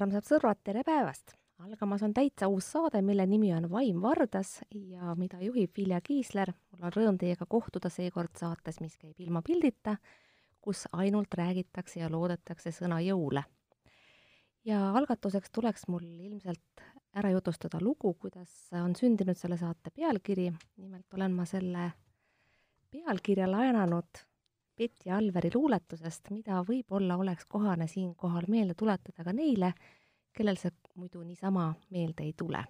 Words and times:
armsad 0.00 0.24
sõbrad, 0.24 0.60
tere 0.64 0.80
päevast! 0.86 1.34
algamas 1.60 2.00
on 2.06 2.14
täitsa 2.16 2.48
uus 2.48 2.70
saade, 2.72 3.02
mille 3.04 3.26
nimi 3.28 3.50
on 3.52 3.66
Vaim 3.68 3.98
Vardas 4.00 4.62
ja 4.72 5.12
mida 5.16 5.36
juhib 5.44 5.76
Vilja 5.76 5.98
Kiisler. 6.00 6.52
mul 6.72 6.86
on 6.88 6.94
rõõm 6.94 7.18
teiega 7.20 7.44
kohtuda 7.46 7.90
seekord 7.92 8.32
saates, 8.40 8.78
mis 8.80 8.96
käib 8.96 9.20
ilma 9.20 9.42
pildita, 9.44 9.98
kus 10.60 10.86
ainult 10.92 11.36
räägitakse 11.36 12.00
ja 12.00 12.08
loodetakse 12.08 12.72
sõna 12.72 13.00
jõule. 13.04 13.44
ja 14.64 14.80
algatuseks 14.96 15.50
tuleks 15.50 15.88
mul 15.88 16.04
ilmselt 16.04 16.84
ära 17.14 17.30
jutustada 17.30 17.78
lugu, 17.80 18.14
kuidas 18.14 18.70
on 18.72 18.96
sündinud 18.96 19.36
selle 19.36 19.56
saate 19.60 19.90
pealkiri. 19.90 20.52
nimelt 20.76 21.14
olen 21.14 21.32
ma 21.32 21.44
selle 21.44 21.92
pealkirja 22.90 23.50
laenanud 23.50 24.24
Betty 24.80 25.10
Alveri 25.12 25.50
luuletusest, 25.52 26.30
mida 26.32 26.62
võib-olla 26.64 27.18
oleks 27.20 27.44
kohane 27.52 27.84
siinkohal 27.88 28.46
meelde 28.48 28.72
tuletada 28.80 29.24
ka 29.26 29.32
neile, 29.36 29.74
kellel 30.32 30.56
see 30.56 30.70
muidu 30.96 31.20
niisama 31.20 31.66
meelde 31.92 32.24
ei 32.24 32.32
tule. 32.32 32.62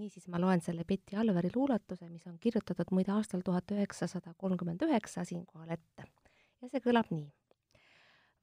niisiis 0.00 0.28
ma 0.32 0.40
loen 0.40 0.62
selle 0.64 0.86
Betty 0.88 1.18
Alveri 1.20 1.50
luuletuse, 1.54 2.08
mis 2.08 2.24
on 2.30 2.38
kirjutatud 2.40 2.94
muide 2.96 3.12
aastal 3.12 3.42
tuhat 3.44 3.74
üheksasada 3.76 4.32
kolmkümmend 4.38 4.84
üheksa 4.86 5.24
siinkohal 5.28 5.74
ette. 5.76 6.06
ja 6.62 6.68
see 6.72 6.80
kõlab 6.80 7.12
nii. 7.12 7.26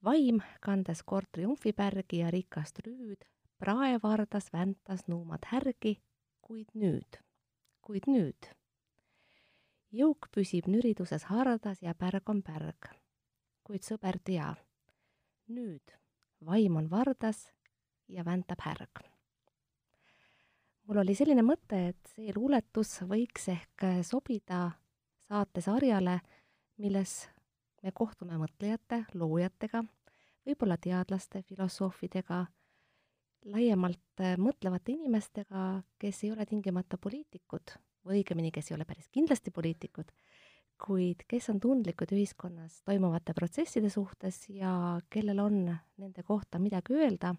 vaim, 0.04 0.38
kandes 0.60 1.02
kord 1.02 1.26
triumfipärgi 1.32 2.20
ja 2.22 2.30
rikast 2.30 2.78
rüüd, 2.86 3.26
praevardas 3.58 4.52
väntas 4.52 5.08
nuumad 5.08 5.50
härgi, 5.50 5.96
kuid 6.40 6.70
nüüd, 6.74 7.18
kuid 7.82 8.06
nüüd 8.06 8.54
jõuk 9.96 10.28
püsib 10.34 10.68
nüriduses 10.68 11.26
hardas 11.30 11.80
ja 11.82 11.94
pärg 11.94 12.28
on 12.28 12.42
pärg. 12.44 12.92
kuid 13.66 13.82
sõber 13.82 14.20
tea, 14.22 14.52
nüüd 15.50 15.92
vaim 16.46 16.76
on 16.78 16.86
vardas 16.90 17.48
ja 18.08 18.24
väntab 18.24 18.60
härg. 18.62 19.02
mul 20.86 21.00
oli 21.02 21.14
selline 21.14 21.42
mõte, 21.42 21.88
et 21.88 22.12
see 22.14 22.32
luuletus 22.34 23.00
võiks 23.02 23.48
ehk 23.48 23.86
sobida 24.06 24.70
saatesarjale, 25.28 26.20
milles 26.78 27.28
me 27.82 27.92
kohtume 27.92 28.38
mõtlejate, 28.38 29.04
loojatega, 29.14 29.82
võib-olla 30.46 30.76
teadlaste, 30.76 31.42
filosoofidega, 31.42 32.44
laiemalt 33.50 34.24
mõtlevate 34.38 34.92
inimestega, 34.92 35.82
kes 35.98 36.24
ei 36.24 36.32
ole 36.32 36.46
tingimata 36.46 36.98
poliitikud 36.98 37.74
või 38.06 38.20
õigemini, 38.20 38.52
kes 38.54 38.70
ei 38.70 38.76
ole 38.76 38.86
päris 38.88 39.08
kindlasti 39.12 39.50
poliitikud, 39.50 40.12
kuid 40.78 41.24
kes 41.28 41.48
on 41.50 41.60
tundlikud 41.60 42.12
ühiskonnas 42.12 42.80
toimuvate 42.86 43.34
protsesside 43.34 43.90
suhtes 43.90 44.44
ja 44.52 45.00
kellel 45.10 45.40
on 45.40 45.58
nende 45.98 46.22
kohta 46.22 46.60
midagi 46.62 46.94
öelda, 46.96 47.34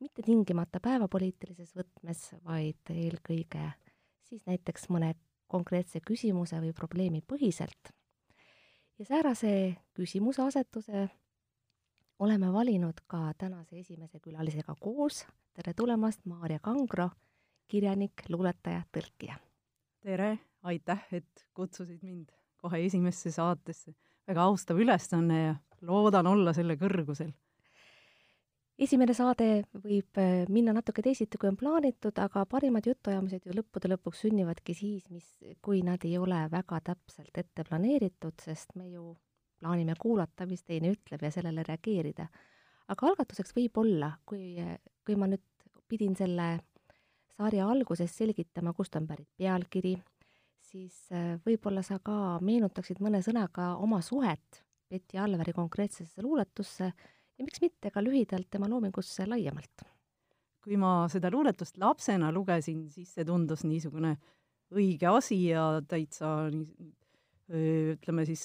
mitte 0.00 0.24
tingimata 0.24 0.80
päevapoliitilises 0.80 1.74
võtmes, 1.76 2.24
vaid 2.44 2.92
eelkõige 2.94 3.70
siis 4.28 4.44
näiteks 4.46 4.88
mõne 4.92 5.14
konkreetse 5.48 6.00
küsimuse 6.04 6.60
või 6.60 6.74
probleemi 6.76 7.22
põhiselt. 7.22 7.94
ja 8.98 9.04
säärase 9.04 9.76
küsimuse 9.94 10.42
asetuse 10.42 11.08
oleme 12.18 12.52
valinud 12.52 13.00
ka 13.06 13.32
tänase 13.38 13.78
esimese 13.78 14.20
külalisega 14.20 14.74
koos, 14.80 15.26
tere 15.54 15.74
tulemast, 15.74 16.24
Maarja 16.24 16.58
Kangro, 16.58 17.10
kirjanik, 17.68 18.24
luuletaja, 18.28 18.82
tõlkija 18.92 19.38
tere, 20.08 20.38
aitäh, 20.68 21.02
et 21.12 21.44
kutsusid 21.56 22.00
mind 22.06 22.32
kohe 22.62 22.80
esimesse 22.86 23.32
saatesse. 23.34 23.94
väga 24.28 24.44
austav 24.44 24.80
ülesanne 24.80 25.36
ja 25.42 25.52
loodan 25.88 26.26
olla 26.26 26.52
selle 26.56 26.76
kõrgusel. 26.80 27.30
esimene 28.78 29.14
saade 29.14 29.48
võib 29.84 30.20
äh, 30.22 30.46
minna 30.48 30.72
natuke 30.76 31.02
teisiti, 31.04 31.38
kui 31.38 31.50
on 31.50 31.58
plaanitud, 31.60 32.18
aga 32.24 32.44
parimad 32.46 32.86
jutuajamised 32.88 33.48
ju 33.48 33.56
lõppude 33.58 33.90
lõpuks 33.92 34.24
sünnivadki 34.24 34.76
siis, 34.80 35.08
mis, 35.10 35.28
kui 35.62 35.82
nad 35.86 36.04
ei 36.08 36.16
ole 36.18 36.44
väga 36.52 36.80
täpselt 36.92 37.42
ette 37.44 37.66
planeeritud, 37.68 38.38
sest 38.44 38.76
me 38.80 38.88
ju 38.88 39.12
plaanime 39.58 39.98
kuulata, 39.98 40.46
mis 40.46 40.62
teine 40.62 40.94
ütleb 40.94 41.24
ja 41.26 41.32
sellele 41.34 41.66
reageerida. 41.68 42.28
aga 42.88 43.10
algatuseks 43.12 43.52
võib 43.56 43.76
olla, 43.84 44.14
kui, 44.24 44.56
kui 45.04 45.16
ma 45.20 45.28
nüüd 45.28 45.44
pidin 45.88 46.16
selle 46.16 46.48
sarja 47.38 47.68
alguses 47.70 48.14
selgitama, 48.18 48.74
kust 48.74 48.96
on 48.98 49.06
pärit 49.06 49.28
pealkiri, 49.38 49.94
siis 50.68 50.96
äh, 51.14 51.36
võib-olla 51.46 51.84
sa 51.86 52.00
ka 52.04 52.38
meenutaksid 52.44 53.00
mõne 53.04 53.22
sõnaga 53.24 53.74
oma 53.82 54.00
suhet 54.04 54.64
Betty 54.88 55.20
Alveri 55.20 55.52
konkreetsesse 55.56 56.24
luuletusse 56.24 56.88
ja 56.88 57.44
miks 57.44 57.62
mitte 57.62 57.92
ka 57.94 58.02
lühidalt 58.02 58.48
tema 58.50 58.68
loomingusse 58.70 59.28
laiemalt? 59.28 59.86
kui 60.68 60.76
ma 60.76 61.06
seda 61.08 61.30
luuletust 61.32 61.78
lapsena 61.80 62.32
lugesin, 62.34 62.88
siis 62.92 63.14
see 63.14 63.24
tundus 63.24 63.62
niisugune 63.64 64.16
õige 64.74 65.06
asi 65.08 65.38
ja 65.46 65.78
täitsa 65.88 66.50
nii, 66.52 66.90
ütleme 67.94 68.26
siis 68.28 68.42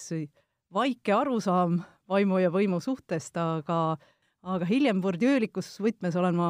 vaike 0.72 1.12
arusaam 1.16 1.82
vaimu 2.08 2.40
ja 2.40 2.52
võimu 2.54 2.80
suhtest, 2.84 3.36
aga 3.38 3.98
aga 4.44 4.68
hiljem 4.68 5.02
bordiöölikus 5.04 5.74
võtmes 5.84 6.16
olen 6.20 6.38
ma 6.38 6.48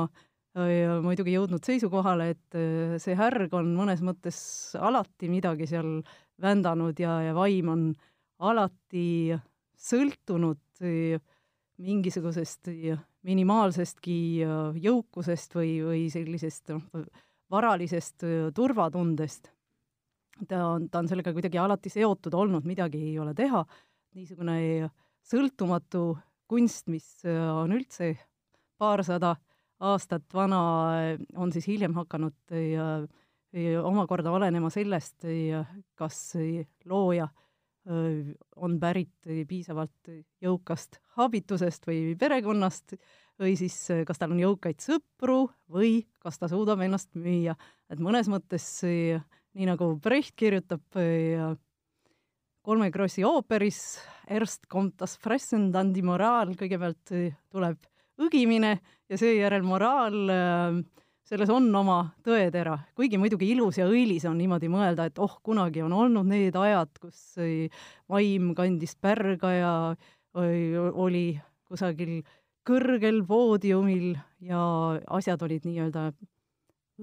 ja 0.54 0.98
muidugi 1.02 1.34
jõudnud 1.34 1.66
seisukohale, 1.66 2.30
et 2.36 2.58
äh, 2.58 2.96
see 3.02 3.16
härg 3.18 3.54
on 3.58 3.72
mõnes 3.78 4.04
mõttes 4.06 4.38
alati 4.78 5.30
midagi 5.32 5.68
seal 5.70 6.02
vändanud 6.42 7.00
ja, 7.02 7.20
ja 7.28 7.34
vaim 7.38 7.72
on 7.74 7.88
alati 8.44 9.34
sõltunud 9.80 10.62
äh, 10.86 11.18
mingisugusest 11.82 12.70
äh, 12.70 13.02
minimaalsestki 13.24 14.18
jõukusest 14.84 15.54
või, 15.56 15.78
või 15.82 16.02
sellisest 16.12 16.74
noh, 16.74 17.06
varalisest 17.54 18.26
turvatundest. 18.56 19.48
ta 20.50 20.60
on, 20.74 20.90
ta 20.92 21.00
on 21.00 21.08
sellega 21.08 21.32
kuidagi 21.32 21.62
alati 21.62 21.90
seotud 21.94 22.36
olnud, 22.36 22.68
midagi 22.68 23.00
ei 23.00 23.16
ole 23.24 23.32
teha, 23.38 23.62
niisugune 24.18 24.90
sõltumatu 25.24 26.18
kunst, 26.52 26.92
mis 26.92 27.08
on 27.24 27.72
üldse 27.72 28.12
paarsada 28.76 29.38
aastat 29.84 30.26
vana, 30.34 30.62
on 31.36 31.52
siis 31.54 31.68
hiljem 31.68 31.96
hakanud 31.98 32.56
ja, 32.56 32.88
ja 33.56 33.84
omakorda 33.86 34.32
olenema 34.32 34.72
sellest, 34.74 35.26
kas 36.00 36.20
looja 36.90 37.28
on 38.64 38.78
pärit 38.80 39.28
piisavalt 39.48 40.12
jõukast 40.44 41.02
habitusest 41.18 41.84
või 41.90 42.14
perekonnast 42.20 42.96
või 43.42 43.58
siis 43.60 43.76
kas 44.08 44.22
tal 44.22 44.32
on 44.32 44.40
jõukaid 44.40 44.80
sõpru 44.80 45.50
või 45.74 45.98
kas 46.24 46.40
ta 46.40 46.48
suudab 46.48 46.80
ennast 46.86 47.12
müüa. 47.20 47.58
et 47.92 48.00
mõnes 48.00 48.30
mõttes 48.32 48.68
nii 48.88 49.68
nagu 49.68 49.90
Brecht 50.00 50.38
kirjutab 50.40 50.96
kolme 52.64 52.92
Krossi 52.92 53.26
ooperis 53.28 53.84
Erst 54.32 54.70
kommt 54.72 55.02
das 55.02 55.18
Fressen, 55.20 55.72
dann 55.74 55.92
die 55.92 56.04
Moral, 56.06 56.54
kõigepealt 56.56 57.12
tuleb 57.52 57.82
õgimine 58.22 58.78
ja 59.10 59.18
seejärel 59.20 59.64
moraal, 59.66 60.20
äh, 60.30 60.78
selles 61.24 61.50
on 61.54 61.70
oma 61.76 61.98
tõetera, 62.26 62.76
kuigi 62.98 63.18
muidugi 63.18 63.50
ilus 63.54 63.80
ja 63.80 63.88
õilis 63.90 64.26
on 64.30 64.38
niimoodi 64.38 64.70
mõelda, 64.72 65.08
et 65.08 65.20
oh, 65.24 65.40
kunagi 65.44 65.82
on 65.86 65.96
olnud 65.96 66.28
need 66.28 66.56
ajad, 66.60 66.92
kus 67.00 67.40
vaim 68.12 68.52
kandis 68.58 68.96
pärga 69.00 69.54
ja 69.56 69.74
oli 70.34 71.26
kusagil 71.70 72.22
kõrgel 72.68 73.22
poodiumil 73.28 74.14
ja 74.44 74.62
asjad 75.16 75.42
olid 75.48 75.66
nii-öelda 75.68 76.10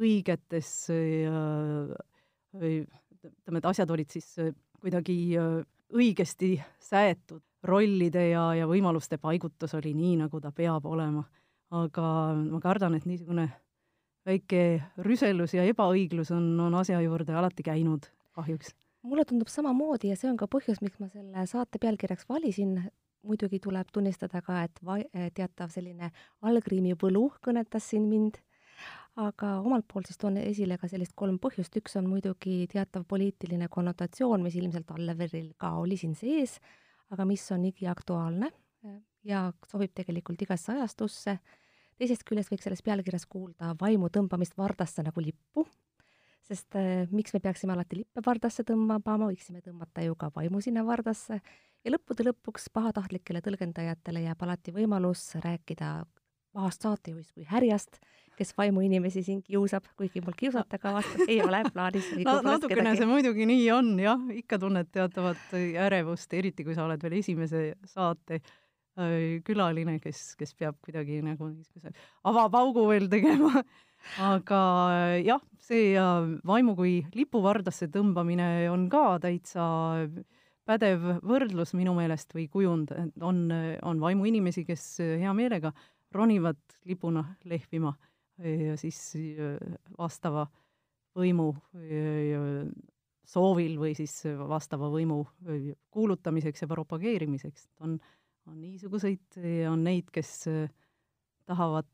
õigetes 0.01 0.71
ütleme, 2.55 3.59
et 3.59 3.69
asjad 3.73 3.91
olid 3.91 4.11
siis 4.13 4.29
kuidagi 4.81 5.17
õigesti 5.91 6.55
säetud 6.81 7.43
rollide 7.63 8.31
ja, 8.31 8.45
ja 8.57 8.69
võimaluste 8.69 9.19
paigutus 9.21 9.75
oli 9.77 9.93
nii, 9.95 10.17
nagu 10.25 10.41
ta 10.41 10.53
peab 10.53 10.87
olema. 10.87 11.25
aga 11.71 12.05
ma 12.35 12.59
kardan, 12.59 12.97
et 12.99 13.05
niisugune 13.07 13.45
väike 14.27 14.63
rüselus 15.07 15.55
ja 15.55 15.63
ebaõiglus 15.69 16.33
on, 16.35 16.49
on 16.61 16.75
asja 16.81 16.99
juurde 17.05 17.37
alati 17.37 17.63
käinud, 17.63 18.09
kahjuks. 18.35 18.75
mulle 19.03 19.25
tundub 19.25 19.49
samamoodi 19.49 20.11
ja 20.11 20.17
see 20.19 20.31
on 20.31 20.37
ka 20.41 20.49
põhjus, 20.51 20.83
miks 20.83 20.99
ma 21.01 21.09
selle 21.09 21.47
saate 21.47 21.79
pealkirjaks 21.79 22.29
valisin, 22.29 22.77
muidugi 23.23 23.61
tuleb 23.61 23.89
tunnistada 23.93 24.43
ka, 24.43 24.65
et 24.67 24.85
va-, 24.85 25.03
teatav 25.37 25.73
selline 25.73 26.11
algriimi 26.43 26.97
võlu 27.01 27.29
kõnetas 27.45 27.89
siin 27.93 28.09
mind, 28.11 28.41
aga 29.21 29.59
omalt 29.61 29.87
poolt 29.89 30.09
siis 30.09 30.21
toon 30.21 30.39
esile 30.41 30.79
ka 30.81 30.89
sellist 30.89 31.15
kolm 31.17 31.39
põhjust, 31.39 31.77
üks 31.81 31.97
on 32.01 32.09
muidugi 32.09 32.65
teatav 32.73 33.05
poliitiline 33.09 33.69
konnotatsioon, 33.73 34.43
mis 34.43 34.57
ilmselt 34.57 34.91
Alleveril 34.97 35.53
ka 35.61 35.75
oli 35.81 35.99
siin 36.01 36.15
sees, 36.19 36.59
aga 37.11 37.27
mis 37.27 37.45
on 37.53 37.65
igiaktuaalne 37.69 38.51
ja 39.27 39.51
sobib 39.69 39.93
tegelikult 39.97 40.43
igasse 40.43 40.73
ajastusse, 40.75 41.37
teisest 42.01 42.25
küljest 42.29 42.53
võiks 42.53 42.67
selles 42.67 42.83
pealkirjas 42.85 43.27
kuulda 43.31 43.75
vaimu 43.81 44.09
tõmbamist 44.13 44.57
vardasse 44.59 45.05
nagu 45.05 45.23
lippu, 45.25 45.67
sest 46.47 46.77
äh, 46.81 47.05
miks 47.13 47.35
me 47.37 47.43
peaksime 47.45 47.75
alati 47.75 48.01
lippe 48.01 48.25
vardasse 48.27 48.65
tõmbama, 48.67 49.19
võiksime 49.27 49.61
tõmmata 49.65 50.05
ju 50.07 50.17
ka 50.19 50.31
vaimu 50.35 50.63
sinna 50.65 50.85
vardasse. 50.87 51.41
Ja 51.85 51.93
lõppude 51.95 52.27
lõpuks 52.27 52.69
pahatahtlikele 52.73 53.41
tõlgendajatele 53.45 54.27
jääb 54.27 54.43
alati 54.45 54.73
võimalus 54.75 55.23
rääkida 55.41 56.03
pahast 56.57 56.87
saatejuhist 56.87 57.35
kui 57.35 57.47
härjast, 57.49 58.01
kes 58.41 58.55
vaimuinimesi 58.57 59.23
siin 59.25 59.43
kiusab, 59.45 59.85
kuigi 59.99 60.23
mul 60.25 60.37
kiusata 60.39 60.79
kavatseb 60.81 61.29
ei 61.29 61.43
ole 61.45 61.61
plaanis 61.73 62.09
no 62.29 62.39
natukene 62.47 62.95
see 62.97 63.09
muidugi 63.09 63.47
nii 63.49 63.69
on 63.75 63.93
jah, 64.01 64.25
ikka 64.35 64.59
tunned 64.63 64.89
teatavat 64.95 65.55
ärevust, 65.87 66.33
eriti 66.39 66.67
kui 66.67 66.77
sa 66.77 66.87
oled 66.87 67.03
veel 67.05 67.19
esimese 67.21 67.67
saate 67.91 68.41
äh, 68.41 69.39
külaline, 69.47 69.99
kes, 70.03 70.25
kes 70.41 70.57
peab 70.57 70.81
kuidagi 70.85 71.21
nagu 71.27 71.53
niisuguse 71.53 71.95
avapaugu 72.31 72.89
veel 72.91 73.09
tegema. 73.13 73.63
Aga 74.33 74.61
äh, 74.97 75.15
jah, 75.29 75.43
see 75.61 75.93
vaimu 76.49 76.75
kui 76.79 77.01
lipuvardasse 77.15 77.91
tõmbamine 77.93 78.71
on 78.73 78.89
ka 78.93 79.19
täitsa 79.21 79.69
pädev 80.71 81.05
võrdlus 81.27 81.75
minu 81.77 81.93
meelest 81.97 82.33
või 82.33 82.49
kujund, 82.49 82.93
on, 83.21 83.49
on 83.51 84.01
vaimuinimesi, 84.01 84.65
kes 84.65 84.85
hea 85.03 85.33
meelega 85.37 85.75
ronivad 86.15 86.61
lipuna 86.89 87.25
lehvima 87.45 87.93
ja 88.41 88.77
siis 88.81 88.99
vastava 89.99 90.47
võimu 91.17 91.51
soovil 93.31 93.77
või 93.79 93.95
siis 93.99 94.15
vastava 94.49 94.89
võimu 94.91 95.21
kuulutamiseks 95.91 96.65
ja 96.65 96.69
propageerimiseks. 96.71 97.69
on, 97.81 97.99
on 98.47 98.61
niisuguseid, 98.61 99.41
on 99.71 99.85
neid, 99.85 100.09
kes 100.11 100.47
tahavad 101.47 101.91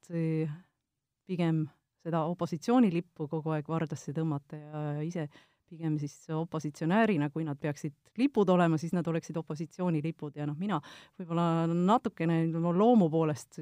pigem 1.26 1.66
seda 2.06 2.22
opositsioonilippu 2.30 3.26
kogu 3.30 3.56
aeg 3.56 3.68
vardasse 3.68 4.14
tõmmata 4.14 4.58
ja 4.60 4.82
ise 5.02 5.26
pigem 5.70 5.96
siis 6.00 6.14
opositsionäärina, 6.34 7.30
kui 7.34 7.44
nad 7.46 7.58
peaksid 7.60 7.94
lipud 8.20 8.48
olema, 8.54 8.78
siis 8.80 8.94
nad 8.96 9.06
oleksid 9.06 9.36
opositsioonilipud 9.40 10.38
ja 10.38 10.46
noh, 10.48 10.56
mina 10.58 10.80
võib-olla 11.18 11.66
natukene 11.66 12.44
loomu 12.54 13.10
poolest 13.12 13.60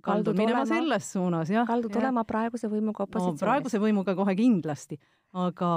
kaldud 0.00 0.36
minema 0.36 0.62
olema, 0.62 0.68
selles 0.70 1.10
suunas, 1.12 1.50
jah. 1.52 1.66
kaldud 1.68 1.92
ja. 1.92 2.00
olema 2.00 2.24
praeguse 2.28 2.70
võimuga 2.72 3.04
opositsioonis 3.04 3.42
no,? 3.42 3.48
praeguse 3.48 3.80
võimuga 3.82 4.14
kohe 4.16 4.34
kindlasti, 4.38 4.98
aga 5.32 5.68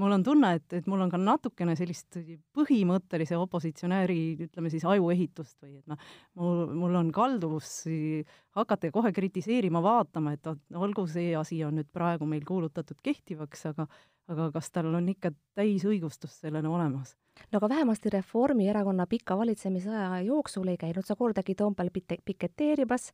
mul 0.00 0.14
on 0.16 0.22
tunne, 0.24 0.50
et, 0.56 0.66
et 0.78 0.86
mul 0.88 1.02
on 1.04 1.10
ka 1.12 1.18
natukene 1.20 1.74
sellist 1.76 2.16
põhimõttelise 2.56 3.36
opositsionääri, 3.36 4.18
ütleme 4.46 4.72
siis 4.72 4.86
ajuehitust 4.88 5.58
või 5.60 5.76
et 5.76 5.90
noh, 5.90 6.00
mul, 6.40 6.64
mul 6.80 6.96
on 7.02 7.12
kalduvus 7.12 7.82
hakata 8.56 8.90
kohe 8.94 9.12
kritiseerima, 9.12 9.82
vaatama, 9.84 10.32
et 10.38 10.48
olgu 10.48 11.06
see 11.10 11.34
asi 11.36 11.60
on 11.66 11.76
nüüd 11.80 11.92
praegu 11.92 12.28
meil 12.28 12.46
kuulutatud 12.48 13.00
kehtivaks, 13.04 13.66
aga 13.74 13.88
aga 14.32 14.48
kas 14.54 14.70
tal 14.72 14.88
on 14.96 15.08
ikka 15.12 15.34
täisõigustus 15.58 16.38
sellele 16.40 16.68
olemas? 16.70 17.14
no 17.50 17.58
aga 17.58 17.68
vähemasti 17.68 18.12
Reformierakonna 18.14 19.06
pika 19.10 19.36
valitsemisaja 19.36 20.22
jooksul 20.24 20.70
ei 20.72 20.78
käinud 20.80 21.04
sa 21.04 21.16
kordagi 21.18 21.56
Toompeal 21.58 21.90
piketeerimas, 22.24 23.10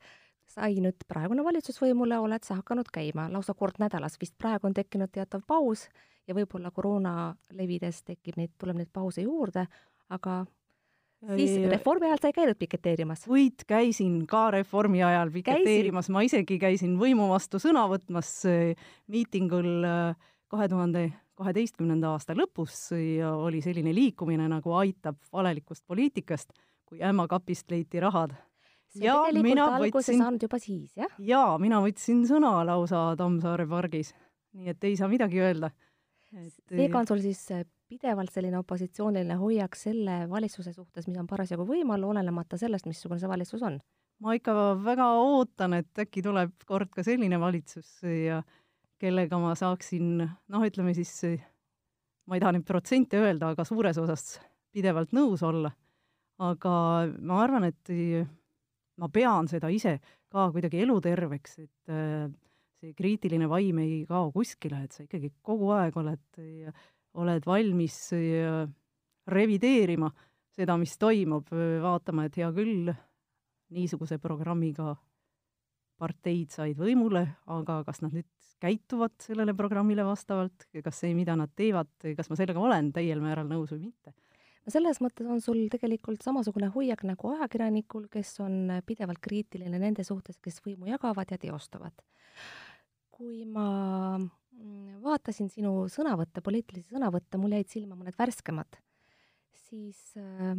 sai 0.51 0.79
nüüd 0.83 1.05
praegune 1.09 1.45
valitsus 1.47 1.79
võimule, 1.83 2.19
oled 2.19 2.47
sa 2.47 2.59
hakanud 2.59 2.91
käima. 2.93 3.29
Lausa 3.33 3.55
kord 3.55 3.79
nädalas, 3.83 4.19
vist 4.21 4.37
praegu 4.39 4.69
on 4.69 4.77
tekkinud 4.77 5.13
teatav 5.15 5.45
paus 5.47 5.87
ja 6.29 6.37
võib-olla 6.37 6.73
koroona 6.75 7.35
levides 7.57 8.03
tekib 8.07 8.39
neid, 8.41 8.55
tuleb 8.59 8.81
neid 8.81 8.91
pause 8.93 9.25
juurde, 9.25 9.67
aga 10.11 10.43
siis 11.37 11.57
reformi 11.71 12.09
ajal 12.09 12.23
sa 12.23 12.31
ei 12.31 12.37
käinud 12.37 12.59
piketeerimas? 12.59 13.25
võid, 13.31 13.65
käisin 13.69 14.23
ka 14.31 14.49
reformi 14.57 15.03
ajal 15.07 15.33
piketeerimas, 15.35 16.11
ma 16.11 16.25
isegi 16.27 16.59
käisin 16.61 16.97
võimu 17.01 17.31
vastu 17.31 17.61
sõna 17.63 17.87
võtmas 17.91 18.33
miitingul 19.11 19.73
äh, 19.87 20.31
kahe 20.51 20.69
tuhande 20.71 21.11
kaheteistkümnenda 21.41 22.11
aasta 22.13 22.35
lõpus 22.37 22.91
ja 22.93 23.33
oli 23.33 23.63
selline 23.65 23.95
liikumine 23.97 24.49
nagu 24.51 24.75
Aitab 24.77 25.17
valelikust 25.33 25.87
poliitikast, 25.89 26.53
kui 26.85 27.01
ämma 27.07 27.25
kapist 27.31 27.71
leiti 27.73 28.01
rahad 28.03 28.35
ja 28.99 29.17
mina 29.37 29.67
võtsin, 29.79 30.19
saanud 30.19 30.43
juba 30.43 30.59
siis, 30.63 30.95
jah? 30.99 31.13
jaa, 31.19 31.59
mina 31.63 31.81
võtsin 31.85 32.25
sõna 32.29 32.57
lausa 32.67 33.11
Tammsaare 33.19 33.67
pargis, 33.71 34.15
nii 34.57 34.73
et 34.75 34.89
ei 34.89 34.97
saa 34.99 35.11
midagi 35.11 35.43
öelda 35.43 35.71
et.... 36.35 36.55
seega 36.71 37.03
on 37.03 37.09
sul 37.11 37.23
siis 37.23 37.43
äh, 37.55 37.65
pidevalt 37.91 38.33
selline 38.35 38.59
opositsiooniline 38.61 39.37
hoiak 39.41 39.79
selle 39.79 40.25
valitsuse 40.31 40.75
suhtes, 40.75 41.09
mis 41.11 41.19
on 41.21 41.29
parasjagu 41.31 41.67
võimul, 41.67 42.07
olenemata 42.11 42.59
sellest, 42.61 42.89
missugune 42.91 43.23
see 43.23 43.31
valitsus 43.31 43.65
on? 43.67 43.81
ma 44.21 44.35
ikka 44.37 44.55
väga 44.85 45.07
ootan, 45.23 45.79
et 45.81 46.03
äkki 46.05 46.23
tuleb 46.25 46.53
kord 46.69 46.91
ka 46.95 47.05
selline 47.07 47.39
valitsus 47.41 48.01
ja 48.05 48.43
kellega 49.01 49.39
ma 49.41 49.55
saaksin, 49.57 50.19
noh, 50.21 50.65
ütleme 50.67 50.93
siis, 50.97 51.15
ma 52.29 52.37
ei 52.37 52.43
taha 52.43 52.59
neid 52.59 52.67
protsente 52.69 53.21
öelda, 53.21 53.55
aga 53.55 53.65
suures 53.65 53.97
osas 54.03 54.35
pidevalt 54.75 55.15
nõus 55.17 55.43
olla. 55.47 55.73
aga 56.41 56.75
ma 57.21 57.41
arvan, 57.43 57.67
et 57.69 57.91
ma 59.01 59.09
pean 59.13 59.49
seda 59.51 59.71
ise 59.73 59.97
ka 60.31 60.49
kuidagi 60.55 60.83
eluterveks, 60.85 61.59
et 61.65 61.93
äh, 61.93 62.29
see 62.81 62.95
kriitiline 62.97 63.49
vaim 63.51 63.81
ei 63.83 64.01
kao 64.09 64.31
kuskile, 64.35 64.85
et 64.85 64.97
sa 64.97 65.05
ikkagi 65.07 65.33
kogu 65.45 65.73
aeg 65.77 65.97
oled, 66.01 66.43
oled 67.21 67.47
valmis 67.49 67.99
äh, 68.17 68.65
revideerima 69.31 70.11
seda, 70.57 70.77
mis 70.81 70.97
toimub, 71.01 71.49
vaatama, 71.83 72.27
et 72.27 72.41
hea 72.41 72.51
küll, 72.55 72.91
niisuguse 73.71 74.19
programmiga 74.21 74.97
parteid 76.01 76.51
said 76.55 76.79
võimule, 76.81 77.23
aga 77.53 77.83
kas 77.87 78.01
nad 78.03 78.15
nüüd 78.17 78.27
käituvad 78.61 79.15
sellele 79.23 79.55
programmile 79.57 80.05
vastavalt, 80.05 80.67
kas 80.85 81.03
see, 81.03 81.13
mida 81.17 81.37
nad 81.39 81.53
teevad, 81.57 81.93
kas 82.17 82.29
ma 82.33 82.39
sellega 82.41 82.61
olen 82.61 82.91
täiel 82.97 83.23
määral 83.23 83.49
nõus 83.49 83.73
või 83.73 83.87
mitte 83.89 84.13
selles 84.73 85.01
mõttes 85.03 85.29
on 85.29 85.41
sul 85.45 85.63
tegelikult 85.73 86.23
samasugune 86.25 86.71
hoiak 86.75 87.05
nagu 87.09 87.35
ajakirjanikul, 87.35 88.09
kes 88.13 88.35
on 88.45 88.81
pidevalt 88.87 89.21
kriitiline 89.25 89.81
nende 89.81 90.05
suhtes, 90.07 90.41
kes 90.43 90.61
võimu 90.65 90.91
jagavad 90.91 91.31
ja 91.33 91.39
teostavad. 91.41 91.95
kui 93.21 93.45
ma 93.45 94.17
mm, 94.17 95.01
vaatasin 95.05 95.51
sinu 95.53 95.85
sõnavõtte, 95.93 96.41
poliitilisi 96.41 96.95
sõnavõtte, 96.95 97.37
mul 97.37 97.53
jäid 97.53 97.69
silma 97.69 97.99
mõned 97.99 98.17
värskemad, 98.17 98.79
siis 99.69 99.99
äh, 100.17 100.55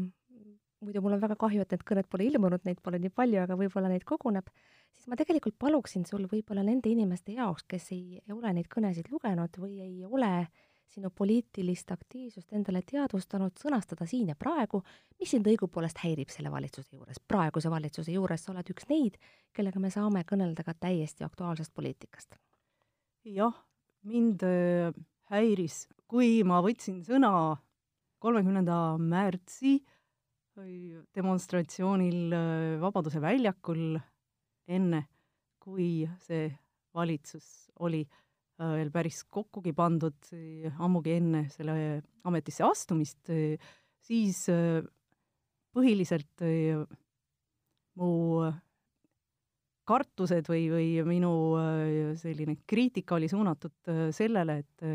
muidu 0.81 1.01
mul 1.01 1.15
on 1.17 1.23
väga 1.23 1.39
kahju, 1.41 1.63
et 1.65 1.73
need 1.73 1.85
kõned 1.89 2.09
pole 2.11 2.27
ilmunud, 2.29 2.61
neid 2.69 2.83
pole 2.85 2.99
nii 3.01 3.09
palju, 3.17 3.41
aga 3.41 3.57
võib-olla 3.57 3.89
neid 3.89 4.05
koguneb, 4.05 4.53
siis 4.93 5.09
ma 5.09 5.17
tegelikult 5.17 5.57
paluksin 5.57 6.05
sul 6.05 6.29
võib-olla 6.29 6.61
nende 6.67 6.93
inimeste 6.93 7.33
jaoks, 7.33 7.65
kes 7.65 7.89
ei 7.97 8.21
ole 8.29 8.53
neid 8.53 8.69
kõnesid 8.69 9.09
lugenud 9.09 9.57
või 9.57 9.81
ei 9.81 10.05
ole 10.05 10.35
äh, 10.43 10.70
sinu 10.91 11.11
poliitilist 11.15 11.91
aktiivsust 11.93 12.51
endale 12.55 12.81
teadvustanud, 12.88 13.55
sõnastada 13.59 14.05
siin 14.09 14.31
ja 14.31 14.35
praegu, 14.39 14.81
mis 15.19 15.31
sind 15.31 15.48
õigupoolest 15.48 16.01
häirib 16.03 16.31
selle 16.33 16.51
valitsuse 16.51 16.98
juures, 16.98 17.21
praeguse 17.27 17.71
valitsuse 17.71 18.13
juures, 18.15 18.43
sa 18.43 18.51
oled 18.53 18.71
üks 18.74 18.88
neid, 18.91 19.17
kellega 19.55 19.79
me 19.79 19.91
saame 19.93 20.25
kõnelda 20.27 20.65
ka 20.67 20.75
täiesti 20.88 21.25
aktuaalsest 21.27 21.74
poliitikast. 21.75 22.36
jah, 23.24 23.55
mind 24.03 24.43
äh, 24.43 24.91
häiris, 25.31 25.86
kui 26.07 26.41
ma 26.43 26.60
võtsin 26.65 27.01
sõna 27.07 27.57
kolmekümnenda 28.21 28.98
märtsi 28.98 29.79
demonstratsioonil 31.15 32.33
äh, 32.36 32.81
Vabaduse 32.81 33.21
väljakul 33.21 33.95
enne, 34.67 35.05
kui 35.62 36.10
see 36.25 36.50
valitsus 36.93 37.71
oli 37.79 38.01
äh, 38.03 38.17
Äh, 38.21 38.30
veel 38.60 38.91
päris 38.93 39.24
kokkugi 39.29 39.74
pandud, 39.74 40.17
ammugi 40.79 41.15
enne 41.17 41.46
selle 41.53 41.75
ametisse 42.27 42.65
astumist, 42.65 43.31
siis 44.05 44.43
äh, 44.51 44.81
põhiliselt 45.74 46.43
äh, 46.46 46.81
mu 48.00 48.12
kartused 49.91 50.48
või, 50.48 50.67
või 50.72 50.88
minu 51.03 51.31
selline 52.22 52.53
kriitika 52.70 53.17
oli 53.17 53.27
suunatud 53.27 53.89
sellele, 54.15 54.62
et 54.62 54.86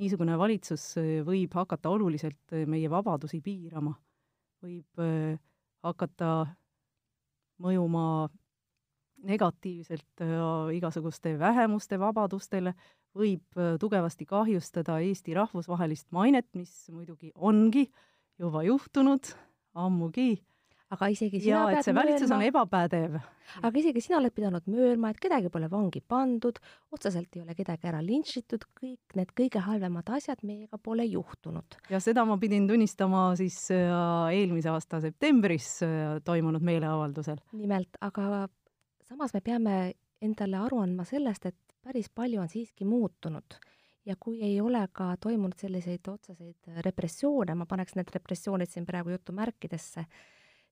niisugune 0.00 0.34
valitsus 0.40 0.96
võib 1.22 1.52
hakata 1.54 1.92
oluliselt 1.92 2.56
meie 2.66 2.90
vabadusi 2.90 3.38
piirama, 3.44 3.92
võib 4.64 5.04
hakata 5.86 6.32
mõjuma 7.62 8.06
negatiivselt 9.26 10.24
äh, 10.24 10.74
igasuguste 10.76 11.36
vähemuste 11.40 11.98
vabadustele, 12.00 12.74
võib 13.16 13.60
äh, 13.60 13.76
tugevasti 13.80 14.26
kahjustada 14.28 15.00
Eesti 15.04 15.36
rahvusvahelist 15.36 16.10
mainet, 16.16 16.48
mis 16.58 16.74
muidugi 16.92 17.32
ongi 17.34 17.88
juba 18.38 18.64
juhtunud 18.66 19.32
ammugi. 19.76 20.36
aga 20.86 21.08
isegi 21.10 21.40
sina 21.42 21.64
ja, 21.64 21.70
pead 21.74 21.82
see 21.82 21.94
valitsus 21.96 22.28
möönma, 22.30 22.36
on 22.36 22.44
ebapädev. 22.46 23.14
aga 23.66 23.80
isegi 23.80 24.02
sina 24.04 24.20
oled 24.20 24.34
pidanud 24.36 24.68
möönma, 24.70 25.10
et 25.10 25.18
kedagi 25.20 25.50
pole 25.50 25.66
vangi 25.72 26.02
pandud, 26.06 26.60
otseselt 26.94 27.34
ei 27.34 27.42
ole 27.42 27.56
kedagi 27.58 27.90
ära 27.90 28.02
lintšitud, 28.04 28.68
kõik 28.78 29.16
need 29.18 29.32
kõige 29.40 29.64
halvemad 29.66 30.12
asjad 30.14 30.44
meiega 30.46 30.78
pole 30.78 31.08
juhtunud. 31.08 31.80
ja 31.90 32.00
seda 32.04 32.24
ma 32.28 32.38
pidin 32.38 32.68
tunnistama 32.70 33.32
siis 33.40 33.58
äh, 33.74 34.36
eelmise 34.36 34.70
aasta 34.70 35.02
septembris 35.02 35.80
toimunud 36.28 36.62
meeleavaldusel. 36.62 37.42
nimelt, 37.56 37.98
aga 38.00 38.46
samas 39.08 39.34
me 39.34 39.40
peame 39.40 39.76
endale 40.22 40.58
aru 40.58 40.80
andma 40.82 41.04
sellest, 41.04 41.46
et 41.46 41.76
päris 41.84 42.08
palju 42.10 42.40
on 42.42 42.48
siiski 42.50 42.84
muutunud 42.88 43.58
ja 44.06 44.14
kui 44.20 44.40
ei 44.42 44.60
ole 44.60 44.80
ka 44.92 45.12
toimunud 45.20 45.58
selliseid 45.58 46.08
otseseid 46.08 46.70
repressioone, 46.86 47.54
ma 47.54 47.66
paneks 47.66 47.96
need 47.98 48.10
repressioonid 48.14 48.70
siin 48.70 48.86
praegu 48.86 49.10
jutumärkidesse, 49.14 50.06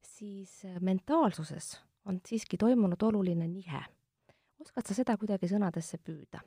siis 0.04 0.60
mentaalsuses 0.80 1.74
on 2.06 2.20
siiski 2.26 2.58
toimunud 2.60 3.02
oluline 3.02 3.48
nihe. 3.48 3.82
oskad 4.60 4.86
sa 4.86 4.94
seda 4.94 5.16
kuidagi 5.16 5.48
sõnadesse 5.50 5.98
püüda? 5.98 6.42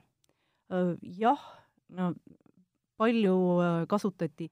jah, 1.01 1.43
no 1.89 2.13
palju 2.97 3.37
kasutati 3.87 4.49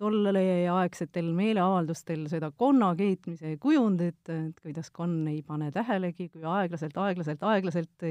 tolleaegsetel 0.00 1.28
meeleavaldustel 1.36 2.24
seda 2.30 2.50
konna 2.58 2.92
keetmise 2.98 3.56
kujundit, 3.62 4.22
et 4.28 4.56
kuidas 4.62 4.90
konn 4.94 5.28
ei 5.30 5.42
pane 5.46 5.70
tähelegi, 5.74 6.28
kui 6.32 6.42
aeglaselt, 6.42 6.96
aeglaselt, 6.98 7.44
aeglaselt 7.46 8.06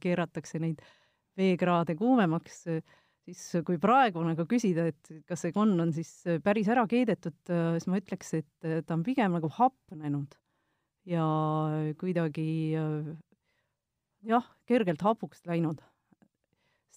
keeratakse 0.00 0.60
neid 0.62 0.80
veekraade 1.36 1.96
kuumemaks, 1.98 2.62
siis 3.26 3.42
kui 3.66 3.76
praegu 3.82 4.22
nagu 4.24 4.46
küsida, 4.48 4.86
et 4.92 5.12
kas 5.28 5.44
see 5.44 5.52
konn 5.52 5.76
on 5.84 5.92
siis 5.92 6.12
päris 6.44 6.70
ära 6.72 6.86
keedetud, 6.88 7.38
siis 7.44 7.88
ma 7.90 8.00
ütleks, 8.00 8.32
et 8.40 8.70
ta 8.86 8.96
on 8.96 9.04
pigem 9.06 9.36
nagu 9.36 9.50
hapnenud 9.58 10.38
ja 11.06 11.26
kuidagi 12.00 12.48
jah, 14.26 14.48
kergelt 14.66 15.04
hapuks 15.04 15.44
läinud 15.46 15.84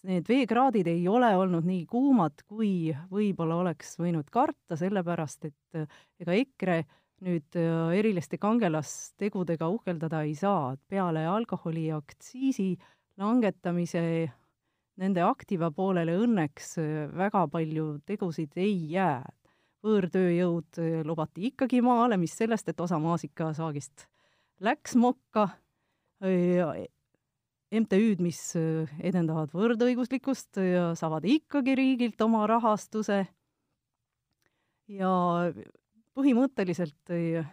need 0.08 0.28
veekraadid 0.30 0.88
ei 0.88 1.08
ole 1.12 1.30
olnud 1.38 1.66
nii 1.68 1.84
kuumad, 1.90 2.44
kui 2.48 2.92
võib-olla 3.12 3.60
oleks 3.64 3.98
võinud 4.00 4.30
karta, 4.32 4.78
sellepärast 4.80 5.50
et 5.50 5.80
äh, 5.80 5.88
ega 6.22 6.36
EKRE 6.38 6.80
nüüd 7.26 7.58
äh, 7.60 7.96
eriliste 8.00 8.40
kangelastegudega 8.42 9.68
uhkeldada 9.70 10.24
ei 10.28 10.36
saa, 10.40 10.74
et 10.76 10.84
peale 10.88 11.26
alkoholiaktsiisi 11.28 12.72
langetamise 13.20 14.04
nende 15.00 15.24
aktiva 15.24 15.72
poolele 15.76 16.16
õnneks 16.20 16.78
äh, 16.80 17.10
väga 17.16 17.48
palju 17.52 17.98
tegusid 18.08 18.56
ei 18.60 18.78
jää. 18.94 19.26
võõrtööjõud 19.80 20.76
lubati 21.08 21.46
ikkagi 21.48 21.80
maale, 21.80 22.18
mis 22.20 22.34
sellest, 22.36 22.68
et 22.68 22.82
osa 22.84 22.98
maasikasaagist 23.00 24.10
läks 24.60 24.98
mokka, 25.00 25.46
MTÜ-d, 27.70 28.22
mis 28.26 28.40
äh, 28.58 28.90
edendavad 29.06 29.52
võrdõiguslikkust 29.54 30.58
ja 30.64 30.90
saavad 30.98 31.28
ikkagi 31.30 31.76
riigilt 31.78 32.22
oma 32.26 32.48
rahastuse. 32.50 33.22
Ja 34.90 35.12
põhimõtteliselt 36.18 37.14
äh, 37.14 37.46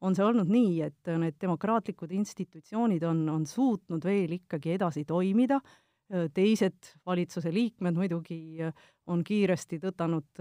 on 0.00 0.16
see 0.16 0.24
olnud 0.24 0.48
nii, 0.48 0.80
et 0.88 1.12
need 1.20 1.36
demokraatlikud 1.40 2.14
institutsioonid 2.16 3.04
on, 3.04 3.26
on 3.32 3.44
suutnud 3.48 4.04
veel 4.04 4.38
ikkagi 4.38 4.76
edasi 4.76 5.04
toimida, 5.08 5.60
teised 6.36 6.92
valitsuse 7.02 7.50
liikmed 7.50 7.96
muidugi 7.98 8.62
on 9.10 9.24
kiiresti 9.26 9.80
tõtanud 9.82 10.38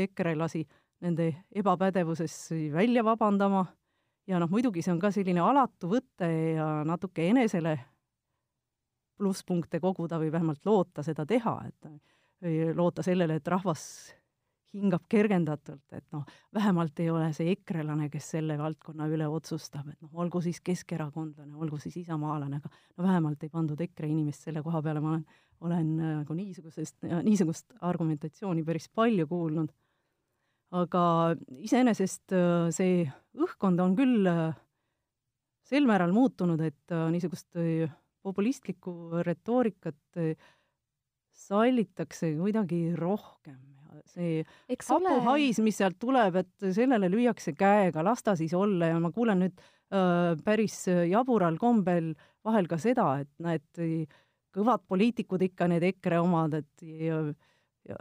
EKRE-lasi 0.00 0.62
nende 1.04 1.26
ebapädevuses 1.52 2.36
välja 2.72 3.04
vabandama. 3.04 3.66
Ja 4.24 4.38
noh, 4.40 4.48
muidugi 4.48 4.80
see 4.80 4.94
on 4.94 5.02
ka 5.02 5.10
selline 5.12 5.42
alatu 5.44 5.90
võte 5.90 6.30
ja 6.56 6.68
natuke 6.88 7.26
enesele 7.28 7.74
plusspunkte 9.18 9.80
koguda 9.80 10.18
või 10.18 10.32
vähemalt 10.32 10.66
loota 10.66 11.02
seda 11.06 11.26
teha, 11.26 11.54
et 11.68 12.76
loota 12.76 13.02
sellele, 13.02 13.38
et 13.38 13.48
rahvas 13.48 13.84
hingab 14.74 15.04
kergendatult, 15.10 15.84
et 15.94 16.04
noh, 16.14 16.24
vähemalt 16.54 16.98
ei 17.02 17.08
ole 17.12 17.28
see 17.36 17.52
ekrelane, 17.52 18.08
kes 18.10 18.32
selle 18.34 18.56
valdkonna 18.58 19.06
üle 19.10 19.26
otsustab, 19.30 19.86
et 19.92 20.00
noh, 20.02 20.10
olgu 20.24 20.42
siis 20.44 20.58
keskerakondlane, 20.66 21.54
olgu 21.54 21.78
siis 21.82 22.00
isamaalane, 22.02 22.58
aga 22.58 22.70
no 22.72 23.06
vähemalt 23.06 23.46
ei 23.46 23.52
pandud 23.54 23.80
EKRE 23.86 24.10
inimest 24.10 24.48
selle 24.48 24.64
koha 24.66 24.82
peale, 24.82 25.02
ma 25.04 25.14
olen, 25.14 25.24
olen 25.64 25.94
nagu 26.02 26.36
niisugusest, 26.36 26.98
niisugust 27.22 27.76
argumentatsiooni 27.86 28.66
päris 28.66 28.90
palju 28.90 29.28
kuulnud. 29.30 29.72
aga 30.74 31.00
iseenesest 31.62 32.32
äh, 32.34 32.68
see 32.74 33.04
õhkkond 33.38 33.78
on 33.78 33.92
küll 33.94 34.26
äh, 34.26 34.56
sel 35.62 35.86
määral 35.86 36.10
muutunud, 36.12 36.58
et 36.66 36.90
äh, 36.90 37.06
niisugust 37.14 37.54
populistlikku 38.24 39.22
retoorikat 39.26 40.20
eh, 40.22 40.34
sallitakse 41.34 42.34
kuidagi 42.38 42.82
rohkem. 42.98 43.60
See 44.10 44.42
hapuhais 44.68 45.60
mis 45.62 45.76
sealt 45.78 45.96
tuleb, 46.02 46.40
et 46.42 46.66
sellele 46.74 47.08
lüüakse 47.12 47.54
käega, 47.56 48.02
las 48.04 48.24
ta 48.26 48.34
siis 48.36 48.52
olla. 48.58 48.90
Ja 48.90 48.98
ma 49.02 49.12
kuulen 49.14 49.44
nüüd 49.44 49.54
äh, 49.54 50.34
päris 50.44 50.80
jabural 51.10 51.58
kombel 51.62 52.12
vahel 52.44 52.68
ka 52.68 52.78
seda, 52.82 53.06
et 53.22 53.30
näed, 53.42 53.64
kõvad 54.54 54.84
poliitikud 54.90 55.42
ikka, 55.46 55.68
need 55.70 55.86
EKRE 55.94 56.20
omad, 56.22 56.58
et 56.58 56.84
ja, 56.84 57.20
ja 57.88 57.98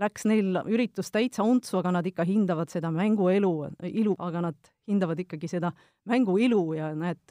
läks 0.00 0.26
neil 0.28 0.58
üritus 0.66 1.12
täitsa 1.14 1.44
untsu, 1.46 1.78
aga 1.80 1.92
nad 1.98 2.08
ikka 2.08 2.26
hindavad 2.28 2.72
seda 2.72 2.90
mänguelu, 2.94 3.52
ilu, 3.90 4.14
aga 4.18 4.48
nad 4.48 4.72
hindavad 4.90 5.20
ikkagi 5.22 5.50
seda 5.50 5.70
mängu 6.10 6.36
ilu 6.42 6.64
ja 6.76 6.90
näed, 6.98 7.22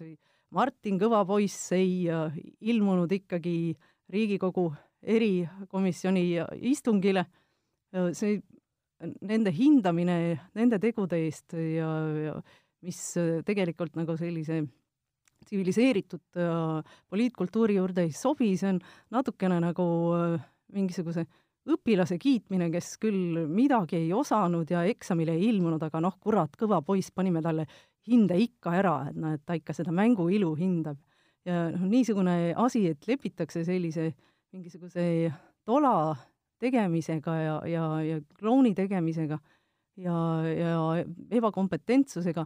Martin 0.53 0.99
Kõvapoiss 1.01 1.71
ei 1.73 2.05
äh, 2.11 2.35
ilmunud 2.69 3.11
ikkagi 3.11 3.73
Riigikogu 4.13 4.67
erikomisjoni 5.01 6.25
istungile, 6.69 7.25
äh, 7.95 8.11
see, 8.17 8.37
nende 9.25 9.51
hindamine 9.51 10.17
nende 10.55 10.79
tegude 10.79 11.17
eest 11.25 11.57
ja, 11.57 11.89
ja 12.27 12.35
mis 12.85 13.01
äh, 13.19 13.41
tegelikult 13.45 13.97
nagu 13.99 14.15
sellise 14.19 14.61
tsiviliseeritud 15.43 16.37
poliitkultuuri 17.11 17.75
juurde 17.75 18.05
ei 18.05 18.13
sobi, 18.15 18.53
see 18.55 18.69
on 18.69 18.77
natukene 19.11 19.57
nagu 19.59 19.83
mingisuguse 20.71 21.25
õpilase 21.67 22.15
kiitmine, 22.15 22.69
kes 22.71 22.93
küll 23.01 23.41
midagi 23.51 23.97
ei 23.99 24.13
osanud 24.15 24.71
ja 24.71 24.85
eksamile 24.87 25.35
ei 25.35 25.49
ilmunud, 25.49 25.83
aga 25.83 25.99
noh, 26.03 26.15
kurat, 26.23 26.55
kõva 26.59 26.79
poiss, 26.85 27.11
panime 27.11 27.43
talle 27.43 27.67
hinde 28.09 28.37
ikka 28.41 28.75
ära, 28.81 28.97
et 29.09 29.17
noh, 29.19 29.33
et 29.37 29.43
ta 29.45 29.55
ikka 29.57 29.75
seda 29.75 29.93
mängu 29.95 30.27
ilu 30.33 30.53
hindab. 30.59 30.99
ja 31.45 31.69
noh, 31.73 31.87
niisugune 31.91 32.53
asi, 32.55 32.85
et 32.87 33.07
lepitakse 33.07 33.65
sellise 33.67 34.13
mingisuguse 34.53 35.31
tola 35.65 36.15
tegemisega 36.63 37.33
ja, 37.35 37.55
ja, 37.67 37.87
ja 38.03 38.19
klouni 38.39 38.71
tegemisega 38.75 39.39
ja, 39.99 40.17
ja 40.47 40.77
ebakompetentsusega, 41.35 42.45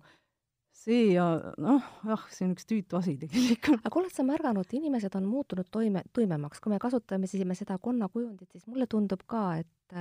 see 0.77 1.11
ja 1.13 1.27
noh, 1.61 1.85
jah, 2.07 2.25
see 2.33 2.47
on 2.47 2.55
üks 2.55 2.67
tüütu 2.69 2.97
asi 2.99 3.15
tegelikult. 3.21 3.85
aga 3.85 4.01
oled 4.01 4.13
sa 4.13 4.25
märganud, 4.27 4.73
inimesed 4.79 5.13
on 5.19 5.29
muutunud 5.29 5.69
toime, 5.73 6.03
tuimemaks, 6.13 6.61
kui 6.63 6.73
me 6.73 6.81
kasutame 6.81 7.29
siis 7.29 7.45
seda 7.59 7.77
konnakujundit, 7.81 8.49
siis 8.51 8.67
mulle 8.67 8.89
tundub 8.89 9.25
ka, 9.29 9.45
et 9.61 9.99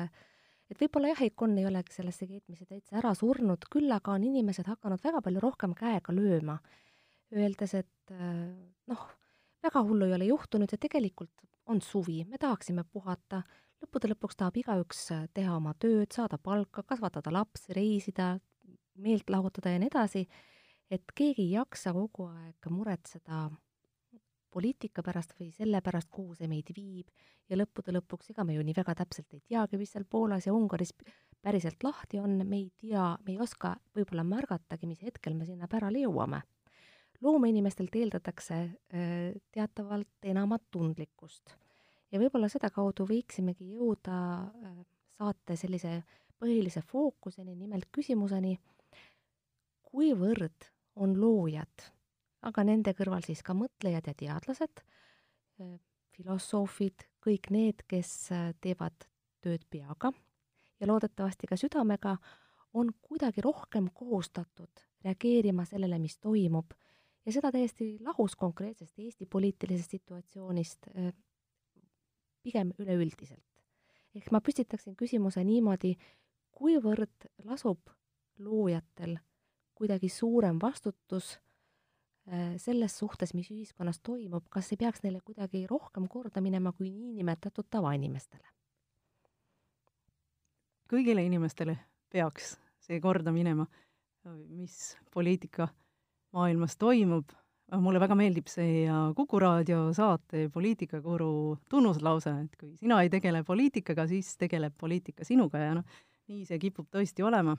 et 0.70 0.80
võib-olla 0.80 1.12
jah, 1.12 1.22
ikon 1.28 1.58
ei 1.60 1.66
olegi 1.68 1.94
sellesse 1.94 2.26
keetmise 2.28 2.66
täitsa 2.66 2.98
ära 3.00 3.12
surnud, 3.14 3.68
küll 3.70 3.92
aga 3.94 4.16
on 4.16 4.24
inimesed 4.26 4.66
hakanud 4.70 5.02
väga 5.04 5.22
palju 5.24 5.42
rohkem 5.42 5.76
käega 5.78 6.14
lööma, 6.14 6.58
öeldes, 7.34 7.76
et 7.78 8.14
äh, 8.14 8.42
noh, 8.90 9.06
väga 9.66 9.82
hullu 9.86 10.08
ei 10.08 10.16
ole 10.18 10.30
juhtunud 10.30 10.72
ja 10.72 10.78
tegelikult 10.80 11.46
on 11.66 11.80
suvi, 11.82 12.22
me 12.28 12.38
tahaksime 12.38 12.84
puhata, 12.92 13.42
lõppude 13.82 14.10
lõpuks 14.12 14.38
tahab 14.38 14.58
igaüks 14.60 15.06
teha 15.34 15.56
oma 15.56 15.74
tööd, 15.82 16.12
saada 16.14 16.38
palka, 16.38 16.84
kasvatada 16.86 17.32
lapsi, 17.34 17.74
reisida, 17.76 18.36
meelt 19.02 19.30
lahutada 19.30 19.74
ja 19.74 19.80
nii 19.82 19.90
edasi, 19.90 20.24
et 20.90 21.14
keegi 21.14 21.48
ei 21.48 21.56
jaksa 21.56 21.92
kogu 21.96 22.28
aeg 22.30 22.70
muretseda 22.70 23.48
poliitika 24.56 25.04
pärast 25.04 25.34
või 25.36 25.50
selle 25.52 25.82
pärast, 25.84 26.08
kuhu 26.12 26.34
see 26.38 26.48
meid 26.48 26.70
viib. 26.76 27.10
Ja 27.50 27.58
lõppude 27.60 27.92
lõpuks, 27.94 28.32
ega 28.32 28.44
me 28.46 28.56
ju 28.56 28.64
nii 28.64 28.74
väga 28.76 28.94
täpselt 29.02 29.34
ei 29.36 29.42
teagi, 29.52 29.78
mis 29.78 29.92
seal 29.92 30.06
Poolas 30.08 30.48
ja 30.48 30.54
Ungaris 30.56 30.94
päriselt 31.44 31.84
lahti 31.84 32.18
on, 32.22 32.40
me 32.42 32.62
ei 32.62 32.70
tea, 32.80 33.12
me 33.26 33.34
ei 33.34 33.40
oska 33.42 33.74
võib-olla 33.94 34.24
märgatagi, 34.26 34.88
mis 34.88 35.02
hetkel 35.04 35.36
me 35.38 35.46
sinna 35.48 35.68
pärale 35.70 36.02
jõuame. 36.06 36.42
loomeinimestelt 37.24 37.94
eeldatakse 37.96 38.56
teatavalt 39.52 40.26
enamat 40.32 40.66
tundlikkust. 40.70 41.54
Ja 42.12 42.20
võib-olla 42.20 42.48
sedakaudu 42.52 43.06
võiksimegi 43.08 43.72
jõuda 43.76 44.18
saate 45.16 45.56
sellise 45.56 46.02
põhilise 46.36 46.82
fookuseni, 46.84 47.54
nimelt 47.56 47.88
küsimuseni, 47.92 48.58
kuivõrd 49.88 50.68
on 50.96 51.16
loojad 51.20 51.88
aga 52.42 52.64
nende 52.64 52.92
kõrval 52.96 53.24
siis 53.24 53.42
ka 53.42 53.54
mõtlejad 53.56 54.08
ja 54.10 54.14
teadlased, 54.14 54.82
äh, 55.60 55.76
filosoofid, 56.16 57.06
kõik 57.24 57.50
need, 57.54 57.84
kes 57.88 58.32
äh, 58.32 58.50
teevad 58.60 59.08
tööd 59.44 59.64
peaga 59.70 60.12
ja 60.80 60.88
loodetavasti 60.88 61.48
ka 61.48 61.56
südamega, 61.56 62.16
on 62.76 62.92
kuidagi 63.00 63.40
rohkem 63.44 63.88
kohustatud 63.94 64.84
reageerima 65.04 65.64
sellele, 65.64 65.98
mis 65.98 66.18
toimub 66.18 66.74
ja 67.26 67.32
seda 67.32 67.52
täiesti 67.54 67.96
lahus 68.04 68.36
konkreetsest 68.36 68.98
Eesti 68.98 69.26
poliitilisest 69.26 69.96
situatsioonist, 69.96 70.90
äh, 70.96 71.12
pigem 72.42 72.72
üleüldiselt. 72.78 73.42
ehk 74.16 74.30
ma 74.32 74.40
püstitaksin 74.40 74.94
küsimuse 74.96 75.42
niimoodi, 75.44 75.96
kuivõrd 76.56 77.26
lasub 77.44 77.90
loojatel 78.38 79.18
kuidagi 79.76 80.08
suurem 80.08 80.56
vastutus 80.62 81.34
selles 82.58 82.98
suhtes, 82.98 83.34
mis 83.38 83.46
ühiskonnas 83.54 84.00
toimub, 84.02 84.48
kas 84.50 84.72
ei 84.74 84.80
peaks 84.80 85.04
neile 85.04 85.20
kuidagi 85.22 85.60
rohkem 85.70 86.08
korda 86.10 86.42
minema 86.42 86.72
kui 86.74 86.90
niinimetatud 86.90 87.68
tavainimestele? 87.70 88.42
kõigile 90.90 91.24
inimestele 91.26 91.76
peaks 92.12 92.54
see 92.86 93.00
korda 93.02 93.32
minema, 93.34 93.66
mis 94.54 94.94
poliitika 95.14 95.68
maailmas 96.36 96.76
toimub. 96.78 97.34
mulle 97.82 97.98
väga 97.98 98.14
meeldib 98.14 98.46
see 98.46 98.86
Kuku 99.16 99.38
raadio 99.42 99.92
saate 99.92 100.48
Poliitikakuru 100.54 101.58
tunnuslause, 101.70 102.30
et 102.44 102.56
kui 102.56 102.76
sina 102.76 103.00
ei 103.02 103.10
tegele 103.10 103.42
poliitikaga, 103.44 104.06
siis 104.06 104.36
tegeleb 104.38 104.76
poliitika 104.78 105.24
sinuga 105.24 105.58
ja 105.58 105.72
noh, 105.74 105.96
nii 106.30 106.44
see 106.46 106.58
kipub 106.62 106.86
tõesti 106.92 107.26
olema. 107.26 107.56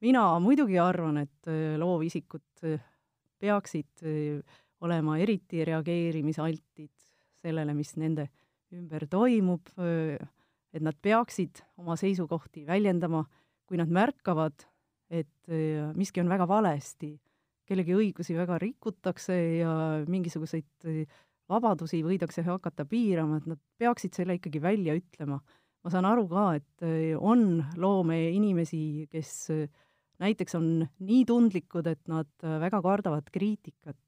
mina 0.00 0.24
muidugi 0.40 0.78
arvan, 0.78 1.18
et 1.24 1.48
äh, 1.48 1.78
loovisikud 1.80 2.64
äh, 2.64 2.80
peaksid 3.40 4.04
äh, 4.04 4.58
olema 4.80 5.18
eriti 5.20 5.64
reageerimisaltid 5.66 6.92
sellele, 7.40 7.74
mis 7.76 7.94
nende 8.00 8.28
ümber 8.76 9.06
toimub, 9.10 9.66
et 10.70 10.82
nad 10.84 10.96
peaksid 11.02 11.58
oma 11.80 11.96
seisukohti 11.98 12.62
väljendama, 12.68 13.24
kui 13.66 13.80
nad 13.80 13.90
märkavad, 13.90 14.62
et 15.10 15.50
miski 15.98 16.22
on 16.22 16.30
väga 16.30 16.46
valesti, 16.48 17.10
kellegi 17.66 17.96
õigusi 17.96 18.36
väga 18.38 18.60
rikutakse 18.62 19.36
ja 19.58 19.72
mingisuguseid 20.06 20.86
vabadusi 21.50 22.04
võidakse 22.06 22.44
hakata 22.46 22.86
piirama, 22.86 23.40
et 23.40 23.50
nad 23.50 23.60
peaksid 23.82 24.14
selle 24.14 24.38
ikkagi 24.38 24.62
välja 24.62 24.94
ütlema. 24.96 25.40
ma 25.82 25.90
saan 25.90 26.04
aru 26.04 26.28
ka, 26.28 26.46
et 26.60 27.16
on 27.18 27.64
loomeinimesi, 27.80 29.08
kes 29.10 29.50
näiteks 30.20 30.54
on 30.58 30.68
nii 31.00 31.24
tundlikud, 31.28 31.86
et 31.90 32.02
nad 32.08 32.30
väga 32.42 32.82
kardavad 32.84 33.32
kriitikat. 33.32 33.98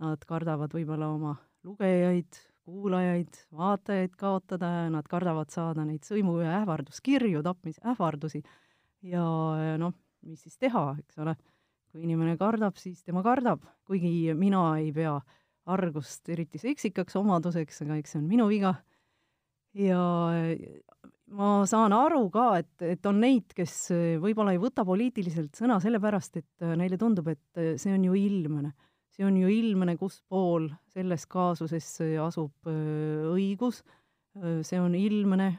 Nad 0.00 0.22
kardavad 0.28 0.72
võib-olla 0.72 1.10
oma 1.12 1.34
lugejaid, 1.64 2.38
kuulajaid, 2.64 3.42
vaatajaid 3.56 4.14
kaotada 4.20 4.70
ja 4.84 4.90
nad 4.92 5.08
kardavad 5.08 5.50
saada 5.52 5.84
neid 5.84 6.06
sõimu- 6.06 6.40
ja 6.40 6.60
ähvarduskirju, 6.60 7.42
tapmisähvardusi. 7.42 8.42
ja 9.02 9.24
noh, 9.80 9.94
mis 10.22 10.42
siis 10.42 10.58
teha, 10.58 10.96
eks 11.00 11.18
ole, 11.18 11.34
kui 11.90 12.02
inimene 12.04 12.36
kardab, 12.36 12.76
siis 12.76 13.02
tema 13.04 13.22
kardab, 13.22 13.62
kuigi 13.84 14.34
mina 14.34 14.76
ei 14.78 14.92
pea 14.92 15.20
argust 15.66 16.28
eriti 16.28 16.58
seksikaks 16.58 17.16
omaduseks, 17.16 17.82
aga 17.82 17.96
eks 17.96 18.12
see 18.12 18.20
on 18.20 18.28
minu 18.28 18.48
viga. 18.48 18.74
ja 19.74 20.02
ma 21.36 21.50
saan 21.68 21.94
aru 21.94 22.24
ka, 22.32 22.46
et, 22.60 22.84
et 22.96 23.06
on 23.06 23.20
neid, 23.22 23.52
kes 23.56 23.74
võib-olla 24.22 24.54
ei 24.54 24.60
võta 24.62 24.84
poliitiliselt 24.86 25.58
sõna 25.58 25.78
sellepärast, 25.82 26.40
et 26.40 26.66
neile 26.78 26.98
tundub, 27.00 27.30
et 27.32 27.78
see 27.80 27.94
on 27.94 28.04
ju 28.08 28.16
ilmne. 28.18 28.72
See 29.10 29.26
on 29.26 29.36
ju 29.36 29.50
ilmne, 29.52 29.96
kus 30.00 30.20
pool 30.30 30.68
selles 30.94 31.26
kaasuses 31.28 31.88
asub 32.22 32.70
õigus, 32.70 33.82
see 34.66 34.80
on 34.80 34.94
ilmne, 34.96 35.50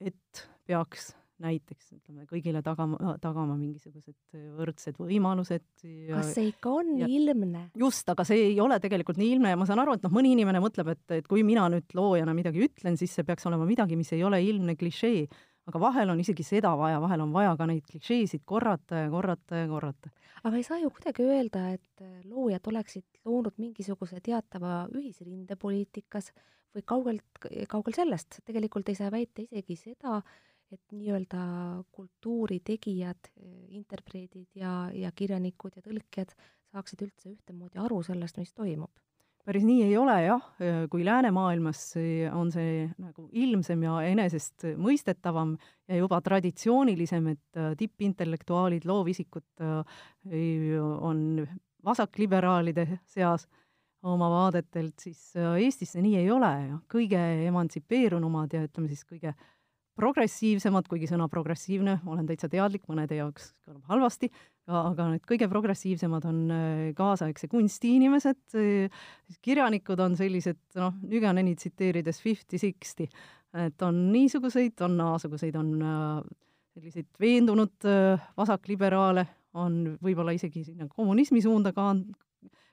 et 0.00 0.44
peaks 0.70 1.10
näiteks 1.40 1.92
ütleme, 1.96 2.26
kõigile 2.30 2.62
tagama, 2.64 3.14
tagama 3.22 3.56
mingisugused 3.58 4.40
võrdsed 4.58 4.98
võimalused 5.00 5.66
kas 5.82 6.32
see 6.36 6.50
ikka 6.50 6.74
on 6.80 6.94
ja, 7.02 7.10
ilmne? 7.10 7.66
just, 7.80 8.08
aga 8.12 8.26
see 8.28 8.50
ei 8.50 8.58
ole 8.62 8.80
tegelikult 8.82 9.20
nii 9.20 9.34
ilmne 9.36 9.54
ja 9.54 9.60
ma 9.60 9.68
saan 9.68 9.82
aru, 9.82 9.96
et 9.96 10.06
noh, 10.06 10.14
mõni 10.14 10.34
inimene 10.36 10.62
mõtleb, 10.62 10.92
et, 10.94 11.04
et 11.20 11.30
kui 11.30 11.44
mina 11.46 11.68
nüüd 11.72 11.96
loojana 11.96 12.34
midagi 12.36 12.66
ütlen, 12.68 12.98
siis 13.00 13.14
see 13.16 13.26
peaks 13.28 13.48
olema 13.50 13.68
midagi, 13.68 13.98
mis 13.98 14.12
ei 14.16 14.24
ole 14.26 14.42
ilmne 14.44 14.76
klišee 14.80 15.28
aga 15.70 15.80
vahel 15.82 16.12
on 16.12 16.20
isegi 16.22 16.44
seda 16.46 16.72
vaja, 16.78 17.00
vahel 17.02 17.24
on 17.26 17.34
vaja 17.34 17.52
ka 17.58 17.66
neid 17.68 17.84
klišeesid 17.88 18.44
korrata 18.48 19.04
ja 19.04 19.10
korrata 19.12 19.62
ja 19.62 19.68
korrata. 19.70 20.10
aga 20.42 20.56
ei 20.56 20.64
saa 20.66 20.78
ju 20.80 20.90
kuidagi 20.90 21.26
öelda, 21.26 21.66
et 21.76 22.04
äh, 22.04 22.22
loojad 22.24 22.66
oleksid 22.72 23.20
loonud 23.24 23.58
mingisuguse 23.60 24.20
teatava 24.24 24.86
ühisrinde 24.96 25.56
poliitikas 25.60 26.32
või 26.74 26.86
kaugelt, 26.86 27.42
kaugel 27.68 27.96
sellest, 27.96 28.40
tegelikult 28.46 28.88
ei 28.88 28.98
saa 28.98 29.10
väita 29.12 29.42
isegi 29.42 29.76
seda, 29.76 30.20
et 30.72 30.94
nii-öelda 30.94 31.42
kultuuritegijad, 31.92 33.30
äh, 33.30 33.52
interpreedid 33.80 34.48
ja, 34.54 34.88
ja 34.94 35.12
kirjanikud 35.12 35.76
ja 35.76 35.84
tõlkijad 35.84 36.34
saaksid 36.70 37.06
üldse 37.06 37.32
ühtemoodi 37.32 37.80
aru 37.82 38.02
sellest, 38.06 38.38
mis 38.38 38.52
toimub. 38.54 38.92
Päris 39.44 39.64
nii 39.64 39.86
ei 39.86 39.94
ole 39.96 40.14
jah, 40.20 40.42
kui 40.92 41.00
läänemaailmas 41.04 41.80
on 42.36 42.50
see 42.52 42.84
nagu 43.00 43.24
ilmsem 43.32 43.86
ja 43.86 43.94
enesestmõistetavam 44.10 45.54
ja 45.88 45.96
juba 45.96 46.20
traditsioonilisem, 46.22 47.30
et 47.32 47.58
äh, 47.58 47.72
tippintellektuaalid, 47.80 48.84
loovisikud 48.86 49.64
äh, 49.64 50.04
on 51.00 51.46
vasakliberaalide 51.84 52.86
seas 53.08 53.48
oma 54.02 54.28
vaadetelt, 54.30 54.98
siis 55.00 55.36
äh, 55.36 55.56
Eestis 55.64 55.94
see 55.94 56.04
nii 56.04 56.18
ei 56.22 56.30
ole. 56.32 56.52
Ja 56.68 56.78
kõige 56.90 57.20
emantsipeerunumad 57.48 58.54
ja 58.56 58.64
ütleme 58.68 58.92
siis 58.92 59.04
kõige 59.08 59.34
progressiivsemad, 60.00 60.88
kuigi 60.88 61.08
sõna 61.10 61.28
progressiivne, 61.30 61.98
olen 62.08 62.26
täitsa 62.28 62.48
teadlik, 62.50 62.86
mõnede 62.88 63.18
jaoks 63.18 63.52
kõlab 63.66 63.92
halvasti, 63.92 64.30
aga 64.70 65.08
need 65.12 65.24
kõige 65.28 65.48
progressiivsemad 65.50 66.26
on 66.30 66.38
äh, 66.54 66.84
kaasaegse 66.96 67.50
kunsti 67.50 67.96
inimesed, 67.98 68.40
äh, 68.58 69.02
kirjanikud 69.44 70.00
on 70.00 70.16
sellised, 70.18 70.60
noh, 70.78 70.94
Nüganeni 71.10 71.56
tsiteerides 71.58 72.22
fifty-sixty, 72.24 73.08
et 73.66 73.82
on 73.86 74.06
niisuguseid, 74.14 74.78
on 74.86 74.96
naasuguseid, 75.00 75.58
on 75.60 75.74
äh, 75.82 76.22
selliseid 76.76 77.10
veendunud 77.20 77.90
vasakliberaale, 78.38 79.26
on 79.58 79.80
võib-olla 79.98 80.32
isegi 80.36 80.62
sinna 80.62 80.86
kommunismi 80.88 81.42
suunda 81.42 81.72
ka 81.74 81.90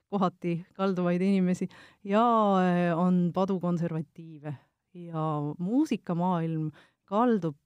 kohati 0.07 0.59
kalduvaid 0.77 1.23
inimesi 1.25 1.65
ja 2.07 2.21
on 2.95 3.31
padukonservatiive 3.35 4.53
ja 4.93 5.23
muusikamaailm 5.57 6.69
kaldub 7.07 7.57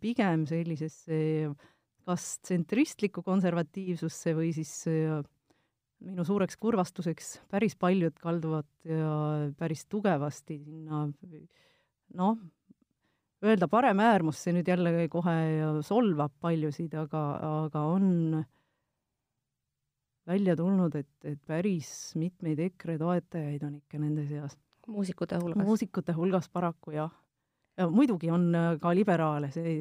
pigem 0.00 0.46
sellisesse 0.48 1.20
äh, 1.48 1.70
kas 2.06 2.36
tsentristlikku 2.46 3.22
konservatiivsusse 3.26 4.34
või 4.36 4.50
siis 4.56 4.72
äh, 4.90 5.20
minu 6.02 6.24
suureks 6.26 6.58
kurvastuseks 6.60 7.36
päris 7.52 7.76
paljud 7.78 8.16
kalduvad 8.22 8.68
ja 8.88 9.12
päris 9.58 9.84
tugevasti 9.90 10.58
sinna 10.64 11.04
noh, 12.18 12.40
öelda 13.42 13.68
paremäärmus, 13.70 14.40
see 14.42 14.56
nüüd 14.56 14.68
jälle 14.68 15.06
kohe 15.10 15.36
solvab 15.86 16.34
paljusid, 16.42 16.94
aga, 16.98 17.22
aga 17.66 17.84
on 17.90 18.42
välja 20.26 20.54
tulnud, 20.58 20.94
et, 20.98 21.12
et 21.26 21.40
päris 21.46 22.12
mitmeid 22.18 22.60
EKRE 22.68 22.98
toetajaid 22.98 23.64
on 23.66 23.78
ikka 23.78 24.02
nende 24.02 24.26
seas. 24.26 24.58
muusikute 24.90 25.38
hulgas? 25.38 25.66
muusikute 25.66 26.14
hulgas 26.18 26.50
paraku 26.50 26.98
jah. 26.98 27.14
Muidugi 27.90 28.30
on 28.30 28.50
ka 28.80 28.92
liberaale, 28.94 29.48
see 29.54 29.78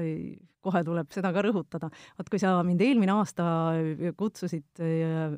ei, 0.00 0.38
kohe 0.62 0.82
tuleb 0.86 1.10
seda 1.14 1.32
ka 1.34 1.42
rõhutada. 1.44 1.90
vot 2.18 2.30
kui 2.30 2.40
sa 2.40 2.54
mind 2.66 2.82
eelmine 2.84 3.12
aasta 3.16 3.44
kutsusid 4.18 4.82
äh, 4.82 5.36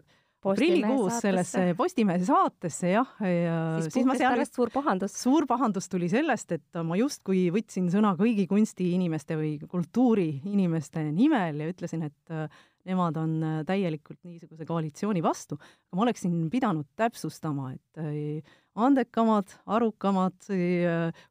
aprillikuus 0.52 1.20
sellesse 1.24 1.64
Postimehe 1.78 2.24
saatesse, 2.26 2.90
jah, 2.92 3.14
ja 3.20 3.57
siis, 3.83 3.92
siis 3.96 4.09
ma 4.09 4.16
seal 4.18 4.44
suur 4.48 4.72
pahandus. 4.74 5.16
suur 5.22 5.46
pahandus 5.50 5.88
tuli 5.92 6.11
sellest, 6.12 6.54
et 6.59 6.80
ma 6.85 6.98
justkui 7.00 7.46
võtsin 7.54 7.88
sõna 7.92 8.14
kõigi 8.18 8.46
kunstiinimeste 8.50 9.38
või 9.40 9.57
kultuuriinimeste 9.70 11.07
nimel 11.11 11.64
ja 11.64 11.70
ütlesin, 11.72 12.04
et 12.11 12.35
äh, 12.35 12.61
nemad 12.88 13.16
on 13.20 13.38
äh, 13.40 13.62
täielikult 13.68 14.20
niisuguse 14.26 14.66
koalitsiooni 14.68 15.22
vastu. 15.24 15.59
ma 15.94 16.04
oleksin 16.07 16.37
pidanud 16.52 16.90
täpsustama, 16.96 17.72
et 17.72 18.52
andekamad, 18.74 19.52
arukamad, 19.66 20.50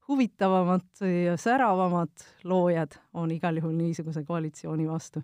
huvitavamad 0.07 1.03
ja 1.25 1.37
säravamad 1.37 2.25
loojad 2.47 2.95
on 3.13 3.31
igal 3.31 3.59
juhul 3.59 3.75
niisuguse 3.75 4.23
koalitsiooni 4.23 4.87
vastu. 4.87 5.23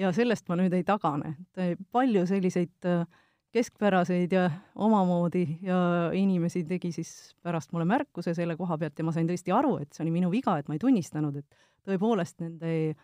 Ja 0.00 0.12
sellest 0.16 0.48
ma 0.48 0.56
nüüd 0.58 0.74
ei 0.76 0.84
tagane, 0.86 1.34
et 1.60 1.80
palju 1.92 2.24
selliseid 2.28 2.88
äh, 2.88 3.04
keskpäraseid 3.52 4.32
ja 4.32 4.46
omamoodi 4.78 5.44
ja 5.66 5.78
inimesi 6.16 6.62
tegi 6.68 6.92
siis 6.94 7.34
pärast 7.42 7.72
mulle 7.74 7.86
märkuse 7.90 8.34
selle 8.34 8.56
koha 8.56 8.78
pealt 8.78 8.98
ja 8.98 9.06
ma 9.06 9.14
sain 9.14 9.28
tõesti 9.28 9.54
aru, 9.54 9.76
et 9.82 9.92
see 9.92 10.04
oli 10.06 10.14
minu 10.14 10.30
viga, 10.32 10.56
et 10.58 10.70
ma 10.70 10.76
ei 10.76 10.82
tunnistanud, 10.82 11.40
et 11.40 11.64
tõepoolest 11.88 12.40
nende 12.44 12.94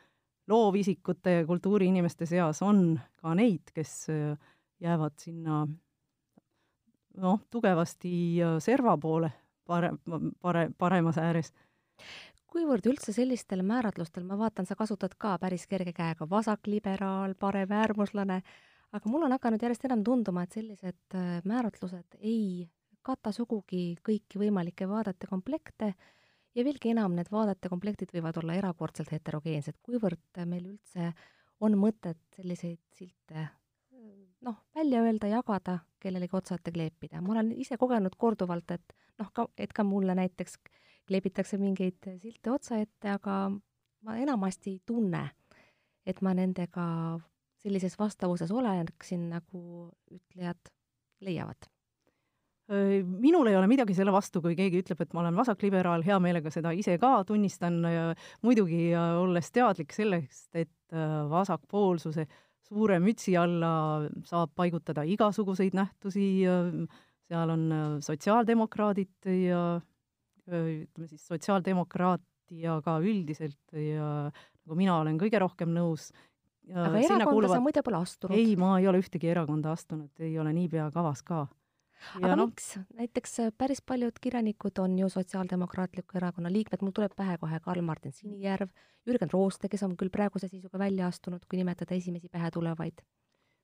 loovisikute 0.46 1.40
ja 1.40 1.46
kultuuriinimeste 1.48 2.28
seas 2.30 2.62
on 2.62 2.94
ka 3.18 3.34
neid, 3.38 3.74
kes 3.74 3.96
äh, 4.14 4.54
jäävad 4.84 5.18
sinna 5.20 5.64
noh, 7.16 7.42
tugevasti 7.50 8.12
serva 8.60 8.96
poole 9.00 9.32
pare-, 9.66 9.94
pare-, 10.40 10.70
paremas 10.78 11.18
ääres. 11.18 11.52
Kuivõrd 12.50 12.86
üldse 12.90 13.12
sellistel 13.12 13.62
määratlustel, 13.66 14.24
ma 14.24 14.38
vaatan, 14.38 14.66
sa 14.68 14.76
kasutad 14.78 15.16
ka 15.18 15.36
päris 15.42 15.66
kerge 15.66 15.92
käega 15.96 16.28
vasakliberaal, 16.30 17.34
paremäärmuslane, 17.38 18.40
aga 18.96 19.12
mul 19.12 19.26
on 19.26 19.34
hakanud 19.36 19.62
järjest 19.62 19.84
enam 19.88 20.04
tunduma, 20.06 20.46
et 20.46 20.56
sellised 20.56 21.18
äh, 21.18 21.40
määratlused 21.44 22.18
ei 22.20 22.68
kata 23.06 23.32
sugugi 23.32 23.96
kõiki 24.06 24.40
võimalikke 24.42 24.88
vaadete 24.90 25.28
komplekte 25.30 25.92
ja 26.54 26.64
veelgi 26.64 26.94
enam, 26.94 27.14
need 27.14 27.30
vaadete 27.30 27.70
komplektid 27.70 28.14
võivad 28.14 28.40
olla 28.42 28.56
erakordselt 28.58 29.12
heterogeensed, 29.14 29.78
kuivõrd 29.82 30.42
meil 30.46 30.72
üldse 30.72 31.12
on 31.60 31.78
mõtet 31.78 32.20
selliseid 32.36 32.82
silte 32.96 33.46
noh, 34.46 34.56
välja 34.74 35.02
öelda, 35.02 35.28
jagada, 35.30 35.78
kellelegi 36.00 36.36
otsa 36.36 36.58
ette 36.58 36.72
kleepida. 36.72 37.20
ma 37.20 37.32
olen 37.32 37.52
ise 37.52 37.76
kogenud 37.80 38.16
korduvalt, 38.18 38.70
et 38.70 38.96
noh, 39.18 39.30
ka, 39.32 39.46
et 39.58 39.72
ka 39.72 39.84
mulle 39.84 40.14
näiteks 40.14 40.58
kleebitakse 41.06 41.58
mingeid 41.60 42.10
silte 42.18 42.52
otsa 42.52 42.80
ette, 42.82 43.14
aga 43.16 43.36
ma 44.06 44.18
enamasti 44.20 44.74
ei 44.74 44.82
tunne, 44.86 45.22
et 46.06 46.20
ma 46.22 46.34
nendega 46.36 46.86
sellises 47.62 47.96
vastavuses 47.98 48.52
oleksin, 48.52 49.30
nagu 49.32 49.62
ütlejad 50.12 50.72
leiavad? 51.26 51.70
minul 52.66 53.46
ei 53.46 53.54
ole 53.54 53.68
midagi 53.70 53.94
selle 53.94 54.10
vastu, 54.10 54.40
kui 54.42 54.56
keegi 54.58 54.80
ütleb, 54.82 54.98
et 55.04 55.12
ma 55.14 55.20
olen 55.22 55.36
vasakliberaal, 55.38 56.02
hea 56.02 56.16
meelega 56.18 56.50
seda 56.50 56.72
ise 56.74 56.96
ka 56.98 57.20
tunnistan 57.26 57.76
muidugi 58.42 58.88
olles 58.96 59.52
teadlik 59.54 59.94
sellest, 59.94 60.48
et 60.58 60.96
vasakpoolsuse 61.30 62.26
suure 62.66 62.98
mütsi 62.98 63.36
alla 63.38 63.70
saab 64.26 64.50
paigutada 64.58 65.04
igasuguseid 65.06 65.78
nähtusi, 65.78 66.26
seal 67.26 67.54
on 67.54 67.68
sotsiaaldemokraadid 68.02 69.30
ja 69.46 69.62
ütleme 70.46 71.10
siis 71.10 71.26
sotsiaaldemokraatiaga 71.26 72.96
üldiselt 73.02 73.76
ja 73.76 74.30
nagu 74.30 74.78
mina 74.78 75.00
olen 75.02 75.18
kõige 75.20 75.40
rohkem 75.42 75.74
nõus. 75.74 76.12
aga 76.70 76.98
erakonda 76.98 77.30
kuuluvad... 77.30 77.58
sa 77.58 77.62
muide 77.62 77.82
pole 77.86 78.02
astunud? 78.02 78.38
ei, 78.38 78.56
ma 78.56 78.78
ei 78.80 78.88
ole 78.90 79.02
ühtegi 79.02 79.30
erakonda 79.30 79.74
astunud, 79.76 80.10
ei 80.18 80.38
ole 80.38 80.54
niipea 80.56 80.90
kavas 80.94 81.22
ka 81.26 81.46
aga 82.20 82.36
no, 82.38 82.46
miks? 82.50 82.74
näiteks 82.96 83.38
äh, 83.44 83.52
päris 83.58 83.82
paljud 83.82 84.18
kirjanikud 84.22 84.78
on 84.82 84.98
ju 84.98 85.08
Sotsiaaldemokraatliku 85.12 86.18
Erakonna 86.20 86.52
liikmed, 86.52 86.82
mul 86.84 86.94
tuleb 86.96 87.14
pähe 87.16 87.38
kohe 87.40 87.60
Karl-Martin 87.64 88.14
Sinijärv, 88.14 88.70
Jürgen 89.08 89.32
Rooste, 89.32 89.70
kes 89.72 89.84
on 89.86 89.96
küll 89.98 90.12
praeguse 90.12 90.50
seisuga 90.50 90.78
välja 90.82 91.08
astunud, 91.10 91.44
kui 91.48 91.60
nimetada 91.60 91.96
esimesi 91.96 92.28
pähe 92.32 92.50
tulevaid. 92.54 93.02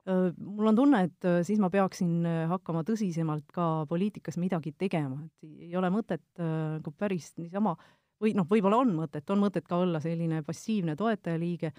Mul 0.03 0.67
on 0.67 0.75
tunne, 0.75 1.05
et 1.07 1.27
siis 1.47 1.61
ma 1.63 1.69
peaksin 1.71 2.25
hakkama 2.51 2.81
tõsisemalt 2.83 3.53
ka 3.55 3.67
poliitikas 3.87 4.35
midagi 4.43 4.73
tegema, 4.75 5.21
et 5.23 5.51
ei 5.69 5.77
ole 5.79 5.93
mõtet 5.95 6.25
nagu 6.41 6.93
päris 6.99 7.29
niisama 7.39 7.77
või 8.23 8.35
noh, 8.39 8.47
võib-olla 8.51 8.81
on 8.83 8.93
mõtet, 8.97 9.27
on 9.31 9.43
mõtet 9.43 9.67
ka 9.69 9.79
olla 9.83 10.01
selline 10.03 10.43
passiivne 10.47 10.97
toetajaliige, 10.99 11.73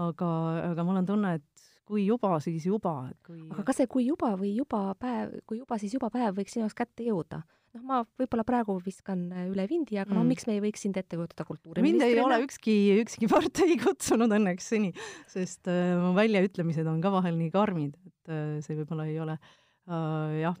aga, 0.00 0.30
aga 0.70 0.84
mul 0.86 1.00
on 1.02 1.08
tunne, 1.08 1.34
et 1.40 1.70
kui 1.90 2.06
juba, 2.06 2.36
siis 2.42 2.66
juba, 2.66 2.94
et 3.10 3.18
kui 3.26 3.40
aga 3.50 3.64
kas 3.66 3.80
see 3.82 3.90
kui 3.90 4.06
juba 4.06 4.32
või 4.38 4.54
juba 4.54 4.82
päev, 5.00 5.40
kui 5.48 5.58
juba, 5.60 5.78
siis 5.82 5.96
juba 5.96 6.10
päev 6.12 6.36
võiks 6.38 6.54
sinu 6.54 6.66
jaoks 6.66 6.78
kätte 6.78 7.06
jõuda? 7.06 7.42
Noh, 7.76 7.84
ma 7.86 8.00
võib-olla 8.18 8.44
praegu 8.46 8.76
viskan 8.84 9.26
äh, 9.34 9.46
üle 9.50 9.66
vindi, 9.70 9.98
aga 10.00 10.10
mm. 10.10 10.18
no 10.18 10.26
miks 10.26 10.46
me 10.48 10.56
ei 10.56 10.62
võiks 10.64 10.84
sind 10.86 10.98
ette 11.00 11.18
kujutada 11.18 11.46
kultuuriministrina? 11.48 12.08
mind 12.08 12.18
ei 12.18 12.24
ole 12.24 12.40
ükski, 12.46 12.76
ükski 13.04 13.30
partei 13.30 13.78
kutsunud 13.80 14.32
õnneks 14.38 14.70
seni, 14.74 14.92
sest 15.30 15.70
äh, 15.70 15.94
mu 16.00 16.12
väljaütlemised 16.18 16.88
on 16.90 17.00
ka 17.04 17.12
vahel 17.14 17.38
nii 17.38 17.50
karmid, 17.54 17.96
et 18.10 18.34
äh, 18.34 18.54
see 18.66 18.78
võib-olla 18.78 19.06
ei 19.10 19.18
ole 19.22 19.36
äh, 19.38 20.38
jah, 20.42 20.58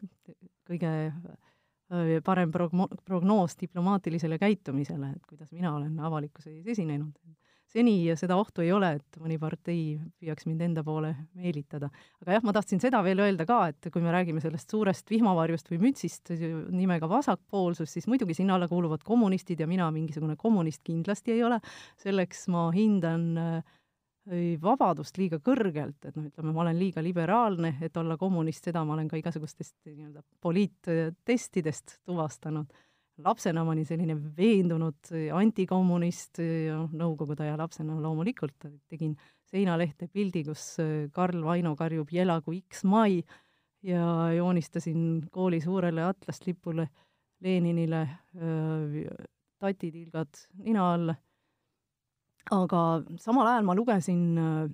kõige 0.70 0.94
äh, 1.10 2.16
parem 2.26 2.54
progno-, 2.54 2.90
prognoos 3.04 3.58
diplomaatilisele 3.60 4.38
käitumisele, 4.40 5.14
et 5.16 5.26
kuidas 5.26 5.50
mina 5.54 5.74
olen 5.76 5.98
avalikkuse 6.10 6.54
ees 6.54 6.74
esinenud 6.76 7.16
seni 7.70 7.94
seda 8.18 8.36
ohtu 8.40 8.64
ei 8.64 8.72
ole, 8.74 8.92
et 8.98 9.18
mõni 9.22 9.38
partei 9.40 9.96
püüaks 10.20 10.46
mind 10.48 10.64
enda 10.66 10.84
poole 10.86 11.12
meelitada. 11.38 11.90
aga 12.22 12.36
jah, 12.36 12.46
ma 12.46 12.54
tahtsin 12.56 12.82
seda 12.82 13.02
veel 13.06 13.22
öelda 13.22 13.46
ka, 13.48 13.60
et 13.70 13.90
kui 13.92 14.02
me 14.02 14.12
räägime 14.14 14.42
sellest 14.42 14.70
suurest 14.70 15.10
vihmavarjust 15.10 15.70
või 15.70 15.80
mütsist 15.86 16.32
nimega 16.34 17.08
vasakpoolsus, 17.10 17.92
siis 17.94 18.08
muidugi 18.10 18.34
sinna 18.38 18.56
alla 18.58 18.68
kuuluvad 18.68 19.04
kommunistid 19.06 19.60
ja 19.60 19.68
mina 19.70 19.90
mingisugune 19.94 20.36
kommunist 20.40 20.82
kindlasti 20.86 21.36
ei 21.36 21.44
ole, 21.46 21.60
selleks 22.02 22.48
ma 22.50 22.66
hindan 22.74 23.30
äh, 23.38 23.78
vabadust 24.62 25.16
liiga 25.18 25.40
kõrgelt, 25.42 25.98
et 26.04 26.16
noh, 26.16 26.26
ütleme, 26.28 26.52
ma 26.52 26.66
olen 26.66 26.78
liiga 26.78 27.02
liberaalne, 27.02 27.76
et 27.82 27.96
olla 27.96 28.18
kommunist, 28.20 28.66
seda 28.66 28.84
ma 28.84 28.94
olen 28.98 29.08
ka 29.08 29.18
igasugustest 29.18 29.76
nii-öelda 29.86 30.22
poliittestidest 30.42 32.00
tuvastanud 32.04 32.70
lapsena 33.24 33.64
ma 33.64 33.74
olin 33.74 33.86
selline 33.86 34.16
veendunud 34.36 35.12
antikommunist 35.36 36.40
ja 36.40 36.78
noh, 36.80 36.90
nõukogude 37.02 37.44
aja 37.46 37.58
lapsena 37.60 37.98
loomulikult 38.00 38.68
tegin 38.88 39.16
seinalehte 39.50 40.08
pildi, 40.12 40.44
kus 40.46 40.64
äh, 40.82 41.08
Karl 41.14 41.42
Vaino 41.44 41.74
karjub 41.78 42.10
elagu 42.12 42.54
X 42.60 42.84
mai 42.88 43.20
ja 43.82 44.30
joonistasin 44.36 45.26
kooli 45.32 45.60
suurele 45.60 46.04
atlaslipule 46.04 46.86
Leninile 47.40 48.00
äh, 48.02 49.08
tatitilgad 49.60 50.44
nina 50.64 50.92
all. 50.92 51.14
aga 52.50 52.80
samal 53.20 53.46
ajal 53.46 53.66
ma 53.68 53.74
lugesin 53.76 54.22
äh, 54.38 54.68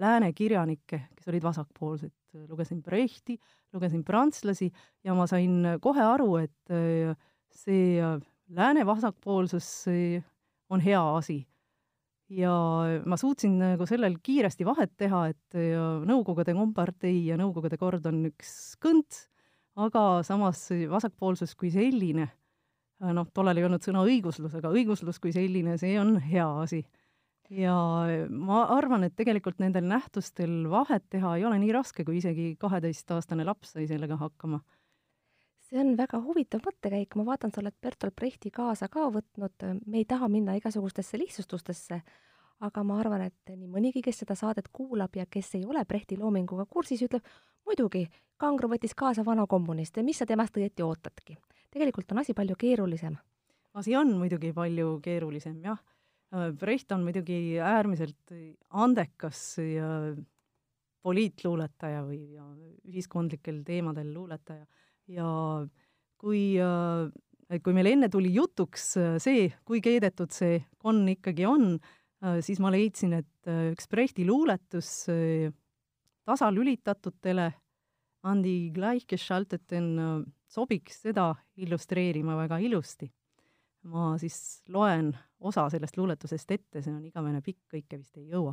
lääne 0.00 0.32
kirjanikke, 0.32 1.02
kes 1.16 1.28
olid 1.28 1.44
vasakpoolsed, 1.44 2.12
lugesin 2.48 2.82
Brechti, 2.82 3.36
lugesin 3.74 4.04
prantslasi 4.04 4.70
ja 5.04 5.14
ma 5.14 5.26
sain 5.28 5.76
kohe 5.82 6.04
aru, 6.04 6.36
et 6.40 6.72
äh, 6.72 7.16
see 7.54 8.00
lääne 8.50 8.86
vasakpoolsus 8.86 9.84
on 10.70 10.80
hea 10.80 11.02
asi. 11.16 11.46
ja 12.30 12.52
ma 13.06 13.16
suutsin 13.18 13.56
nagu 13.58 13.86
sellel 13.90 14.14
kiiresti 14.22 14.64
vahet 14.64 14.92
teha, 14.96 15.24
et 15.32 15.56
Nõukogude 16.06 16.54
kompartei 16.54 17.24
ja 17.26 17.38
Nõukogude 17.40 17.78
kord 17.78 18.06
on 18.06 18.22
üks 18.28 18.76
kõnts, 18.82 19.24
aga 19.74 20.22
samas 20.26 20.68
vasakpoolsus 20.90 21.56
kui 21.58 21.72
selline, 21.74 22.28
noh, 23.02 23.26
tollal 23.34 23.58
ei 23.58 23.66
olnud 23.66 23.82
sõna 23.82 24.04
õiguslus, 24.06 24.54
aga 24.54 24.70
õiguslus 24.70 25.18
kui 25.18 25.34
selline, 25.34 25.74
see 25.78 25.98
on 25.98 26.20
hea 26.22 26.46
asi. 26.62 26.84
ja 27.50 27.74
ma 28.30 28.62
arvan, 28.76 29.08
et 29.08 29.16
tegelikult 29.18 29.58
nendel 29.58 29.88
nähtustel 29.90 30.68
vahet 30.70 31.08
teha 31.10 31.34
ei 31.36 31.44
ole 31.44 31.58
nii 31.58 31.72
raske, 31.74 32.04
kui 32.06 32.22
isegi 32.22 32.54
kaheteistaastane 32.62 33.44
laps 33.44 33.74
sai 33.74 33.90
sellega 33.90 34.20
hakkama 34.20 34.62
see 35.70 35.80
on 35.80 35.94
väga 35.98 36.18
huvitav 36.24 36.64
mõttekäik, 36.66 37.14
ma 37.18 37.24
vaatan, 37.28 37.52
sa 37.54 37.62
oled 37.62 37.76
Bertolt 37.82 38.16
Brechti 38.18 38.50
kaasa 38.54 38.88
ka 38.90 39.06
võtnud, 39.14 39.66
me 39.86 40.02
ei 40.02 40.06
taha 40.08 40.28
minna 40.28 40.56
igasugustesse 40.58 41.18
lihtsustustesse, 41.20 42.00
aga 42.66 42.82
ma 42.84 42.98
arvan, 43.00 43.22
et 43.30 43.52
nii 43.54 43.70
mõnigi, 43.70 44.02
kes 44.04 44.24
seda 44.24 44.36
saadet 44.38 44.68
kuulab 44.72 45.14
ja 45.16 45.26
kes 45.30 45.54
ei 45.60 45.64
ole 45.64 45.84
Brechti 45.88 46.18
loominguga 46.20 46.66
kursis, 46.66 47.04
ütleb 47.06 47.26
muidugi, 47.68 48.08
Kangro 48.40 48.70
võttis 48.72 48.94
kaasa 48.96 49.20
vana 49.24 49.44
kommuniste, 49.46 50.02
mis 50.02 50.18
sa 50.18 50.26
temast 50.26 50.56
õieti 50.56 50.82
ootadki. 50.82 51.36
tegelikult 51.70 52.12
on 52.12 52.18
asi 52.18 52.34
palju 52.34 52.56
keerulisem. 52.56 53.16
asi 53.74 53.96
on 53.96 54.16
muidugi 54.18 54.52
palju 54.52 54.98
keerulisem, 55.02 55.62
jah. 55.62 55.78
Brecht 56.30 56.92
on 56.92 57.02
muidugi 57.02 57.58
äärmiselt 57.58 58.32
andekas 58.70 59.58
ja 59.58 60.14
poliitluuletaja 61.02 62.04
või 62.06 62.38
ühiskondlikel 62.86 63.64
teemadel 63.64 64.12
luuletaja 64.14 64.66
ja 65.10 65.30
kui, 66.20 66.42
äh, 66.60 67.60
kui 67.62 67.76
meil 67.76 67.90
enne 67.92 68.10
tuli 68.12 68.32
jutuks 68.34 68.92
äh, 69.00 69.16
see, 69.22 69.48
kui 69.66 69.82
keedetud 69.84 70.32
see 70.34 70.60
konn 70.80 71.08
ikkagi 71.14 71.46
on, 71.48 71.72
äh, 72.24 72.38
siis 72.44 72.60
ma 72.62 72.72
leidsin, 72.72 73.16
et 73.20 73.50
üks 73.72 73.88
Brechti 73.90 74.26
luuletus 74.28 74.90
tasalülitatutele 76.28 77.46
Andi 78.28 78.68
Gleichgeschalteten 78.76 79.86
sobiks 80.44 80.98
seda 81.06 81.30
illustreerima 81.56 82.36
väga 82.36 82.58
ilusti. 82.60 83.08
ma 83.88 84.18
siis 84.20 84.60
loen 84.68 85.08
osa 85.40 85.64
sellest 85.72 85.96
luuletusest 85.96 86.50
ette, 86.52 86.82
see 86.84 86.92
on 86.92 87.00
igavene 87.08 87.40
pikk, 87.40 87.62
kõike 87.72 87.96
vist 87.96 88.18
ei 88.20 88.28
jõua. 88.28 88.52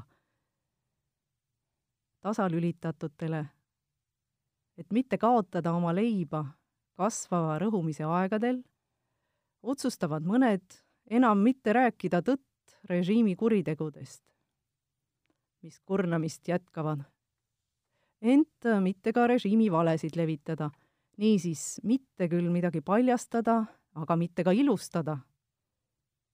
tasalülitatutele 2.23 3.43
et 4.77 4.91
mitte 4.93 5.17
kaotada 5.17 5.73
oma 5.73 5.93
leiba 5.95 6.43
kasvava 6.97 7.57
rõhumise 7.61 8.05
aegadel, 8.05 8.61
otsustavad 9.61 10.25
mõned 10.25 10.63
enam 11.09 11.41
mitte 11.43 11.73
rääkida 11.73 12.21
tõtt 12.25 12.77
režiimi 12.89 13.35
kuritegudest, 13.35 14.23
mis 15.63 15.79
kurnamist 15.85 16.47
jätkavad, 16.47 17.03
ent 18.21 18.69
mitte 18.81 19.13
ka 19.13 19.27
režiimi 19.29 19.69
valesid 19.71 20.17
levitada, 20.17 20.69
niisiis 21.17 21.79
mitte 21.83 22.29
küll 22.29 22.49
midagi 22.53 22.81
paljastada, 22.81 23.63
aga 23.97 24.15
mitte 24.15 24.43
ka 24.43 24.53
ilustada. 24.53 25.17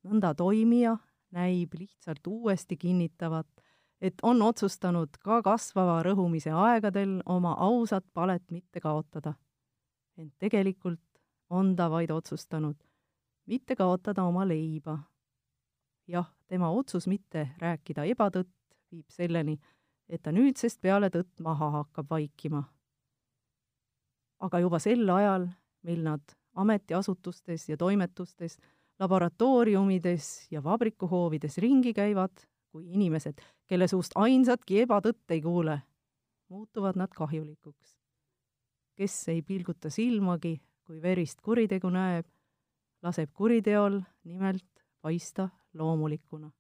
nõnda 0.04 0.34
toimija 0.36 0.98
näib 1.32 1.74
lihtsalt 1.80 2.28
uuesti 2.28 2.76
kinnitavat, 2.78 3.48
et 4.04 4.20
on 4.24 4.42
otsustanud 4.42 5.16
ka 5.24 5.40
kasvava 5.42 6.02
rõhumise 6.04 6.52
aegadel 6.52 7.22
oma 7.26 7.54
ausat 7.64 8.06
palet 8.14 8.44
mitte 8.52 8.80
kaotada. 8.84 9.34
ent 10.18 10.34
tegelikult 10.40 11.00
on 11.50 11.76
ta 11.76 11.90
vaid 11.90 12.12
otsustanud 12.12 12.76
mitte 13.46 13.76
kaotada 13.76 14.24
oma 14.24 14.48
leiba. 14.48 15.00
jah, 16.08 16.28
tema 16.48 16.70
otsus 16.70 17.08
mitte 17.08 17.50
rääkida 17.60 18.04
ebatõtt 18.12 18.52
viib 18.92 19.10
selleni, 19.10 19.58
et 20.10 20.22
ta 20.22 20.32
nüüdsest 20.32 20.82
peale 20.82 21.10
tõtt 21.10 21.40
maha 21.40 21.70
hakkab 21.80 22.10
vaikima. 22.10 22.64
aga 24.40 24.60
juba 24.60 24.80
sel 24.80 25.10
ajal, 25.10 25.48
mil 25.84 26.04
nad 26.04 26.36
ametiasutustes 26.54 27.70
ja 27.70 27.78
toimetustes, 27.78 28.58
laboratooriumides 29.00 30.52
ja 30.52 30.64
vabrikuhoovides 30.64 31.58
ringi 31.58 31.94
käivad, 31.94 32.46
kui 32.74 32.88
inimesed, 32.98 33.38
kelle 33.70 33.88
suust 33.88 34.16
ainsatki 34.18 34.82
ebatõtt 34.84 35.32
ei 35.36 35.42
kuule, 35.46 35.78
muutuvad 36.50 36.98
nad 36.98 37.14
kahjulikuks. 37.16 38.00
kes 38.98 39.14
ei 39.30 39.42
pilguta 39.42 39.90
silmagi, 39.90 40.60
kui 40.86 41.02
verist 41.02 41.42
kuritegu 41.42 41.90
näeb, 41.90 42.28
laseb 43.02 43.32
kuriteol 43.34 44.02
nimelt 44.24 44.84
paista 45.02 45.50
loomulikuna. 45.74 46.52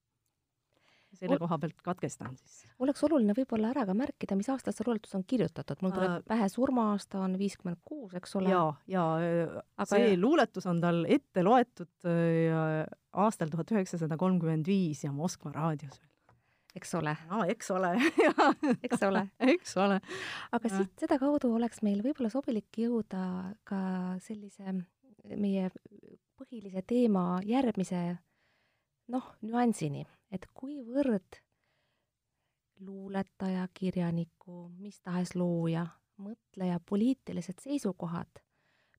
Selle 1.17 1.37
koha 1.41 1.57
pealt 1.61 1.81
katkestan 1.85 2.37
siis. 2.39 2.63
oleks 2.83 3.03
oluline 3.07 3.35
võib-olla 3.37 3.71
ära 3.73 3.85
ka 3.89 3.95
märkida, 3.97 4.37
mis 4.39 4.49
aastal 4.53 4.75
see 4.75 4.87
luuletus 4.87 5.15
on 5.17 5.25
kirjutatud, 5.27 5.83
mul 5.85 5.93
tuleb 5.95 6.15
äh, 6.15 6.23
pähe 6.33 6.47
surma-aasta 6.51 7.21
on 7.23 7.37
viiskümmend 7.39 7.81
kuus, 7.85 8.15
eks 8.19 8.37
ole? 8.39 8.51
jaa, 8.53 8.71
jaa, 8.91 9.11
äh, 9.19 9.85
see 9.89 10.13
ja... 10.13 10.17
luuletus 10.19 10.67
on 10.69 10.81
tal 10.83 11.03
ette 11.11 11.45
loetud 11.45 12.09
äh, 12.09 12.81
aastal 13.25 13.53
tuhat 13.53 13.75
üheksasada 13.75 14.17
kolmkümmend 14.19 14.67
viis 14.67 15.03
ja 15.05 15.13
Moskva 15.13 15.53
raadios 15.55 15.99
veel 16.01 16.11
eks 16.73 16.95
ole. 16.97 17.15
no 17.29 17.43
eks 17.45 17.71
ole 17.71 17.93
eks 18.85 19.03
ole 19.05 19.27
eks 19.53 19.77
ole. 19.77 19.99
aga 20.57 20.73
siit 20.75 21.05
sedakaudu 21.05 21.53
oleks 21.53 21.83
meil 21.85 22.01
võib-olla 22.05 22.33
sobilik 22.33 22.81
jõuda 22.85 23.53
ka 23.67 23.79
sellise 24.25 24.79
meie 25.37 25.69
põhilise 26.39 26.81
teema 26.87 27.39
järgmise 27.47 28.03
noh, 29.13 29.25
nüansini, 29.43 30.05
et 30.33 30.47
kuivõrd 30.53 31.39
luuletaja, 32.83 33.67
kirjaniku, 33.73 34.67
mis 34.81 34.99
tahes 34.99 35.35
looja, 35.37 35.85
mõtleja 36.17 36.81
poliitilised 36.83 37.61
seisukohad 37.63 38.43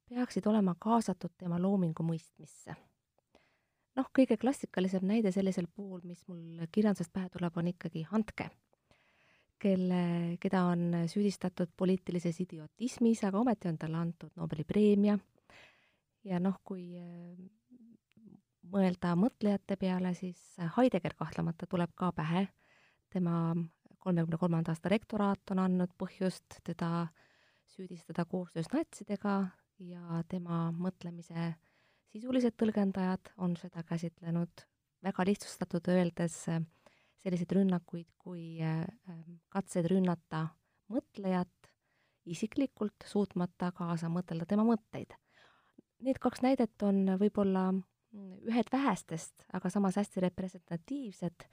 peaksid 0.09 0.47
olema 0.47 0.77
kaasatud 0.79 1.33
tema 1.39 1.59
loomingu 1.61 2.07
mõistmisse 2.07 2.77
noh, 3.99 4.11
kõige 4.15 4.37
klassikalisem 4.41 5.07
näide 5.09 5.33
sellisel 5.35 5.69
puhul, 5.71 6.03
mis 6.07 6.23
mul 6.29 6.65
kirjandusest 6.73 7.13
pähe 7.15 7.31
tuleb, 7.33 7.57
on 7.59 7.71
ikkagi 7.71 8.05
Handke, 8.11 8.49
kelle, 9.63 10.03
keda 10.43 10.65
on 10.73 11.05
süüdistatud 11.11 11.73
poliitilises 11.77 12.41
idiotismis, 12.45 13.25
aga 13.25 13.41
ometi 13.41 13.71
on 13.71 13.79
talle 13.81 14.01
antud 14.01 14.35
Nobeli 14.41 14.67
preemia. 14.69 15.19
ja 16.25 16.41
noh, 16.41 16.61
kui 16.65 16.95
mõelda 18.73 19.15
mõtlejate 19.19 19.77
peale, 19.81 20.15
siis 20.17 20.41
Heidegger 20.77 21.15
kahtlemata 21.19 21.67
tuleb 21.71 21.93
ka 21.99 22.11
pähe, 22.17 22.47
tema 23.13 23.55
kolmekümne 24.05 24.39
kolmanda 24.41 24.73
aasta 24.75 24.93
rektoraat 24.93 25.53
on 25.55 25.63
andnud 25.65 25.93
põhjust 26.01 26.61
teda 26.65 27.07
süüdistada 27.75 28.25
koostöös 28.29 28.69
natsidega 28.73 29.37
ja 29.81 30.23
tema 30.29 30.69
mõtlemise 30.77 31.55
sisulised 32.13 32.55
tõlgendajad 32.61 33.33
on 33.43 33.57
seda 33.59 33.83
käsitlenud 33.87 34.67
väga 35.05 35.27
lihtsustatud 35.29 35.89
öeldes 35.93 36.37
selliseid 37.25 37.55
rünnakuid 37.57 38.11
kui 38.21 38.61
äh, 38.63 38.85
ähm, 39.09 39.41
katsed 39.49 39.89
rünnata 39.89 40.47
mõtlejat 40.93 41.71
isiklikult, 42.29 43.05
suutmata 43.09 43.71
kaasa 43.77 44.11
mõtelda 44.13 44.47
tema 44.49 44.65
mõtteid. 44.69 45.13
Need 46.05 46.21
kaks 46.21 46.43
näidet 46.45 46.85
on 46.85 47.05
võib-olla 47.21 47.71
ühed 48.15 48.71
vähestest, 48.73 49.47
aga 49.53 49.71
samas 49.71 49.97
hästi 49.99 50.23
representatiivsed, 50.29 51.47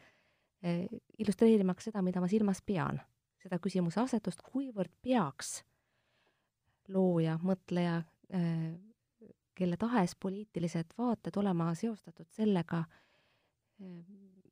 äh, 0.65 0.85
illustreerimaks 1.17 1.89
seda, 1.89 2.03
mida 2.05 2.21
ma 2.21 2.29
silmas 2.31 2.61
pean, 2.65 3.01
seda 3.41 3.59
küsimuse 3.59 4.01
asetust, 4.03 4.43
kuivõrd 4.45 4.93
peaks 5.01 5.61
looja, 6.91 7.37
mõtleja 7.41 8.01
kelle 9.61 9.77
tahes 9.77 10.15
poliitilised 10.19 10.95
vaated 10.97 11.37
olema 11.37 11.69
seostatud 11.77 12.25
sellega, 12.33 12.83
eh, 13.81 13.99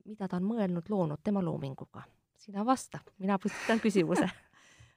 mida 0.05 0.27
ta 0.27 0.37
on 0.37 0.47
mõelnud, 0.51 0.89
loonud 0.89 1.23
tema 1.23 1.43
loominguga. 1.43 2.03
sina 2.39 2.63
vasta, 2.65 2.99
mina 3.19 3.39
püstitan 3.39 3.79
küsimuse. 3.79 4.29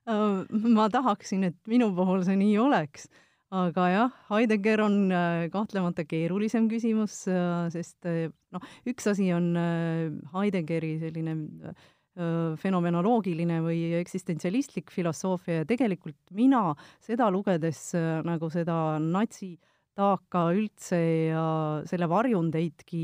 Äh, 0.03 0.49
ma 0.75 0.89
tahaksin, 0.91 1.45
et 1.45 1.57
minu 1.71 1.87
puhul 1.95 2.25
see 2.27 2.35
nii 2.35 2.57
oleks, 2.59 3.05
aga 3.53 3.87
jah, 3.93 4.21
Heidegger 4.31 4.81
on 4.87 4.95
äh, 5.13 5.47
kahtlemata 5.53 6.07
keerulisem 6.09 6.69
küsimus, 6.71 7.27
äh, 7.29 7.67
sest 7.75 8.09
noh, 8.09 8.71
üks 8.89 9.11
asi 9.13 9.33
on 9.37 9.53
Heideggeri 10.35 10.97
selline 11.03 11.37
fenomenoloogiline 12.61 13.63
või 13.65 13.95
eksistentsialistlik 13.97 14.91
filosoofia 14.93 15.63
ja 15.63 15.69
tegelikult 15.69 16.19
mina 16.37 16.75
seda 17.01 17.31
lugedes 17.33 17.95
nagu 18.29 18.51
seda 18.53 18.99
natsi 19.01 19.55
äh, 19.55 19.73
taaka 19.99 20.47
üldse 20.57 20.99
ja 21.29 21.45
selle 21.89 22.09
varjundeidki 22.09 23.03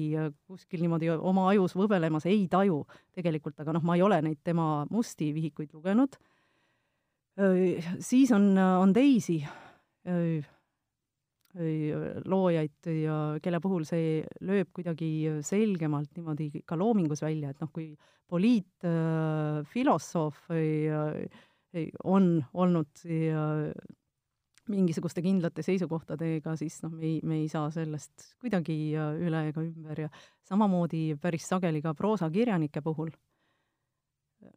kuskil 0.48 0.82
niimoodi 0.84 1.10
oma 1.12 1.48
ajus 1.52 1.74
võbelemas 1.76 2.26
ei 2.30 2.46
taju 2.50 2.82
tegelikult, 3.16 3.58
aga 3.60 3.74
noh, 3.76 3.84
ma 3.84 3.98
ei 3.98 4.04
ole 4.04 4.20
neid 4.24 4.40
tema 4.44 4.86
musti 4.90 5.30
vihikuid 5.36 5.74
lugenud. 5.76 6.16
siis 8.02 8.32
on, 8.34 8.56
on 8.58 8.92
teisi 8.92 9.42
loojaid 12.28 12.86
ja 12.92 13.38
kelle 13.42 13.60
puhul 13.60 13.84
see 13.88 14.20
lööb 14.46 14.68
kuidagi 14.76 15.40
selgemalt 15.46 16.10
niimoodi 16.16 16.62
ka 16.68 16.76
loomingus 16.78 17.22
välja, 17.24 17.50
et 17.50 17.60
noh, 17.62 17.70
kui 17.72 17.96
poliitfilosoof 18.28 20.36
on 22.04 22.44
olnud 22.52 23.04
mingisuguste 24.68 25.22
kindlate 25.24 25.62
seisukohtadega, 25.64 26.52
siis 26.60 26.82
noh, 26.84 26.92
me 26.92 27.06
ei, 27.08 27.20
me 27.24 27.40
ei 27.40 27.48
saa 27.48 27.70
sellest 27.72 28.36
kuidagi 28.42 28.92
üle 28.96 29.48
ega 29.48 29.60
ümber 29.64 30.00
ja 30.04 30.08
samamoodi 30.48 31.16
päris 31.20 31.48
sageli 31.48 31.80
ka 31.84 31.94
proosakirjanike 31.96 32.80
puhul. 32.84 33.10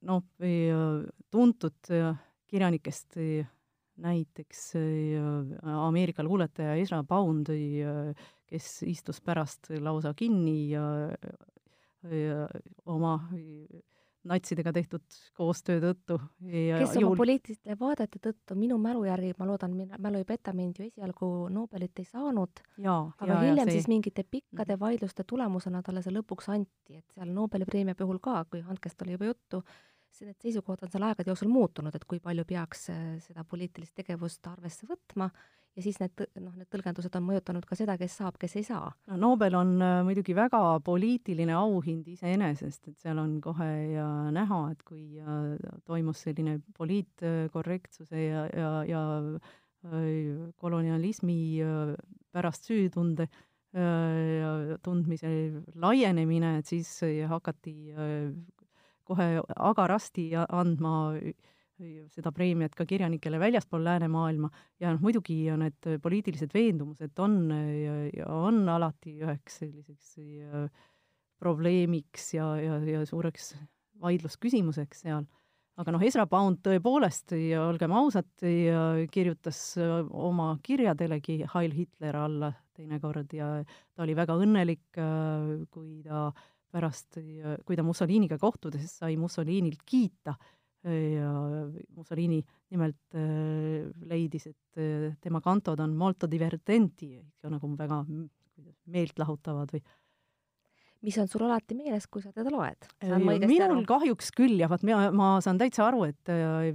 noh, 0.05 0.21
tuntud 1.31 1.79
kirjanikest 2.51 3.15
näiteks 4.01 4.65
Ameerika 5.61 6.23
luuletaja 6.25 6.75
Ezra 6.81 7.03
Pound, 7.07 7.51
kes 8.49 8.67
istus 8.89 9.21
pärast 9.21 9.71
lausa 9.79 10.13
kinni 10.17 10.71
ja, 10.73 10.83
ja 12.09 12.47
oma 12.85 13.19
natsidega 14.27 14.73
tehtud 14.73 15.03
koostöö 15.37 15.79
tõttu. 15.81 16.17
kes 16.45 16.93
oma 16.93 17.01
juul... 17.01 17.15
poliitiliste 17.17 17.75
vaadete 17.79 18.21
tõttu 18.21 18.57
minu 18.57 18.77
mälu 18.81 19.03
järgi, 19.07 19.33
ma 19.39 19.47
loodan, 19.49 19.73
mälu 19.97 20.21
ei 20.21 20.27
peta 20.27 20.53
mind, 20.53 20.77
ju 20.79 20.89
esialgu 20.91 21.31
Nobelit 21.53 22.01
ei 22.01 22.07
saanud, 22.07 22.61
aga 22.81 23.31
ja, 23.31 23.39
hiljem 23.47 23.63
ja, 23.63 23.67
see... 23.69 23.79
siis 23.79 23.89
mingite 23.91 24.23
pikkade 24.23 24.75
mhm. 24.75 24.83
vaidluste 24.83 25.25
tulemusena 25.27 25.81
talle 25.85 26.03
see 26.05 26.13
lõpuks 26.13 26.51
anti, 26.53 26.99
et 27.01 27.17
seal 27.17 27.33
Nobeli 27.33 27.65
preemia 27.69 27.97
puhul 27.97 28.21
ka, 28.21 28.43
kui 28.51 28.61
Hankest 28.65 29.01
oli 29.05 29.17
juba 29.17 29.31
juttu, 29.31 29.63
see, 30.15 30.27
need 30.27 30.43
seisukohad 30.43 30.85
on 30.85 30.91
seal 30.91 31.07
aegade 31.07 31.31
jooksul 31.31 31.51
muutunud, 31.51 31.95
et 31.95 32.05
kui 32.09 32.21
palju 32.23 32.45
peaks 32.47 32.89
äh, 32.93 33.01
seda 33.23 33.45
poliitilist 33.47 33.95
tegevust 33.97 34.47
arvesse 34.51 34.87
võtma 34.89 35.29
ja 35.75 35.83
siis 35.85 36.01
need, 36.01 36.23
noh, 36.43 36.55
need 36.59 36.67
tõlgendused 36.73 37.13
on 37.15 37.25
mõjutanud 37.29 37.65
ka 37.67 37.77
seda, 37.79 37.95
kes 37.99 38.17
saab, 38.19 38.35
kes 38.41 38.57
ei 38.59 38.65
saa. 38.67 38.91
no 39.11 39.19
Nobel 39.21 39.55
on 39.59 39.73
äh, 39.81 39.99
muidugi 40.07 40.35
väga 40.37 40.61
poliitiline 40.85 41.55
auhind 41.57 42.09
iseenesest, 42.11 42.91
et 42.91 43.05
seal 43.05 43.21
on 43.21 43.37
kohe 43.43 43.69
ja 43.93 44.07
näha, 44.35 44.61
et 44.75 44.83
kui 44.87 45.21
äh, 45.21 45.55
toimus 45.87 46.25
selline 46.27 46.59
poliitkorrektsuse 46.77 48.27
ja, 48.27 48.45
ja, 48.51 48.73
ja 48.89 49.05
kolonialismi 50.61 51.39
pärast 52.29 52.67
süütunde 52.69 53.25
tundmise 54.85 55.31
laienemine, 55.81 56.51
et 56.59 56.69
siis 56.69 56.91
hakati 57.31 57.73
kohe 59.11 59.29
agarasti 59.71 60.31
andma 60.47 60.95
seda 62.13 62.31
preemiat 62.35 62.75
ka 62.77 62.85
kirjanikele 62.85 63.39
väljaspool 63.41 63.83
läänemaailma 63.85 64.49
ja 64.81 64.91
noh, 64.93 65.01
muidugi 65.01 65.43
need 65.57 65.89
poliitilised 66.03 66.53
veendumused 66.53 67.19
on, 67.23 67.37
on 68.27 68.63
alati 68.69 69.17
üheks 69.23 69.61
selliseks 69.63 70.17
probleemiks 71.41 72.33
ja, 72.35 72.53
ja, 72.61 72.79
ja 72.85 73.05
suureks 73.09 73.55
vaidlusküsimuseks 74.01 75.05
seal. 75.05 75.25
aga 75.81 75.93
noh, 75.95 76.03
Ezra 76.05 76.27
Pound 76.29 76.59
tõepoolest 76.65 77.33
ja 77.37 77.63
olgem 77.65 77.93
ausad, 77.97 78.29
kirjutas 79.13 79.61
oma 79.79 80.51
kirjadelegi 80.61 81.41
Heil 81.55 81.73
Hitler 81.73 82.17
alla 82.19 82.51
teinekord 82.77 83.33
ja 83.33 83.53
ta 83.65 84.05
oli 84.05 84.15
väga 84.17 84.37
õnnelik, 84.37 84.85
kui 85.73 86.01
ta 86.05 86.29
pärast, 86.71 87.19
kui 87.65 87.77
ta 87.77 87.83
Mussoliniga 87.85 88.37
kohtudes 88.41 88.97
sai 89.01 89.17
Mussolinilt 89.19 89.83
kiita 89.85 90.35
ja 90.83 91.31
Mussolini 91.95 92.41
nimelt 92.73 93.15
äh, 93.15 93.89
leidis, 94.09 94.47
et 94.49 94.81
äh, 94.81 95.11
tema 95.21 95.41
kantod 95.41 95.79
on 95.83 95.93
molto 95.97 96.29
divertenti, 96.29 97.19
nagu 97.45 97.73
väga 97.77 98.01
meeltlahutavad 98.91 99.75
või 99.75 99.83
mis 101.01 101.17
on 101.17 101.29
sul 101.29 101.43
alati 101.47 101.73
meeles, 101.77 102.05
kui 102.09 102.21
sa 102.21 102.29
teda 102.33 102.51
loed? 102.53 102.87
minul 103.01 103.63
aru? 103.65 103.83
kahjuks 103.89 104.29
küll 104.37 104.59
jah, 104.61 104.69
vaat 104.69 104.85
mina, 104.85 105.09
ma 105.13 105.33
saan 105.41 105.59
täitsa 105.61 105.87
aru, 105.87 106.05
et 106.09 106.33
äh, 106.33 106.71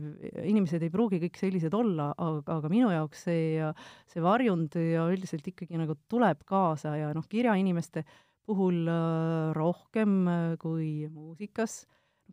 inimesed 0.46 0.82
ei 0.82 0.92
pruugi 0.92 1.20
kõik 1.22 1.40
sellised 1.40 1.74
olla, 1.74 2.12
aga, 2.14 2.61
aga 2.61 2.70
minu 2.70 2.92
jaoks 2.94 3.26
see, 3.26 3.72
see 4.11 4.22
varjund 4.22 4.78
ja 4.78 5.09
üldiselt 5.11 5.46
ikkagi 5.50 5.78
nagu 5.82 5.98
tuleb 6.11 6.46
kaasa 6.46 6.94
ja 7.00 7.11
noh, 7.16 7.26
kirjainimeste 7.30 8.04
puhul 8.46 8.87
äh, 8.88 9.52
rohkem 9.56 10.16
äh, 10.28 10.56
kui 10.61 11.09
muusikas 11.11 11.85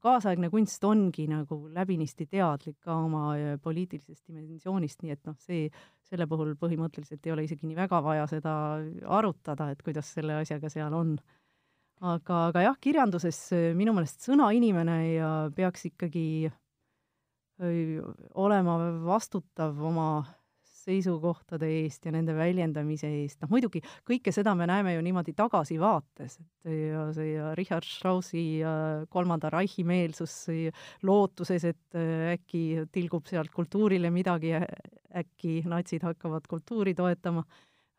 kaasaegne 0.04 0.50
kunst 0.52 0.84
ongi 0.88 1.28
nagu 1.30 1.60
läbinisti 1.74 2.26
teadlik 2.30 2.80
ka 2.84 2.96
oma 3.06 3.34
äh, 3.38 3.54
poliitilisest 3.62 4.26
dimensioonist, 4.28 5.04
nii 5.04 5.14
et 5.16 5.22
noh, 5.30 5.38
see, 5.42 5.70
selle 6.10 6.28
puhul 6.30 6.56
põhimõtteliselt 6.60 7.26
ei 7.26 7.36
ole 7.36 7.46
isegi 7.48 7.70
nii 7.70 7.78
väga 7.78 8.02
vaja 8.06 8.26
seda 8.32 8.56
arutada, 9.20 9.72
et 9.74 9.82
kuidas 9.86 10.12
selle 10.18 10.42
asjaga 10.42 10.72
seal 10.74 10.94
on. 10.98 11.16
aga, 12.04 12.48
aga 12.50 12.66
jah, 12.66 12.78
kirjanduses 12.82 13.40
minu 13.80 13.94
meelest 13.96 14.26
sõnainimene 14.26 14.98
ja 15.14 15.30
peaks 15.56 15.86
ikkagi 15.88 16.52
olema 18.44 18.74
vastutav 19.06 19.78
oma 19.88 20.08
seisukohtade 20.84 21.70
eest 21.80 22.06
ja 22.08 22.14
nende 22.14 22.36
väljendamise 22.38 23.10
eest, 23.22 23.40
noh 23.44 23.52
muidugi 23.54 23.82
kõike 24.08 24.34
seda 24.36 24.56
me 24.58 24.68
näeme 24.70 24.96
ju 24.96 25.04
niimoodi 25.06 25.36
tagasivaates, 25.38 26.38
et 26.40 26.72
ja 26.74 27.08
see 27.16 27.34
ja 27.34 27.54
Richard 27.58 27.88
Straussi 27.88 28.44
Kolmanda 29.14 29.52
Reichi 29.54 29.86
meelsus 29.88 30.36
lootuses, 31.04 31.68
et 31.72 32.00
äh, 32.00 32.34
äkki 32.36 32.64
tilgub 32.94 33.28
sealt 33.30 33.54
kultuurile 33.54 34.12
midagi, 34.14 34.54
äkki 35.24 35.62
natsid 35.70 36.06
hakkavad 36.06 36.48
kultuuri 36.50 36.96
toetama, 36.98 37.44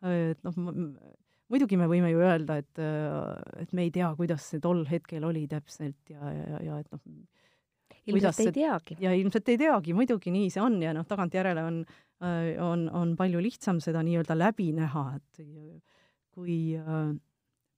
et 0.05 0.41
noh, 0.45 0.57
muidugi 1.51 1.77
me 1.79 1.87
võime 1.89 2.11
ju 2.11 2.21
öelda, 2.23 2.59
et, 2.61 2.81
äh, 2.81 3.63
et 3.63 3.73
me 3.73 3.85
ei 3.85 3.93
tea, 3.93 4.11
kuidas 4.17 4.49
see 4.51 4.61
tol 4.63 4.83
hetkel 4.89 5.25
oli 5.27 5.45
täpselt 5.51 6.13
ja, 6.13 6.31
ja, 6.33 6.61
ja 6.69 6.79
et 6.81 6.91
noh, 6.93 7.01
ilmselt 8.05 8.39
ei 8.39 8.51
teagi. 8.51 8.97
ja 8.99 9.13
ilmselt 9.13 9.49
ei 9.49 9.57
teagi, 9.57 9.93
muidugi 9.97 10.33
nii 10.33 10.49
see 10.53 10.63
on 10.63 10.77
ja 10.83 10.93
noh, 10.95 11.05
tagantjärele 11.09 11.63
on 11.65 11.79
äh, 12.23 12.53
on, 12.63 12.87
on 12.93 13.15
palju 13.17 13.41
lihtsam 13.43 13.81
seda 13.83 14.03
nii-öelda 14.05 14.37
läbi 14.37 14.71
näha, 14.75 15.05
et 15.17 15.41
kui, 16.35 16.59
äh, 16.79 17.15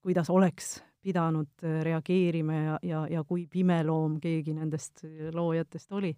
kuidas 0.03 0.31
oleks 0.33 0.77
pidanud 1.03 1.51
äh, 1.63 1.81
reageerima 1.87 2.61
ja, 2.61 2.79
ja, 2.83 3.03
ja 3.11 3.23
kui 3.27 3.47
pimeloom 3.51 4.19
keegi 4.23 4.55
nendest 4.57 5.05
loojatest 5.33 5.91
oli. 5.91 6.13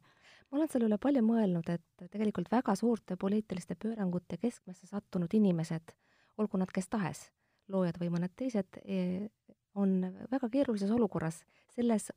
ma 0.50 0.58
olen 0.58 0.72
selle 0.72 0.90
üle 0.90 0.98
palju 1.02 1.24
mõelnud, 1.26 1.68
et 1.70 2.10
tegelikult 2.10 2.50
väga 2.52 2.76
suurte 2.76 3.18
poliitiliste 3.20 3.78
pöörangute 3.78 4.40
keskmesse 4.42 4.88
sattunud 4.90 5.34
inimesed, 5.34 5.94
olgu 6.42 6.58
nad 6.58 6.72
kes 6.74 6.90
tahes, 6.90 7.28
loojad 7.70 8.00
või 8.02 8.10
mõned 8.16 8.34
teised, 8.36 8.80
e, 8.82 9.28
on 9.76 10.00
väga 10.32 10.50
keerulises 10.50 10.92
olukorras, 10.92 11.44
selles 11.76 12.10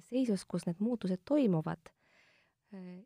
seisus, 0.00 0.44
kus 0.48 0.66
need 0.66 0.80
muutused 0.80 1.20
toimuvad, 1.28 1.92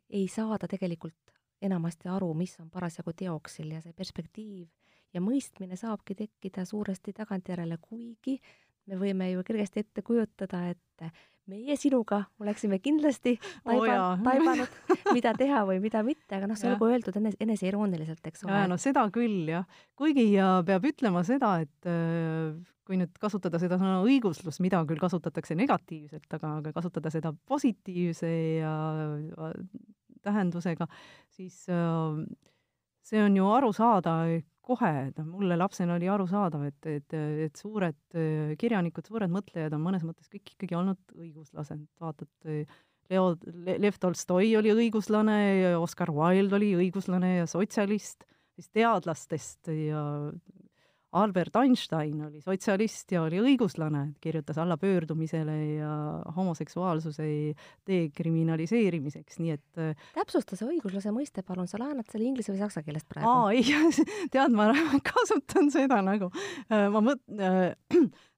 ei 0.09 0.27
saada 0.31 0.67
tegelikult 0.71 1.33
enamasti 1.61 2.09
aru, 2.09 2.31
mis 2.37 2.55
on 2.61 2.69
parasjagu 2.69 3.13
teoksil 3.17 3.73
ja 3.75 3.81
see 3.83 3.95
perspektiiv 3.97 4.67
ja 5.13 5.23
mõistmine 5.23 5.77
saabki 5.79 6.15
tekkida 6.17 6.65
suuresti 6.67 7.13
tagantjärele, 7.17 7.79
kuigi 7.81 8.37
me 8.87 8.99
võime 8.99 9.31
ju 9.31 9.43
kergesti 9.47 9.83
ette 9.83 10.03
kujutada, 10.05 10.63
et 10.71 11.09
meie 11.47 11.75
sinuga 11.79 12.21
oleksime 12.41 12.79
kindlasti 12.83 13.35
taiba, 13.67 13.97
oh, 13.97 14.23
taibanud, 14.23 14.79
mida 15.17 15.33
teha 15.37 15.63
või 15.67 15.81
mida 15.83 16.03
mitte, 16.05 16.37
aga 16.37 16.49
noh, 16.49 16.59
see 16.59 16.69
olgu 16.71 16.89
öeldud 16.91 17.19
enes-, 17.19 17.37
eneseirooniliselt, 17.43 18.23
eks 18.29 18.47
ole. 18.47 18.63
no 18.71 18.79
seda 18.81 19.07
küll, 19.13 19.45
jah. 19.51 19.67
kuigi 19.99 20.29
ja 20.33 20.57
peab 20.67 20.87
ütlema 20.91 21.23
seda, 21.27 21.57
et 21.65 21.89
äh, 21.89 22.55
kui 22.87 22.99
nüüd 22.99 23.15
kasutada 23.19 23.59
seda 23.61 23.79
sõna 23.79 23.99
õiguslus, 24.05 24.61
mida 24.63 24.79
küll 24.87 25.01
kasutatakse 25.01 25.57
negatiivselt, 25.59 26.27
aga, 26.37 26.57
aga 26.61 26.73
kasutada 26.75 27.11
seda 27.13 27.33
positiivse 27.47 28.29
ja 28.61 28.73
tähendusega, 30.25 30.87
siis 31.35 31.65
äh, 31.71 32.21
see 33.07 33.23
on 33.23 33.35
ju 33.37 33.49
aru 33.51 33.73
saada 33.75 34.19
kohe, 34.67 34.91
et 35.09 35.19
noh, 35.19 35.29
mulle 35.37 35.55
lapsena 35.59 35.95
oli 35.95 36.09
arusaadav, 36.11 36.65
et, 36.67 36.89
et, 36.91 37.15
et 37.47 37.59
suured 37.59 37.99
äh, 38.15 38.55
kirjanikud, 38.59 39.07
suured 39.07 39.31
mõtlejad 39.31 39.75
on 39.77 39.83
mõnes 39.83 40.03
mõttes 40.07 40.31
kõik 40.31 40.55
ikkagi 40.55 40.79
olnud 40.79 41.17
õiguslased, 41.17 41.83
vaatad 42.03 42.31
Leo, 43.07 43.27
Lev 43.63 43.99
Tolstoi 44.03 44.49
oli 44.59 44.73
õiguslane, 44.73 45.37
Oscar 45.79 46.11
Wilde 46.11 46.57
oli 46.57 46.73
õiguslane 46.75 47.37
ja 47.37 47.45
sotsialist, 47.47 48.25
siis 48.57 48.67
teadlastest 48.75 49.69
ja 49.71 50.01
Albert 51.15 51.55
Einstein 51.55 52.19
oli 52.25 52.41
sotsialist 52.43 53.11
ja 53.15 53.21
oli 53.23 53.39
õiguslane, 53.39 54.01
kirjutas 54.19 54.57
alla 54.59 54.75
pöördumisele 54.77 55.55
ja 55.77 55.91
homoseksuaalsuse 56.35 57.27
dekriminaliseerimiseks, 57.87 59.39
nii 59.39 59.53
et 59.55 59.79
äh, 59.79 60.09
täpsusta 60.17 60.59
see 60.59 60.67
õiguslase 60.73 61.13
mõiste, 61.15 61.45
palun, 61.47 61.69
sa 61.71 61.79
laenad 61.79 62.11
selle 62.11 62.27
inglise 62.27 62.51
või 62.51 62.59
saksa 62.65 62.83
keelest 62.83 63.07
praegu? 63.07 63.31
aa, 63.31 63.53
ei, 63.55 63.63
tead, 64.33 64.55
ma 64.57 64.67
kasutan 65.13 65.71
seda 65.71 66.01
nagu, 66.03 66.27
äh, 66.67 66.87
ma 66.91 67.03
mõt-, 67.09 67.23
äh, 67.39 67.71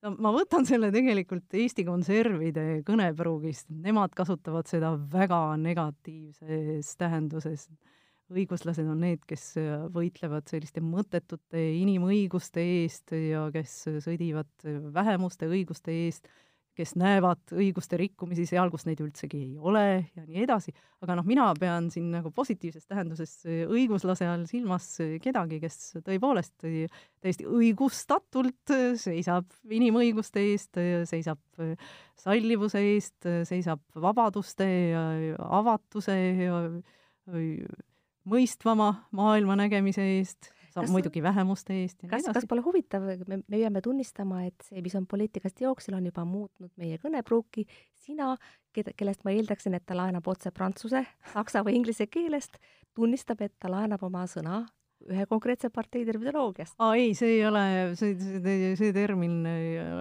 no 0.05 0.13
ma 0.27 0.33
võtan 0.37 0.69
selle 0.69 0.93
tegelikult 0.93 1.57
Eesti 1.57 1.87
Konservide 1.89 2.83
kõnepruugist, 2.87 3.65
nemad 3.73 4.13
kasutavad 4.17 4.69
seda 4.69 4.93
väga 5.09 5.41
negatiivses 5.57 6.93
tähenduses 7.01 7.65
õiguslased 8.33 8.89
on 8.89 8.99
need, 9.03 9.23
kes 9.29 9.45
äh, 9.61 9.87
võitlevad 9.93 10.49
selliste 10.51 10.83
mõttetute 10.85 11.63
inimõiguste 11.79 12.63
eest 12.81 13.15
ja 13.15 13.47
kes 13.53 13.81
sõdivad 14.05 14.69
vähemuste 14.93 15.49
õiguste 15.49 15.95
eest, 16.05 16.29
kes 16.79 16.93
näevad 16.95 17.51
õiguste 17.51 17.97
rikkumisi 17.99 18.45
seal, 18.47 18.69
kus 18.71 18.85
neid 18.87 19.01
üldsegi 19.03 19.41
ei 19.41 19.57
ole 19.59 19.83
ja 20.15 20.23
nii 20.23 20.45
edasi. 20.45 20.71
aga 21.03 21.17
noh, 21.19 21.25
mina 21.27 21.49
pean 21.59 21.89
siin 21.91 22.07
nagu 22.13 22.31
positiivses 22.35 22.87
tähenduses 22.87 23.33
õiguslase 23.47 24.27
all 24.29 24.45
silmas 24.47 24.87
kedagi, 25.23 25.59
kes 25.63 25.99
tõepoolest 26.05 26.55
täiesti 26.63 27.47
õigustatult 27.49 28.75
seisab 29.01 29.51
inimõiguste 29.75 30.45
eest, 30.53 30.79
seisab 31.11 31.41
sallivuse 32.19 32.83
eest, 32.93 33.27
seisab 33.49 33.83
vabaduste 33.99 34.69
ja 34.93 35.03
avatuse 35.59 36.15
ja 36.45 36.63
mõistvama 38.29 38.89
maailma 39.15 39.57
nägemise 39.59 40.05
eest, 40.17 40.51
kas, 40.73 40.89
muidugi 40.93 41.23
vähemuste 41.23 41.75
eest 41.81 42.03
kas, 42.09 42.27
kas 42.33 42.47
pole 42.49 42.63
huvitav, 42.65 43.05
me, 43.27 43.41
me 43.41 43.57
peame 43.57 43.81
tunnistama, 43.85 44.43
et 44.47 44.67
see, 44.67 44.81
mis 44.85 44.95
on 44.99 45.07
poliitikas 45.09 45.57
teoksil, 45.57 45.97
on 45.97 46.09
juba 46.09 46.25
muutnud 46.29 46.71
meie 46.79 46.99
kõnepruuki, 47.01 47.65
sina, 47.99 48.35
keda, 48.75 48.93
kellest 48.97 49.25
ma 49.27 49.35
eeldaksin, 49.35 49.77
et 49.77 49.85
ta 49.89 49.97
laenab 49.97 50.27
otse 50.29 50.53
prantsuse, 50.55 51.03
saksa 51.33 51.63
või 51.65 51.79
inglise 51.79 52.09
keelest, 52.11 52.59
tunnistab, 52.97 53.41
et 53.45 53.55
ta 53.59 53.71
laenab 53.71 54.03
oma 54.05 54.25
sõna 54.29 54.63
ühe 55.09 55.25
konkreetse 55.29 55.69
partei 55.73 56.03
terminoloogiast. 56.07 56.75
aa 56.81 56.95
ei, 56.99 57.13
see 57.17 57.37
ei 57.37 57.45
ole, 57.47 57.63
see, 57.99 58.15
see, 58.19 58.73
see 58.79 58.91
termin 58.95 59.39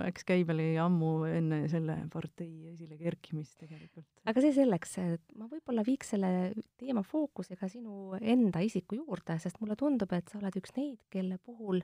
läks 0.03 0.27
käibele 0.29 0.69
ammu 0.83 1.13
enne 1.29 1.63
selle 1.73 1.97
partei 2.13 2.73
esile 2.73 2.99
kerkimist 3.01 3.57
tegelikult. 3.63 4.07
aga 4.29 4.45
see 4.45 4.55
selleks, 4.57 4.99
et 5.05 5.25
ma 5.39 5.49
võib-olla 5.51 5.85
viiks 5.87 6.15
selle 6.15 6.33
teema 6.81 7.05
fookuse 7.07 7.57
ka 7.61 7.71
sinu 7.73 8.19
enda 8.21 8.63
isiku 8.65 9.01
juurde, 9.01 9.39
sest 9.43 9.63
mulle 9.63 9.79
tundub, 9.79 10.13
et 10.17 10.29
sa 10.29 10.41
oled 10.43 10.61
üks 10.61 10.77
neid, 10.77 11.01
kelle 11.13 11.41
puhul 11.43 11.83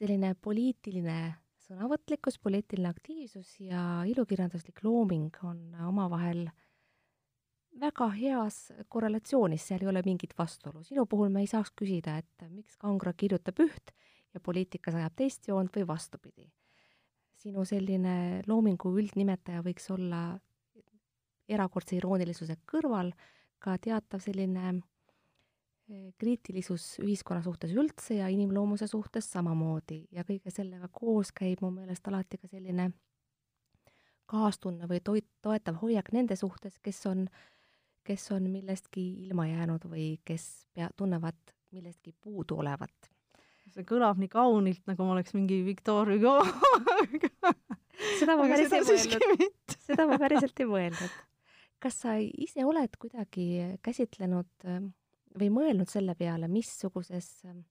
selline 0.00 0.34
poliitiline 0.42 1.20
sõnavõtlikkus, 1.62 2.40
poliitiline 2.42 2.90
aktiivsus 2.90 3.54
ja 3.62 4.02
ilukirjanduslik 4.10 4.82
looming 4.82 5.36
on 5.46 5.60
omavahel 5.86 6.48
äh, 6.48 6.56
väga 7.80 8.08
heas 8.16 8.72
korrelatsioonis, 8.88 9.66
seal 9.68 9.82
ei 9.82 9.88
ole 9.88 10.02
mingit 10.04 10.34
vastuolu. 10.38 10.82
sinu 10.82 11.06
puhul 11.06 11.28
me 11.28 11.40
ei 11.40 11.46
saaks 11.46 11.72
küsida, 11.76 12.18
et 12.18 12.48
miks 12.50 12.76
Kangro 12.76 13.12
kirjutab 13.16 13.60
üht 13.60 13.92
ja 14.34 14.40
poliitikas 14.40 14.94
ajab 14.94 15.16
teist 15.16 15.48
joont 15.48 15.76
või 15.76 15.86
vastupidi. 15.86 16.50
sinu 17.42 17.64
selline 17.64 18.42
loomingu 18.46 18.92
üldnimetaja 18.98 19.62
võiks 19.62 19.90
olla 19.90 20.38
erakordse 21.48 21.96
iroonilisuse 21.96 22.56
kõrval 22.70 23.12
ka 23.58 23.76
teatav 23.78 24.20
selline 24.20 24.74
eh, 25.88 26.12
kriitilisus 26.18 26.98
ühiskonna 27.02 27.42
suhtes 27.42 27.72
üldse 27.72 28.14
ja 28.20 28.28
inimloomuse 28.28 28.86
suhtes 28.86 29.30
samamoodi 29.32 30.06
ja 30.10 30.24
kõige 30.24 30.50
sellega 30.50 30.88
koos 30.88 31.32
käib 31.32 31.62
mu 31.62 31.70
meelest 31.70 32.08
alati 32.08 32.38
ka 32.38 32.46
selline 32.46 32.92
kaastunne 34.26 34.86
või 34.88 35.00
toit, 35.04 35.26
toetav 35.42 35.82
hoiak 35.82 36.12
nende 36.12 36.36
suhtes, 36.36 36.78
kes 36.78 37.06
on 37.06 37.26
äh, 37.26 37.51
kes 38.04 38.30
on 38.34 38.50
millestki 38.50 39.02
ilma 39.26 39.46
jäänud 39.46 39.84
või 39.88 40.06
kes 40.24 40.46
pea, 40.74 40.88
tunnevad 40.96 41.38
millestki 41.72 42.14
puudu 42.20 42.58
olevat. 42.62 43.10
see 43.72 43.84
kõlab 43.88 44.18
nii 44.20 44.28
kaunilt, 44.28 44.82
nagu 44.86 45.04
ma 45.06 45.14
oleks 45.14 45.32
mingi 45.32 45.62
Victor 45.64 46.10
Hugo 46.12 46.34
seda 48.18 48.36
ma 48.36 48.48
päris 48.50 48.72
ei 48.72 48.82
mõelnud, 48.84 49.76
seda 49.86 50.06
ma 50.08 50.18
päriselt 50.20 50.60
ei 50.60 50.68
mõelnud. 50.68 51.20
kas 51.82 52.00
sa 52.04 52.16
ise 52.20 52.66
oled 52.68 52.98
kuidagi 53.00 53.78
käsitlenud 53.82 54.66
ähm, 54.68 54.90
või 55.38 55.48
mõelnud 55.54 55.90
selle 55.90 56.14
peale, 56.18 56.50
missuguses 56.52 57.30
ähm, 57.48 57.62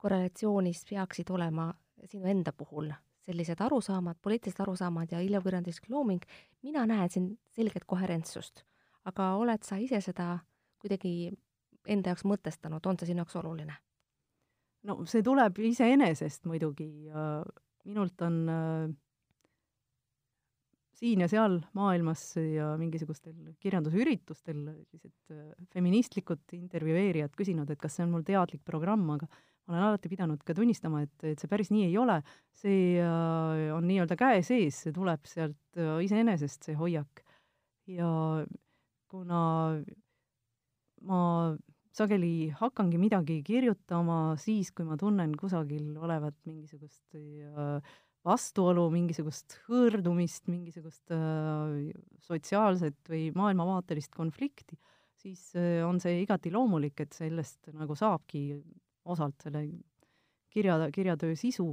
korrelatsioonis 0.00 0.84
peaksid 0.88 1.32
olema 1.34 1.72
sinu 2.04 2.28
enda 2.30 2.52
puhul 2.52 2.92
sellised 3.24 3.60
arusaamad, 3.64 4.18
poliitilised 4.22 4.60
arusaamad 4.60 5.12
ja 5.14 5.20
ilukirjanduslik 5.24 5.88
looming, 5.88 6.22
mina 6.62 6.84
näen 6.86 7.10
siin 7.10 7.30
selget 7.56 7.86
koherentsust 7.88 8.66
aga 9.04 9.34
oled 9.36 9.64
sa 9.64 9.78
ise 9.80 10.00
seda 10.00 10.38
kuidagi 10.80 11.32
enda 11.88 12.12
jaoks 12.12 12.24
mõtestanud, 12.24 12.86
on 12.86 12.98
see 12.98 13.10
sinu 13.10 13.24
jaoks 13.24 13.36
oluline? 13.40 13.76
no 14.84 15.00
see 15.08 15.22
tuleb 15.24 15.58
iseenesest 15.64 16.44
muidugi 16.44 16.88
minult 17.88 18.22
on 18.24 18.36
äh, 18.48 18.92
siin 20.94 21.24
ja 21.24 21.28
seal 21.30 21.58
maailmas 21.76 22.22
ja 22.38 22.72
mingisugustel 22.80 23.54
kirjandusüritustel 23.62 24.62
sellised 24.66 25.34
äh, 25.34 25.50
feministlikud 25.74 26.56
intervjueerijad 26.56 27.34
küsinud, 27.36 27.70
et 27.70 27.82
kas 27.82 27.98
see 27.98 28.06
on 28.06 28.14
mul 28.14 28.24
teadlik 28.26 28.64
programm, 28.64 29.06
aga 29.16 29.28
ma 29.28 29.76
olen 29.76 29.86
alati 29.90 30.10
pidanud 30.12 30.42
ka 30.44 30.56
tunnistama, 30.56 31.04
et, 31.04 31.14
et 31.24 31.40
see 31.40 31.50
päris 31.50 31.72
nii 31.72 31.86
ei 31.88 31.96
ole, 32.00 32.18
see 32.56 32.96
äh, 33.02 33.68
on 33.76 33.88
nii-öelda 33.88 34.18
käe 34.20 34.42
sees, 34.46 34.84
see 34.86 34.96
tuleb 34.96 35.24
sealt 35.28 35.80
iseenesest, 36.04 36.70
see 36.70 36.76
hoiak. 36.78 37.24
ja 37.90 38.08
kuna 39.14 39.40
ma 41.06 41.20
sageli 41.94 42.50
hakkangi 42.58 42.98
midagi 42.98 43.38
kirjutama 43.46 44.34
siis, 44.40 44.72
kui 44.74 44.86
ma 44.88 44.96
tunnen 44.98 45.36
kusagil 45.38 45.92
olevat 46.02 46.34
mingisugust 46.48 47.14
äh, 47.14 47.94
vastuolu, 48.26 48.88
mingisugust 48.92 49.58
hõõrdumist, 49.68 50.48
mingisugust 50.50 51.14
äh, 51.14 51.92
sotsiaalset 52.24 52.98
või 53.12 53.28
maailmavaatelist 53.36 54.14
konflikti, 54.16 54.78
siis 55.20 55.52
äh, 55.60 55.84
on 55.86 56.00
see 56.02 56.22
igati 56.24 56.52
loomulik, 56.54 57.04
et 57.04 57.14
sellest 57.14 57.70
nagu 57.76 57.94
saabki 57.98 58.48
osalt 59.04 59.44
selle 59.44 59.66
kirja, 60.50 60.80
kirjatöö 60.94 61.36
sisu. 61.38 61.70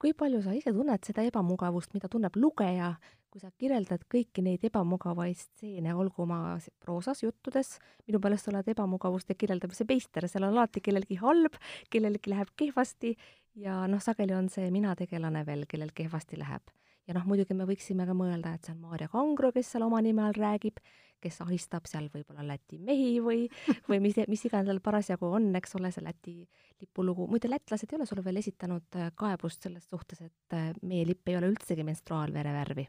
kui 0.00 0.14
palju 0.16 0.40
sa 0.40 0.52
ise 0.56 0.72
tunned 0.72 1.04
seda 1.04 1.22
ebamugavust, 1.28 1.92
mida 1.92 2.08
tunneb 2.08 2.36
lugeja, 2.40 2.94
kui 3.30 3.40
sa 3.42 3.50
kirjeldad 3.54 4.02
kõiki 4.10 4.42
neid 4.42 4.64
ebamugavaid 4.66 5.38
stseene, 5.38 5.92
olgu 5.94 6.24
oma 6.24 6.56
proosas, 6.82 7.22
juttudes, 7.22 7.76
minu 8.08 8.18
meelest 8.22 8.48
sa 8.48 8.52
oled 8.52 8.70
ebamugavuste 8.72 9.36
kirjeldamise 9.38 9.86
meister, 9.88 10.26
seal 10.28 10.48
on 10.48 10.56
alati 10.56 10.82
kellelgi 10.82 11.20
halb, 11.22 11.58
kellelgi 11.94 12.32
läheb 12.34 12.50
kehvasti 12.58 13.14
ja 13.62 13.84
noh, 13.90 14.02
sageli 14.02 14.34
on 14.34 14.50
see 14.50 14.70
mina 14.74 14.96
tegelane 14.98 15.44
veel, 15.46 15.66
kellel 15.70 15.94
kehvasti 15.94 16.40
läheb. 16.40 16.74
ja 17.06 17.14
noh, 17.16 17.24
muidugi 17.26 17.54
me 17.58 17.66
võiksime 17.66 18.04
ka 18.06 18.14
mõelda, 18.14 18.54
et 18.54 18.66
see 18.66 18.74
on 18.74 18.82
Maarja 18.84 19.08
Kangro, 19.10 19.50
kes 19.54 19.72
seal 19.72 19.86
oma 19.86 20.02
nime 20.02 20.22
all 20.26 20.36
räägib, 20.36 20.82
kes 21.20 21.40
ahistab 21.44 21.86
seal 21.90 22.06
võib-olla 22.12 22.44
Läti 22.46 22.78
mehi 22.82 23.18
või, 23.22 23.44
või 23.88 23.98
mis, 24.02 24.18
mis 24.30 24.44
iganes 24.46 24.70
tal 24.70 24.82
parasjagu 24.82 25.30
on, 25.38 25.50
eks 25.58 25.76
ole, 25.78 25.90
see 25.94 26.06
Läti 26.06 26.36
lipulugu. 26.80 27.26
muide, 27.30 27.50
lätlased 27.50 27.92
ei 27.92 27.98
ole 27.98 28.06
sulle 28.10 28.24
veel 28.26 28.42
esitanud 28.42 28.98
äh, 28.98 29.12
kaebust 29.14 29.66
selles 29.68 29.86
suhtes, 29.90 30.22
et 30.22 30.56
äh, 30.56 30.72
meie 30.82 31.06
lipp 31.06 31.28
ei 31.28 31.38
ole 31.38 31.52
üldsegi 31.52 31.86
menstruaalvere 31.86 32.54
värvi 32.58 32.88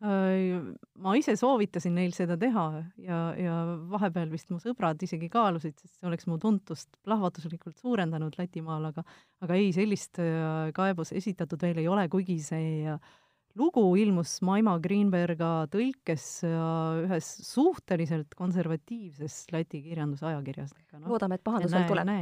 ma 0.00 1.14
ise 1.18 1.34
soovitasin 1.36 1.92
neil 1.92 2.14
seda 2.16 2.38
teha 2.40 2.66
ja, 3.04 3.18
ja 3.36 3.56
vahepeal 3.92 4.30
vist 4.32 4.48
mu 4.48 4.56
sõbrad 4.62 5.02
isegi 5.04 5.28
kaalusid, 5.32 5.76
sest 5.76 5.98
see 5.98 6.08
oleks 6.08 6.28
mu 6.30 6.38
tuntust 6.40 6.88
plahvatuslikult 7.04 7.76
suurendanud 7.76 8.38
Lätimaal, 8.40 8.88
aga 8.92 9.04
aga 9.44 9.58
ei, 9.60 9.74
sellist 9.76 10.22
äh, 10.22 10.70
kaebus 10.76 11.12
esitatud 11.12 11.60
veel 11.66 11.82
ei 11.82 11.88
ole, 11.92 12.08
kuigi 12.12 12.38
see 12.44 12.88
äh, 12.88 12.96
lugu 13.60 13.84
ilmus 14.00 14.38
Maima 14.46 14.78
Greenberga 14.80 15.66
tõlkes 15.72 16.26
ühes 16.46 17.30
suhteliselt 17.44 18.36
konservatiivses 18.38 19.42
Läti 19.52 19.82
kirjandusajakirjas. 19.84 20.72
No, 20.96 21.10
loodame, 21.12 21.36
et 21.36 21.44
pahandus 21.44 21.74
veel 21.74 21.90
tuleb 21.90 22.14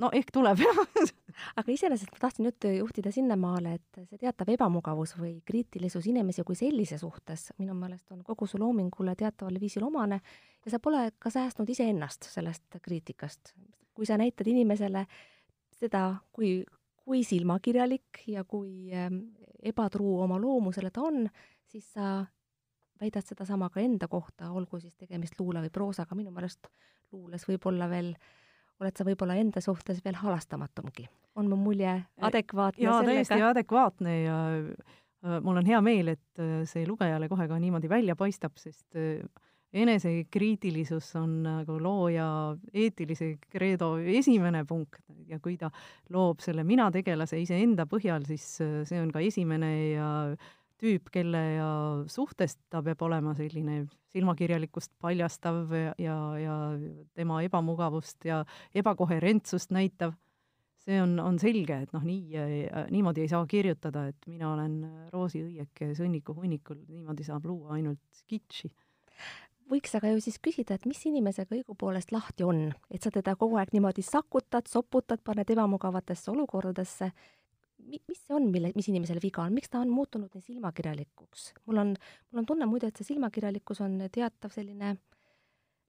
no 0.00 0.10
ehk 0.16 0.30
tuleb 0.34 0.62
aga 1.60 1.72
iseenesest 1.72 2.12
ma 2.12 2.20
tahtsin 2.20 2.48
juttu 2.48 2.70
juhtida 2.74 3.12
sinnamaale, 3.14 3.74
et 3.78 4.00
see 4.08 4.20
teatav 4.20 4.50
ebamugavus 4.54 5.14
või 5.18 5.38
kriitilisus 5.46 6.08
inimese 6.10 6.44
kui 6.46 6.58
sellise 6.58 6.98
suhtes 7.00 7.50
minu 7.58 7.74
meelest 7.78 8.10
on 8.14 8.24
kogu 8.26 8.48
su 8.50 8.60
loomingule 8.60 9.14
teataval 9.18 9.60
viisil 9.60 9.86
omane 9.86 10.20
ja 10.64 10.72
sa 10.72 10.80
pole 10.82 11.10
ka 11.18 11.32
säästnud 11.32 11.70
iseennast 11.70 12.28
sellest 12.32 12.80
kriitikast. 12.82 13.54
kui 13.94 14.06
sa 14.06 14.16
näitad 14.16 14.46
inimesele 14.48 15.04
seda, 15.76 16.14
kui, 16.32 16.64
kui 16.96 17.24
silmakirjalik 17.24 18.24
ja 18.26 18.44
kui 18.44 18.92
ähm, 18.94 19.24
ebatruu 19.62 20.20
oma 20.22 20.38
loomusele 20.40 20.90
ta 20.90 21.02
on, 21.04 21.26
siis 21.68 21.92
sa 21.92 22.24
väidad 23.00 23.24
sedasama 23.24 23.70
ka 23.70 23.80
enda 23.80 24.08
kohta, 24.08 24.50
olgu 24.50 24.80
siis 24.80 24.96
tegemist 24.96 25.40
luule 25.40 25.60
või 25.64 25.72
proosaga, 25.72 26.14
minu 26.14 26.30
meelest 26.30 26.68
luules 27.12 27.44
võib 27.48 27.66
olla 27.66 27.88
veel 27.90 28.12
äh, 28.12 28.40
oled 28.80 28.96
sa 28.96 29.06
võib-olla 29.06 29.36
enda 29.40 29.62
suhtes 29.64 30.00
veel 30.04 30.18
halastamatumgi. 30.20 31.08
on 31.38 31.48
mu 31.48 31.56
mulje 31.56 31.92
adekvaatne 32.26 32.84
jaa, 32.84 33.02
täiesti 33.06 33.42
adekvaatne 33.46 34.16
ja 34.22 34.38
äh, 34.58 35.38
mul 35.44 35.60
on 35.60 35.66
hea 35.66 35.80
meel, 35.84 36.14
et 36.16 36.42
äh, 36.42 36.64
see 36.68 36.86
lugejale 36.88 37.28
kohe 37.30 37.46
ka 37.48 37.58
niimoodi 37.60 37.88
välja 37.88 38.16
paistab, 38.18 38.58
sest 38.58 38.98
äh, 38.98 39.22
enesekriitilisus 39.72 41.12
on 41.20 41.42
nagu 41.44 41.76
looja 41.78 42.26
eetilise 42.74 43.36
kreedo 43.52 43.92
esimene 44.02 44.64
punkt 44.66 45.04
ja 45.30 45.38
kui 45.38 45.54
ta 45.60 45.70
loob 46.10 46.42
selle 46.42 46.64
mina-tegelase 46.66 47.38
iseenda 47.38 47.86
põhjal, 47.86 48.26
siis 48.26 48.48
see 48.58 48.98
on 48.98 49.12
ka 49.14 49.22
esimene 49.22 49.70
ja 49.92 50.08
tüüp, 50.80 51.10
kelle 51.12 51.40
ja 51.58 51.70
suhtes 52.10 52.56
ta 52.72 52.80
peab 52.84 53.02
olema 53.04 53.34
selline 53.36 53.84
silmakirjalikkust 54.14 54.92
paljastav 55.00 55.70
ja, 55.76 55.92
ja, 56.00 56.16
ja 56.40 56.56
tema 57.14 57.42
ebamugavust 57.46 58.24
ja 58.26 58.42
ebakoherentsust 58.74 59.74
näitav, 59.76 60.16
see 60.80 61.00
on, 61.02 61.18
on 61.22 61.38
selge, 61.38 61.82
et 61.84 61.92
noh, 61.94 62.04
nii, 62.04 62.40
niimoodi 62.90 63.24
ei 63.24 63.30
saa 63.30 63.44
kirjutada, 63.48 64.06
et 64.10 64.30
mina 64.30 64.54
olen 64.54 64.80
roosiõieke 65.12 65.92
sõnniku 65.98 66.34
hunnikul, 66.38 66.80
niimoodi 66.88 67.26
saab 67.26 67.46
luua 67.50 67.76
ainult 67.76 68.00
skitši. 68.22 68.72
Võiks 69.70 69.92
aga 69.94 70.10
ju 70.10 70.22
siis 70.24 70.40
küsida, 70.42 70.74
et 70.74 70.86
mis 70.90 70.98
inimesega 71.06 71.54
õigupoolest 71.54 72.10
lahti 72.10 72.42
on, 72.42 72.64
et 72.90 73.04
sa 73.04 73.12
teda 73.14 73.36
kogu 73.38 73.60
aeg 73.60 73.70
niimoodi 73.76 74.02
sakutad, 74.02 74.66
soputad, 74.66 75.22
paned 75.22 75.52
ebamugavatesse 75.54 76.32
olukordadesse 76.32 77.12
mis 77.90 78.24
see 78.26 78.34
on, 78.36 78.48
mille, 78.52 78.72
mis 78.76 78.88
inimesel 78.92 79.20
viga 79.22 79.42
on, 79.42 79.54
miks 79.56 79.70
ta 79.72 79.80
on 79.82 79.90
muutunud 79.92 80.32
nii 80.34 80.46
silmakirjalikuks? 80.46 81.52
mul 81.66 81.82
on, 81.82 81.94
mul 82.30 82.42
on 82.42 82.48
tunne 82.48 82.68
muide, 82.70 82.90
et 82.90 83.00
see 83.00 83.12
silmakirjalikkus 83.12 83.82
on 83.86 83.98
teatav 84.12 84.54
selline 84.54 84.96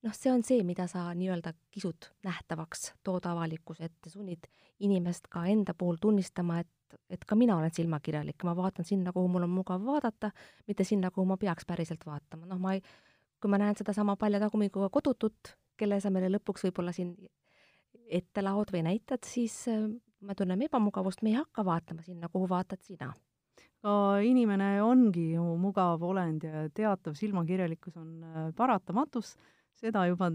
noh, 0.06 0.14
see 0.18 0.32
on 0.34 0.43
see, 0.45 0.64
mida 0.68 0.88
sa 0.89 1.06
nii-öelda 1.18 1.54
kisud 1.74 2.10
nähtavaks, 2.26 2.91
tood 3.06 3.26
avalikkuse 3.30 3.88
ette, 3.89 4.10
sunnid 4.10 4.47
inimest 4.82 5.30
ka 5.32 5.45
enda 5.49 5.76
puhul 5.78 5.99
tunnistama, 6.02 6.62
et, 6.64 6.97
et 7.14 7.26
ka 7.28 7.38
mina 7.38 7.58
olen 7.60 7.74
silmakirjalik, 7.76 8.41
ma 8.47 8.56
vaatan 8.58 8.88
sinna, 8.88 9.14
kuhu 9.16 9.30
mul 9.32 9.45
on 9.45 9.54
mugav 9.54 9.84
vaadata, 9.86 10.32
mitte 10.68 10.88
sinna, 10.88 11.12
kuhu 11.14 11.28
ma 11.30 11.38
peaks 11.41 11.68
päriselt 11.70 12.06
vaatama, 12.08 12.49
noh, 12.49 12.62
ma 12.62 12.76
ei, 12.78 12.84
kui 13.41 13.52
ma 13.52 13.62
näen 13.62 13.78
sedasama 13.78 14.18
palja 14.22 14.41
tagumikuga 14.41 14.89
kodutut, 14.93 15.56
kelle 15.78 16.02
sa 16.02 16.12
meile 16.14 16.30
lõpuks 16.34 16.68
võib-olla 16.68 16.93
siin 16.93 17.14
ette 18.12 18.43
laod 18.43 18.74
või 18.74 18.84
näitad, 18.86 19.24
siis 19.26 19.64
me 20.22 20.36
tunneme 20.38 20.67
ebamugavust, 20.69 21.22
me 21.26 21.34
ei 21.34 21.39
hakka 21.39 21.65
vaatama 21.65 22.05
sinna, 22.05 22.30
kuhu 22.32 22.49
vaatad 22.49 22.82
sina. 22.86 23.11
ka 23.82 23.93
inimene 24.22 24.76
ongi 24.86 25.32
ju 25.34 25.43
mugav 25.57 26.03
olend 26.05 26.43
ja 26.45 26.67
teatav 26.69 27.15
silmakirjalikkus 27.17 27.95
on 27.97 28.09
äh, 28.24 28.49
paratamatus, 28.53 29.32
seda 29.74 30.03
juba 30.05 30.30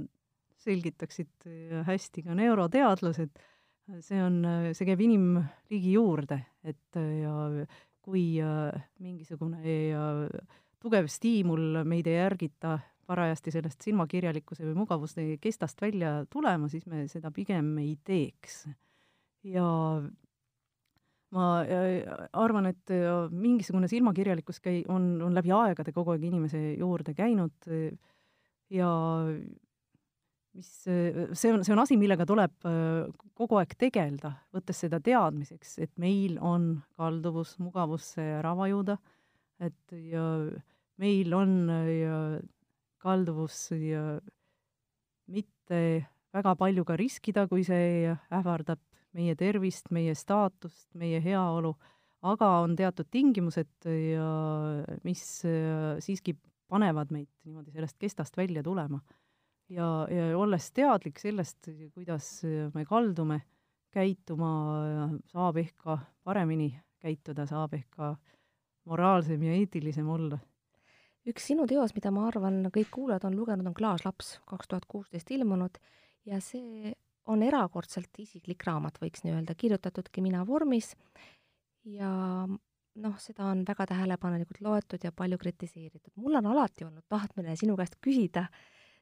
selgitaksid 0.64 1.46
äh, 1.46 1.84
hästi 1.86 2.24
ka 2.26 2.34
neuroteadlased, 2.34 3.38
see 4.02 4.18
on, 4.22 4.40
äh, 4.42 4.72
see 4.74 4.88
käib 4.88 5.04
inimliigi 5.06 5.92
juurde, 5.94 6.40
et 6.66 6.98
ja 6.98 7.36
kui 8.02 8.24
mingisugune 9.02 9.78
tugev 10.82 11.06
stiimul 11.10 11.84
meid 11.86 12.06
ei 12.10 12.18
ärgita 12.24 12.76
parajasti 13.06 13.54
sellest 13.54 13.86
silmakirjalikkuse 13.86 14.66
või 14.66 14.80
mugavuste 14.82 15.28
kestast 15.42 15.78
välja 15.82 16.24
tulema, 16.30 16.66
siis 16.70 16.86
me 16.90 17.06
seda 17.10 17.30
pigem 17.34 17.76
ei 17.82 17.94
teeks 18.02 18.64
ja 19.46 19.66
ma 21.36 21.46
arvan, 22.32 22.70
et 22.70 22.92
mingisugune 23.34 23.88
silmakirjalikkus 23.90 24.62
käi-, 24.64 24.84
on, 24.92 25.16
on 25.26 25.34
läbi 25.36 25.52
aegade 25.54 25.92
kogu 25.94 26.14
aeg 26.14 26.24
inimese 26.28 26.60
juurde 26.78 27.14
käinud. 27.18 27.68
Ja 28.72 28.90
mis, 30.56 30.70
see 30.86 31.52
on, 31.52 31.64
see 31.64 31.74
on 31.74 31.82
asi, 31.82 31.98
millega 32.00 32.26
tuleb 32.28 32.66
äh, 32.68 33.04
kogu 33.36 33.60
aeg 33.60 33.74
tegeleda, 33.78 34.32
võttes 34.54 34.80
seda 34.84 35.00
teadmiseks, 35.04 35.76
et 35.84 35.92
meil 36.00 36.38
on 36.40 36.72
kalduvus 36.98 37.56
mugavusse 37.62 38.24
ära 38.38 38.54
vajuda, 38.58 38.96
et 39.62 39.96
ja 40.10 40.24
meil 41.00 41.36
on 41.36 41.54
ja 41.90 42.18
kalduvus 43.04 43.70
ja 43.76 44.18
mitte 45.30 45.80
väga 46.36 46.54
palju 46.58 46.84
ka 46.88 46.96
riskida, 46.98 47.46
kui 47.48 47.64
see 47.66 48.12
ähvardab 48.12 48.80
meie 49.16 49.36
tervist, 49.38 49.90
meie 49.94 50.14
staatust, 50.14 50.88
meie 50.98 51.20
heaolu, 51.24 51.72
aga 52.26 52.50
on 52.64 52.76
teatud 52.76 53.08
tingimused 53.12 53.88
ja 53.88 54.28
mis 55.06 55.24
äh, 55.48 55.96
siiski 56.04 56.36
panevad 56.68 57.12
meid 57.14 57.28
niimoodi 57.46 57.72
sellest 57.74 57.98
kestast 57.98 58.36
välja 58.36 58.62
tulema. 58.62 59.00
ja, 59.68 60.06
ja 60.10 60.30
olles 60.38 60.70
teadlik 60.72 61.18
sellest, 61.18 61.68
kuidas 61.94 62.42
me 62.74 62.84
kaldume 62.84 63.40
käituma, 63.96 64.50
saab 65.32 65.56
ehk 65.62 65.74
ka 65.80 65.98
paremini 66.24 66.68
käituda, 67.02 67.46
saab 67.48 67.74
ehk 67.78 67.88
ka 67.96 68.12
moraalsem 68.86 69.42
ja 69.42 69.56
eetilisem 69.56 70.08
olla. 70.08 70.38
Üks 71.26 71.48
sinu 71.50 71.66
teos, 71.66 71.94
mida 71.96 72.12
ma 72.14 72.28
arvan, 72.28 72.68
kõik 72.74 72.92
kuulajad 72.94 73.26
on 73.26 73.34
lugenud, 73.38 73.66
on 73.66 73.74
Klaaslaps, 73.74 74.36
kaks 74.46 74.70
tuhat 74.70 74.84
kuusteist 74.86 75.30
ilmunud. 75.34 75.80
Ja 76.26 76.38
see 76.42 76.92
on 77.26 77.42
erakordselt 77.42 78.18
isiklik 78.22 78.62
raamat, 78.66 79.00
võiks 79.02 79.24
nii 79.24 79.34
öelda, 79.34 79.54
kirjutatudki 79.58 80.22
mina 80.24 80.44
vormis 80.46 80.92
ja 81.86 82.10
noh, 82.96 83.18
seda 83.20 83.50
on 83.50 83.62
väga 83.68 83.86
tähelepanelikult 83.92 84.60
loetud 84.64 85.04
ja 85.04 85.12
palju 85.12 85.38
kritiseeritud. 85.38 86.12
mul 86.16 86.38
on 86.38 86.46
alati 86.46 86.84
olnud 86.84 87.04
tahtmine 87.08 87.56
sinu 87.56 87.76
käest 87.76 87.98
küsida 88.00 88.46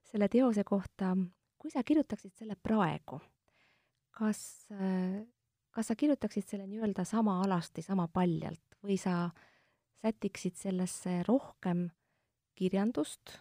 selle 0.05 0.29
teose 0.29 0.65
kohta, 0.65 1.15
kui 1.59 1.71
sa 1.71 1.85
kirjutaksid 1.85 2.35
selle 2.37 2.57
praegu, 2.61 3.21
kas, 4.11 4.69
kas 5.71 5.91
sa 5.91 5.97
kirjutaksid 5.97 6.49
selle 6.49 6.67
nii-öelda 6.69 7.05
sama 7.09 7.41
alasti, 7.45 7.83
sama 7.83 8.09
paljalt 8.09 8.79
või 8.85 8.99
sa 9.01 9.31
sätiksid 10.03 10.61
sellesse 10.61 11.23
rohkem 11.29 11.89
kirjandust? 12.55 13.41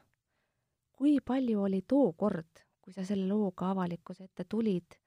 kui 0.94 1.18
palju 1.26 1.64
oli 1.66 1.82
tookord, 1.90 2.63
kui 2.84 2.94
sa 2.94 3.06
selle 3.08 3.28
looga 3.30 3.72
avalikkuse 3.72 4.28
ette 4.28 4.46
tulid, 4.50 4.98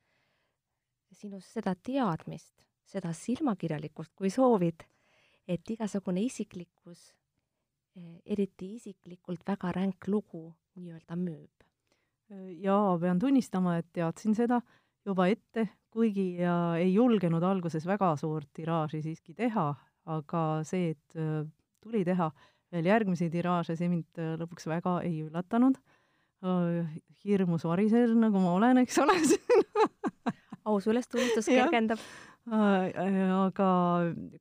sinus 1.13 1.49
seda 1.53 1.75
teadmist, 1.77 2.55
seda 2.87 3.13
silmakirjalikkust, 3.13 4.15
kui 4.17 4.31
soovid, 4.33 4.87
et 5.49 5.71
igasugune 5.71 6.25
isiklikkus, 6.25 7.11
eriti 8.25 8.75
isiklikult 8.77 9.45
väga 9.47 9.73
ränk 9.77 10.09
lugu 10.09 10.49
nii-öelda 10.77 11.17
müüb? 11.21 11.53
jaa, 12.59 12.97
pean 12.99 13.21
tunnistama, 13.23 13.77
et 13.79 13.87
teadsin 13.95 14.35
seda 14.35 14.59
juba 15.07 15.29
ette, 15.31 15.69
kuigi 15.95 16.41
ja 16.41 16.75
ei 16.81 16.91
julgenud 16.95 17.45
alguses 17.47 17.87
väga 17.87 18.11
suurt 18.21 18.49
tiraaži 18.57 19.03
siiski 19.05 19.35
teha, 19.39 19.69
aga 20.11 20.43
see, 20.67 20.91
et 20.95 21.19
äh, 21.19 21.45
tuli 21.83 22.03
teha 22.07 22.31
veel 22.75 22.89
järgmisi 22.91 23.31
tiraaže, 23.31 23.77
see 23.79 23.91
mind 23.91 24.21
äh, 24.23 24.35
lõpuks 24.41 24.67
väga 24.71 24.99
ei 25.07 25.23
üllatanud. 25.27 25.79
Äh, 26.47 26.87
hirmus 27.25 27.65
variser, 27.67 28.13
nagu 28.15 28.39
ma 28.43 28.55
olen, 28.55 28.83
eks 28.85 29.01
ole. 29.03 29.17
Aus 30.71 30.87
ülestunnistus 30.91 31.49
kergendab. 31.51 32.03
Aga 32.47 33.69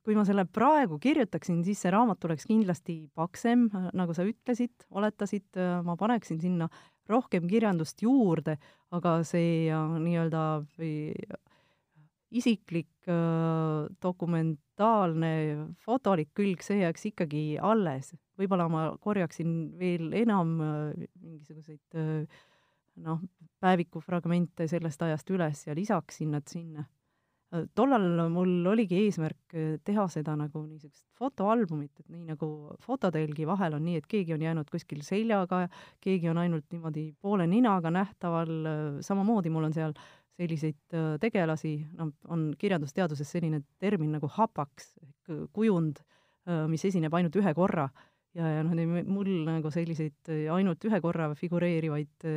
kui 0.06 0.14
ma 0.14 0.22
selle 0.28 0.44
praegu 0.46 1.00
kirjutaksin, 1.02 1.64
siis 1.66 1.80
see 1.82 1.94
raamat 1.94 2.28
oleks 2.28 2.46
kindlasti 2.46 3.00
paksem, 3.18 3.64
nagu 3.98 4.14
sa 4.14 4.26
ütlesid, 4.28 4.86
oletasid, 4.94 5.58
ma 5.86 5.96
paneksin 5.98 6.38
sinna 6.44 6.68
rohkem 7.10 7.48
kirjandust 7.50 8.06
juurde, 8.06 8.60
aga 8.94 9.16
see 9.26 9.74
nii-öelda 9.74 10.44
isiklik 12.38 13.10
dokumentaalne 14.06 15.34
fotolik 15.82 16.30
külg, 16.38 16.62
see 16.66 16.84
jääks 16.84 17.10
ikkagi 17.10 17.46
alles. 17.58 18.14
Võib-olla 18.40 18.68
ma 18.72 18.88
korjaksin 19.02 19.56
veel 19.80 20.14
enam 20.14 20.58
mingisuguseid 20.60 22.28
noh, 23.04 23.22
päevikufragmente 23.64 24.68
sellest 24.72 25.02
ajast 25.06 25.32
üles 25.34 25.66
ja 25.68 25.76
lisaksin 25.76 26.36
nad 26.36 26.48
sinna. 26.50 26.86
Tollal 27.78 28.26
mul 28.34 28.66
oligi 28.68 28.98
eesmärk 29.06 29.54
äh, 29.56 29.76
teha 29.86 30.08
seda 30.12 30.34
nagu 30.36 30.64
niisugust 30.66 31.06
fotoalbumit, 31.16 32.02
et 32.02 32.10
nii 32.12 32.26
nagu 32.34 32.48
fototelgi 32.84 33.46
vahel 33.48 33.78
on 33.78 33.86
nii, 33.86 34.02
et 34.02 34.08
keegi 34.12 34.34
on 34.36 34.44
jäänud 34.44 34.72
kuskil 34.72 35.04
seljaga, 35.06 35.62
keegi 36.04 36.28
on 36.32 36.42
ainult 36.42 36.66
niimoodi 36.74 37.06
poole 37.22 37.46
ninaga 37.48 37.94
nähtaval, 37.94 38.52
äh, 38.66 38.82
samamoodi 39.06 39.54
mul 39.54 39.70
on 39.70 39.78
seal 39.78 39.96
selliseid 40.36 40.98
äh, 40.98 41.14
tegelasi, 41.22 41.78
noh, 41.96 42.12
on 42.28 42.50
kirjandusteaduses 42.60 43.32
selline 43.38 43.62
termin 43.80 44.18
nagu 44.18 44.28
hapaks 44.36 44.96
ehk 45.06 45.50
kujund, 45.56 46.04
mis 46.70 46.84
esineb 46.86 47.14
ainult 47.18 47.34
ühe 47.40 47.56
korra 47.58 47.88
ja, 48.36 48.50
ja 48.58 48.64
noh, 48.66 49.04
mul 49.08 49.30
nagu 49.48 49.72
selliseid 49.74 50.34
ainult 50.54 50.84
ühe 50.88 51.00
korra 51.04 51.30
figureerivaid 51.40 52.28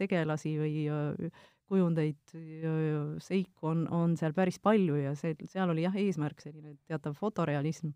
tegelasi 0.00 0.54
või 0.60 1.30
kujundeid, 1.70 2.20
seiku 3.24 3.70
on, 3.70 3.84
on 3.92 4.16
seal 4.20 4.34
päris 4.36 4.58
palju 4.62 4.98
ja 5.00 5.14
see, 5.18 5.36
seal 5.50 5.72
oli 5.72 5.86
jah, 5.86 5.94
eesmärk 5.96 6.42
selline 6.44 6.76
teatav 6.88 7.16
fotorealism. 7.18 7.94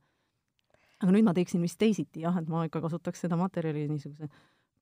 aga 0.99 1.13
nüüd 1.15 1.27
ma 1.27 1.35
teeksin 1.37 1.63
vist 1.63 1.79
teisiti 1.79 2.25
jah, 2.25 2.37
et 2.41 2.49
ma 2.51 2.65
ikka 2.67 2.81
kasutaks 2.83 3.27
seda 3.27 3.37
materjali 3.39 3.87
niisuguse 3.91 4.31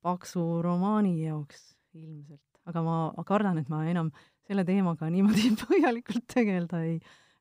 paksu 0.07 0.63
romaani 0.63 1.17
jaoks 1.25 1.73
ilmselt, 1.97 2.61
aga 2.71 2.83
ma 2.87 3.27
kardan, 3.27 3.59
et 3.59 3.69
ma 3.73 3.83
enam 3.91 4.13
selle 4.47 4.65
teemaga 4.69 5.11
niimoodi 5.11 5.53
põhjalikult 5.65 6.27
tegeleda 6.33 6.83
ei, 6.87 6.99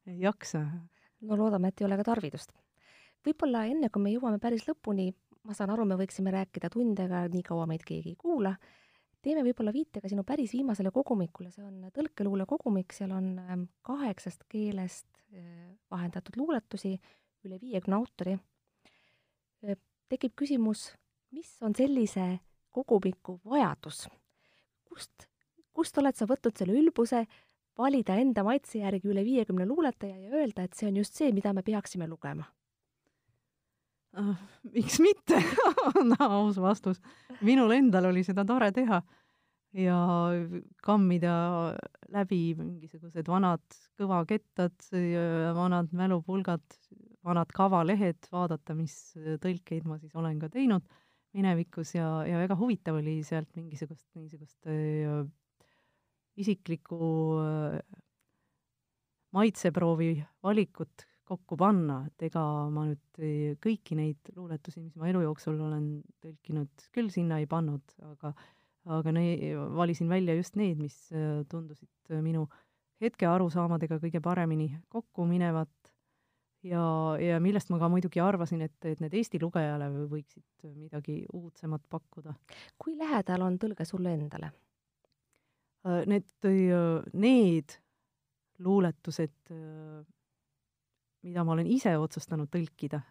ei 0.10 0.22
jaksa. 0.26 0.66
no 1.26 1.38
loodame, 1.40 1.70
et 1.70 1.82
ei 1.82 1.88
ole 1.88 2.00
ka 2.02 2.10
tarvidust. 2.12 2.56
Võib-olla 3.26 3.66
enne, 3.70 3.90
kui 3.90 4.04
me 4.04 4.14
jõuame 4.14 4.40
päris 4.42 4.68
lõpuni, 4.70 5.10
ma 5.46 5.54
saan 5.58 5.74
aru, 5.74 5.86
me 5.86 5.98
võiksime 6.00 6.34
rääkida 6.34 6.70
tundega, 6.74 7.26
nii 7.32 7.46
kaua 7.46 7.68
meid 7.70 7.86
keegi 7.86 8.14
ei 8.14 8.20
kuula 8.20 8.56
teeme 9.26 9.44
võib-olla 9.46 9.74
viite 9.74 10.02
ka 10.02 10.10
sinu 10.12 10.24
päris 10.28 10.54
viimasele 10.54 10.92
kogumikule, 10.94 11.50
see 11.54 11.66
on 11.66 11.88
tõlkeluule 11.96 12.46
kogumik, 12.50 12.94
seal 12.94 13.14
on 13.16 13.32
ähm, 13.42 13.64
kaheksast 13.86 14.46
keelest 14.52 15.08
äh, 15.34 15.74
vahendatud 15.92 16.38
luuletusi, 16.38 16.96
üle 17.48 17.60
viiekümne 17.62 17.98
autori. 17.98 18.36
Äh, 19.66 19.80
tekib 20.12 20.36
küsimus, 20.38 20.92
mis 21.34 21.56
on 21.66 21.76
sellise 21.78 22.36
kogumiku 22.76 23.40
vajadus? 23.46 24.06
kust, 24.86 25.26
kust 25.76 25.98
oled 26.00 26.16
sa 26.16 26.28
võtnud 26.30 26.56
selle 26.56 26.76
ülbuse 26.78 27.26
valida 27.76 28.16
enda 28.22 28.46
maitse 28.48 28.80
järgi 28.80 29.10
üle 29.12 29.26
viiekümne 29.28 29.66
luuletaja 29.68 30.16
ja 30.16 30.38
öelda, 30.38 30.64
et 30.64 30.78
see 30.78 30.88
on 30.88 31.02
just 31.02 31.18
see, 31.18 31.34
mida 31.36 31.52
me 31.52 31.66
peaksime 31.66 32.08
lugema? 32.08 32.46
Uh, 34.20 34.34
miks 34.74 35.00
mitte? 35.04 35.40
On 35.96 36.16
aus 36.20 36.60
vastus. 36.62 37.02
minul 37.42 37.72
endal 37.76 38.12
oli 38.12 38.24
seda 38.28 38.46
tore 38.48 38.72
teha. 38.76 39.02
Ja 39.76 39.98
kammida 40.84 41.36
läbi 42.16 42.56
mingisugused 42.56 43.28
vanad 43.28 43.64
kõvakettad, 44.00 44.86
vanad 45.58 45.92
mälupulgad, 45.92 46.64
vanad 47.28 47.52
kavalehed, 47.52 48.30
vaadata, 48.32 48.72
mis 48.78 48.96
tõlkeid 49.44 49.84
ma 49.90 50.00
siis 50.00 50.16
olen 50.16 50.40
ka 50.40 50.48
teinud 50.54 50.86
minevikus. 51.36 51.96
Ja, 51.98 52.08
ja 52.28 52.40
väga 52.42 52.58
huvitav 52.60 53.00
oli 53.02 53.20
sealt 53.28 53.52
mingisugust 53.58 54.08
niisugust 54.16 54.70
äh, 54.72 55.26
isiklikku 56.40 57.10
äh, 57.42 57.80
maitseproovi 59.36 60.14
valikut 60.44 61.08
kokku 61.26 61.58
panna, 61.58 62.04
et 62.08 62.28
ega 62.28 62.42
ma 62.70 62.84
nüüd 62.86 63.58
kõiki 63.64 63.98
neid 63.98 64.34
luuletusi, 64.36 64.84
mis 64.84 64.96
ma 65.00 65.10
elu 65.10 65.24
jooksul 65.24 65.58
olen 65.68 65.88
tõlkinud, 66.22 66.86
küll 66.94 67.10
sinna 67.14 67.40
ei 67.42 67.48
pannud, 67.50 67.96
aga 68.12 68.34
aga 68.86 69.12
ne-, 69.12 69.56
valisin 69.76 70.10
välja 70.10 70.36
just 70.36 70.56
need, 70.56 70.78
mis 70.78 70.96
äh, 71.14 71.44
tundusid 71.50 71.90
äh, 72.12 72.22
minu 72.22 72.46
hetke 73.02 73.28
arusaamadega 73.28 73.98
kõige 74.02 74.22
paremini 74.24 74.70
kokku 74.94 75.26
minevat 75.28 75.92
ja, 76.66 76.84
ja 77.22 77.40
millest 77.44 77.72
ma 77.74 77.80
ka 77.82 77.90
muidugi 77.92 78.22
arvasin, 78.24 78.62
et, 78.66 78.78
et 78.86 79.02
need 79.04 79.18
Eesti 79.18 79.42
lugejale 79.42 79.90
võiksid 80.12 80.70
midagi 80.76 81.24
uudsemat 81.34 81.84
pakkuda. 81.90 82.36
kui 82.78 82.96
lähedal 82.98 83.48
on 83.48 83.58
tõlge 83.62 83.88
sulle 83.90 84.14
endale? 84.16 84.52
Äh, 85.86 86.06
need, 86.10 86.30
need 87.14 87.80
luuletused 88.66 89.54
mida 91.26 91.44
ma 91.44 91.56
olen 91.56 91.68
ise 91.70 91.96
otsustanud 91.98 92.50
tõlkida. 92.54 93.02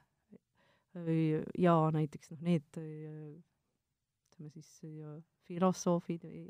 ja 1.58 1.74
näiteks 1.90 2.30
noh, 2.30 2.42
need 2.46 2.78
ütleme 2.78 4.50
siis 4.54 4.68
filosoofid 5.48 6.22
või 6.22 6.44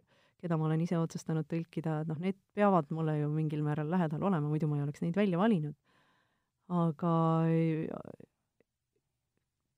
keda 0.45 0.59
ma 0.61 0.69
olen 0.69 0.83
ise 0.85 0.99
otsustanud 1.01 1.49
tõlkida, 1.49 2.03
et 2.03 2.11
noh, 2.11 2.21
need 2.21 2.37
peavad 2.57 2.91
mulle 2.93 3.17
ju 3.23 3.31
mingil 3.33 3.65
määral 3.65 3.89
lähedal 3.89 4.23
olema, 4.29 4.51
muidu 4.51 4.69
ma 4.69 4.77
ei 4.77 4.85
oleks 4.85 5.01
neid 5.05 5.17
välja 5.17 5.41
valinud. 5.41 5.77
aga 6.69 7.15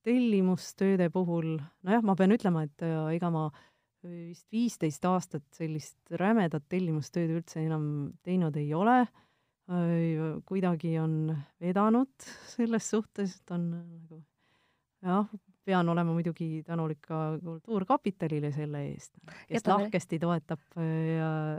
tellimustööde 0.07 1.09
puhul, 1.11 1.57
nojah, 1.87 2.03
ma 2.07 2.15
pean 2.19 2.35
ütlema, 2.35 2.63
et 2.67 2.85
ega 2.87 3.31
ma 3.35 3.49
vist 4.07 4.47
viisteist 4.55 5.07
aastat 5.09 5.47
sellist 5.55 5.99
rämedat 6.15 6.67
tellimustööd 6.71 7.33
üldse 7.41 7.63
enam 7.65 7.87
teinud 8.27 8.55
ei 8.59 8.71
ole 8.75 9.01
kuidagi 10.47 10.95
on 11.03 11.35
vedanud 11.61 12.29
selles 12.53 12.91
suhtes, 12.91 13.37
et 13.41 13.53
on 13.55 13.67
nagu 13.75 14.21
jah, 15.03 15.27
pean 15.67 15.89
olema 15.91 16.15
muidugi 16.15 16.63
tänulik 16.67 17.01
ka 17.09 17.21
Kultuurkapitalile 17.43 18.53
selle 18.55 18.85
eest, 18.93 19.17
kes 19.49 19.59
jätame... 19.59 19.83
lahkesti 19.83 20.21
toetab 20.23 20.79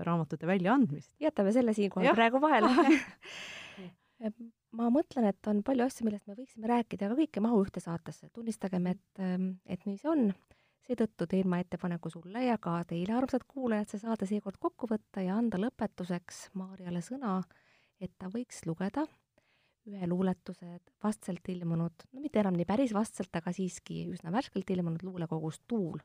raamatute 0.08 0.48
väljaandmist. 0.48 1.12
jätame 1.20 1.52
selle 1.56 1.76
siinkohal 1.76 2.16
praegu 2.16 2.42
vahele 2.42 2.72
ma 4.78 4.88
mõtlen, 4.94 5.28
et 5.30 5.52
on 5.52 5.60
palju 5.66 5.88
asju, 5.88 6.08
millest 6.08 6.30
me 6.30 6.38
võiksime 6.38 6.70
rääkida, 6.72 7.10
aga 7.10 7.20
kõik 7.20 7.38
ei 7.38 7.44
mahu 7.44 7.60
ühte 7.66 7.84
saatesse. 7.84 8.32
tunnistagem, 8.34 8.88
et, 8.94 9.24
et 9.68 9.86
nii 9.86 10.00
see 10.00 10.12
on. 10.12 10.32
seetõttu 10.88 11.28
teen 11.28 11.50
ma 11.52 11.60
ettepaneku 11.60 12.10
sulle 12.10 12.46
ja 12.46 12.56
ka 12.58 12.80
teile, 12.88 13.18
armsad 13.20 13.44
kuulajad, 13.48 13.92
see 13.92 14.06
saade 14.06 14.28
seekord 14.30 14.60
kokku 14.64 14.88
võtta 14.88 15.26
ja 15.26 15.36
anda 15.36 15.60
lõpetuseks 15.60 16.46
Maarjale 16.56 17.02
sõna 17.04 17.42
äh, 17.42 17.67
et 18.00 18.14
ta 18.18 18.30
võiks 18.34 18.64
lugeda 18.66 19.06
ühe 19.88 20.08
luuletuse 20.10 20.80
vastselt 21.04 21.48
ilmunud, 21.50 22.08
no 22.12 22.22
mitte 22.22 22.42
enam 22.42 22.58
nii 22.60 22.68
päris 22.68 22.94
vastselt, 22.96 23.32
aga 23.40 23.54
siiski 23.56 24.04
üsna 24.12 24.34
värskelt 24.36 24.70
ilmunud 24.70 25.04
luulekogust 25.08 25.64
Tuul. 25.68 26.00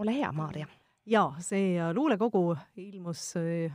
ole 0.00 0.14
hea, 0.16 0.32
Maarja. 0.32 0.66
jaa, 1.06 1.34
see 1.44 1.76
äh, 1.76 1.92
luulekogu 1.94 2.56
ilmus 2.76 3.34
äh, 3.36 3.72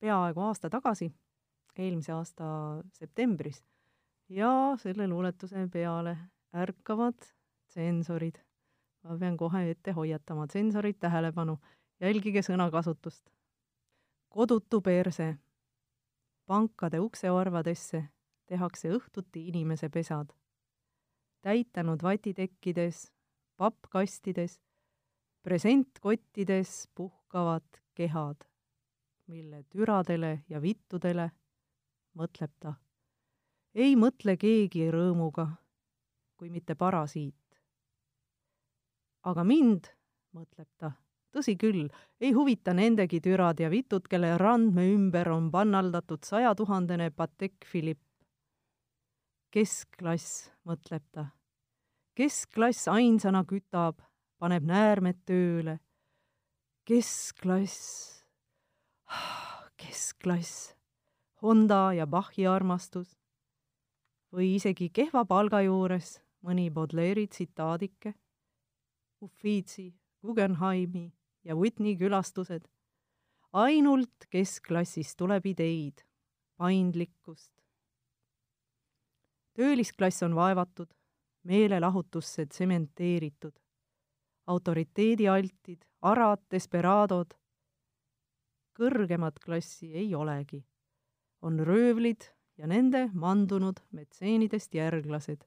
peaaegu 0.00 0.40
aasta 0.44 0.70
tagasi, 0.70 1.08
eelmise 1.78 2.12
aasta 2.12 2.46
septembris 2.92 3.62
ja 4.28 4.50
selle 4.80 5.08
luuletuse 5.08 5.68
peale 5.72 6.16
ärkavad 6.52 7.28
tsensorid. 7.68 8.40
ma 9.02 9.16
pean 9.18 9.36
kohe 9.36 9.64
ette 9.70 9.92
hoiatama, 9.92 10.46
tsensorid 10.46 11.00
tähelepanu 11.00 11.56
jälgige 12.00 12.42
sõnakasutust. 12.42 13.24
Kodutu 14.32 14.80
perse. 14.80 15.38
pankade 16.46 17.00
uksevarvadesse 17.00 18.04
tehakse 18.46 18.88
õhtuti 18.88 19.48
inimese 19.48 19.88
pesad. 19.88 20.32
täitanud 21.42 22.02
vatitekkides, 22.02 23.12
pappkastides, 23.56 24.60
presentkottides 25.42 26.88
puhkavad 26.94 27.80
kehad, 27.94 28.44
mille 29.26 29.64
türadele 29.68 30.44
ja 30.48 30.62
vittudele, 30.62 31.30
mõtleb 32.14 32.52
ta, 32.60 32.74
ei 33.74 33.96
mõtle 33.96 34.36
keegi 34.36 34.90
rõõmuga, 34.90 35.46
kui 36.36 36.50
mitte 36.50 36.74
parasiit. 36.74 37.60
aga 39.22 39.44
mind, 39.44 39.92
mõtleb 40.32 40.68
ta 40.78 40.92
tõsi 41.32 41.56
küll, 41.58 41.88
ei 42.20 42.32
huvita 42.36 42.74
nendegi 42.76 43.20
türad 43.24 43.60
ja 43.60 43.70
vitud, 43.72 44.06
kelle 44.08 44.36
randme 44.40 44.84
ümber 44.92 45.30
on 45.32 45.50
pannaldatud 45.52 46.24
sajatuhandene 46.24 47.10
Patek 47.10 47.64
Philippe. 47.70 48.06
keskklass, 49.52 50.50
mõtleb 50.64 51.04
ta. 51.12 51.26
keskklass 52.14 52.88
ainsana 52.88 53.44
kütab, 53.44 54.00
paneb 54.38 54.64
näärmed 54.64 55.24
tööle. 55.26 55.78
keskklass, 56.84 58.24
keskklass, 59.80 60.74
Honda 61.42 61.92
ja 61.92 62.06
Bachi 62.06 62.46
armastus. 62.46 63.18
või 64.32 64.54
isegi 64.54 64.88
kehva 64.88 65.24
palga 65.24 65.60
juures 65.60 66.22
mõni 66.42 66.70
Baudelaire'i 66.70 67.28
tsitaadike, 67.28 68.14
Uffizi, 69.20 69.92
Guggenheimi 70.22 71.12
ja 71.44 71.56
Whitney 71.56 71.96
külastused. 71.96 72.68
ainult 73.52 74.26
keskklassist 74.30 75.16
tuleb 75.16 75.46
ideid, 75.46 76.04
paindlikkust. 76.56 77.52
töölisklass 79.54 80.22
on 80.22 80.34
vaevatud, 80.34 80.88
meelelahutusse 81.42 82.46
tsementeeritud, 82.46 83.52
autoriteedialtid, 84.46 85.84
arad, 86.02 86.40
desperaadod. 86.50 87.34
kõrgemat 88.78 89.38
klassi 89.44 89.92
ei 89.94 90.14
olegi. 90.14 90.64
on 91.42 91.58
röövlid 91.58 92.30
ja 92.56 92.66
nende 92.66 93.10
mandunud 93.12 93.80
metseenidest 93.90 94.74
järglased. 94.74 95.44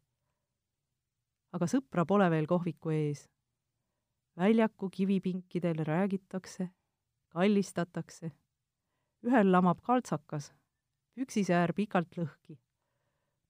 aga 1.52 1.66
sõpra 1.66 2.06
pole 2.06 2.30
veel 2.30 2.48
kohviku 2.48 2.90
ees 2.90 3.30
väljaku 4.38 4.90
kivipinkidel 4.90 5.86
räägitakse, 5.86 6.70
kallistatakse. 7.30 8.32
ühel 9.26 9.52
lamab 9.52 9.80
kaltsakas, 9.82 10.54
püksisäär 11.16 11.74
pikalt 11.74 12.18
lõhki. 12.18 12.60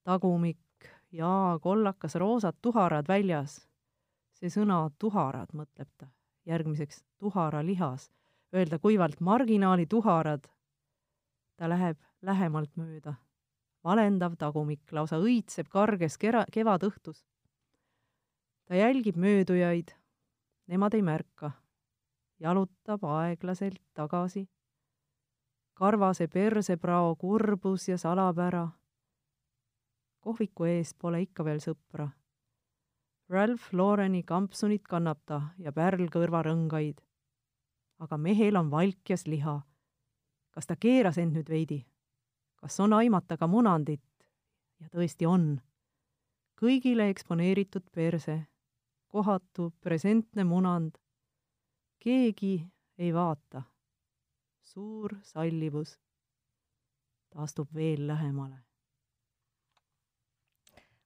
tagumik, 0.04 0.58
jaa, 1.12 1.58
kollakas, 1.58 2.14
roosad 2.14 2.56
tuharad 2.62 3.08
väljas. 3.08 3.68
see 4.32 4.48
sõna 4.48 4.90
tuharad, 4.98 5.48
mõtleb 5.52 5.88
ta, 5.98 6.06
järgmiseks 6.46 7.04
tuharalihas, 7.18 8.10
öelda 8.54 8.78
kuivalt 8.78 9.20
marginaali 9.20 9.86
tuharad. 9.86 10.48
ta 11.56 11.68
läheb 11.68 11.98
lähemalt 12.22 12.76
mööda. 12.76 13.14
valendav 13.84 14.36
tagumik 14.36 14.92
lausa 14.92 15.16
õitseb 15.16 15.68
karges 15.68 16.18
kera-, 16.18 16.46
kevadõhtus. 16.52 17.26
ta 18.66 18.74
jälgib 18.74 19.16
möödujaid 19.16 19.96
nemad 20.66 20.94
ei 20.94 21.02
märka. 21.02 21.50
jalutab 22.40 23.04
aeglaselt 23.04 23.82
tagasi. 23.94 24.48
karvase 25.74 26.28
perseprao 26.28 27.16
kurbus 27.16 27.88
ja 27.88 27.98
salapära. 27.98 28.68
kohviku 30.20 30.64
ees 30.64 30.94
pole 30.94 31.22
ikka 31.22 31.44
veel 31.44 31.58
sõpra. 31.58 32.08
Ralph 33.28 33.72
Laureni 33.72 34.22
kampsunit 34.22 34.82
kannab 34.88 35.18
ta 35.26 35.40
ja 35.58 35.72
pärlkõrvarõngaid. 35.72 37.00
aga 37.98 38.16
mehel 38.16 38.56
on 38.56 38.70
valkjas 38.70 39.26
liha. 39.26 39.60
kas 40.50 40.66
ta 40.66 40.76
keeras 40.76 41.18
end 41.18 41.36
nüüd 41.36 41.48
veidi? 41.48 41.86
kas 42.56 42.80
on 42.80 42.92
aimata 42.92 43.36
ka 43.36 43.46
munandit? 43.46 44.02
ja 44.80 44.88
tõesti 44.88 45.26
on. 45.26 45.60
kõigile 46.60 47.10
eksponeeritud 47.10 47.90
perse 47.92 48.46
kohatu 49.08 49.72
presentne 49.80 50.44
munand. 50.44 50.90
keegi 51.98 52.66
ei 52.98 53.14
vaata. 53.14 53.62
suur 54.60 55.16
sallivus. 55.22 55.98
ta 57.30 57.42
astub 57.42 57.68
veel 57.74 58.06
lähemale. 58.06 58.56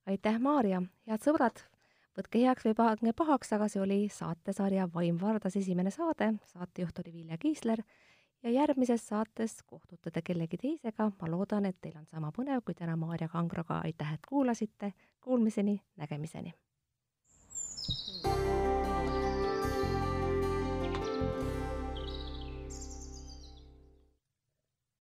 aitäh, 0.06 0.40
Maarja, 0.40 0.82
head 1.06 1.22
sõbrad, 1.22 1.64
võtke 2.18 2.40
heaks 2.42 2.64
või 2.64 2.74
pange 2.74 3.12
pahaks, 3.12 3.52
aga 3.52 3.68
see 3.68 3.82
oli 3.82 4.08
saatesarja 4.08 4.88
Vaim 4.94 5.20
Vardas 5.20 5.56
esimene 5.56 5.90
saade, 5.90 6.32
saatejuht 6.46 6.98
oli 6.98 7.12
Vilja 7.12 7.38
Kiisler 7.38 7.82
ja 8.42 8.50
järgmises 8.50 9.08
saates 9.08 9.62
kohtute 9.62 10.10
te 10.10 10.22
kellegi 10.22 10.56
teisega, 10.56 11.10
ma 11.20 11.30
loodan, 11.30 11.66
et 11.66 11.76
teil 11.80 11.98
on 11.98 12.06
sama 12.06 12.32
põnev 12.32 12.64
kui 12.64 12.74
täna 12.74 12.96
Maarja 12.96 13.28
Kangroga, 13.28 13.80
aitäh, 13.84 14.14
et 14.14 14.26
kuulasite, 14.28 14.92
kuulmiseni, 15.20 15.80
nägemiseni! 15.96 16.54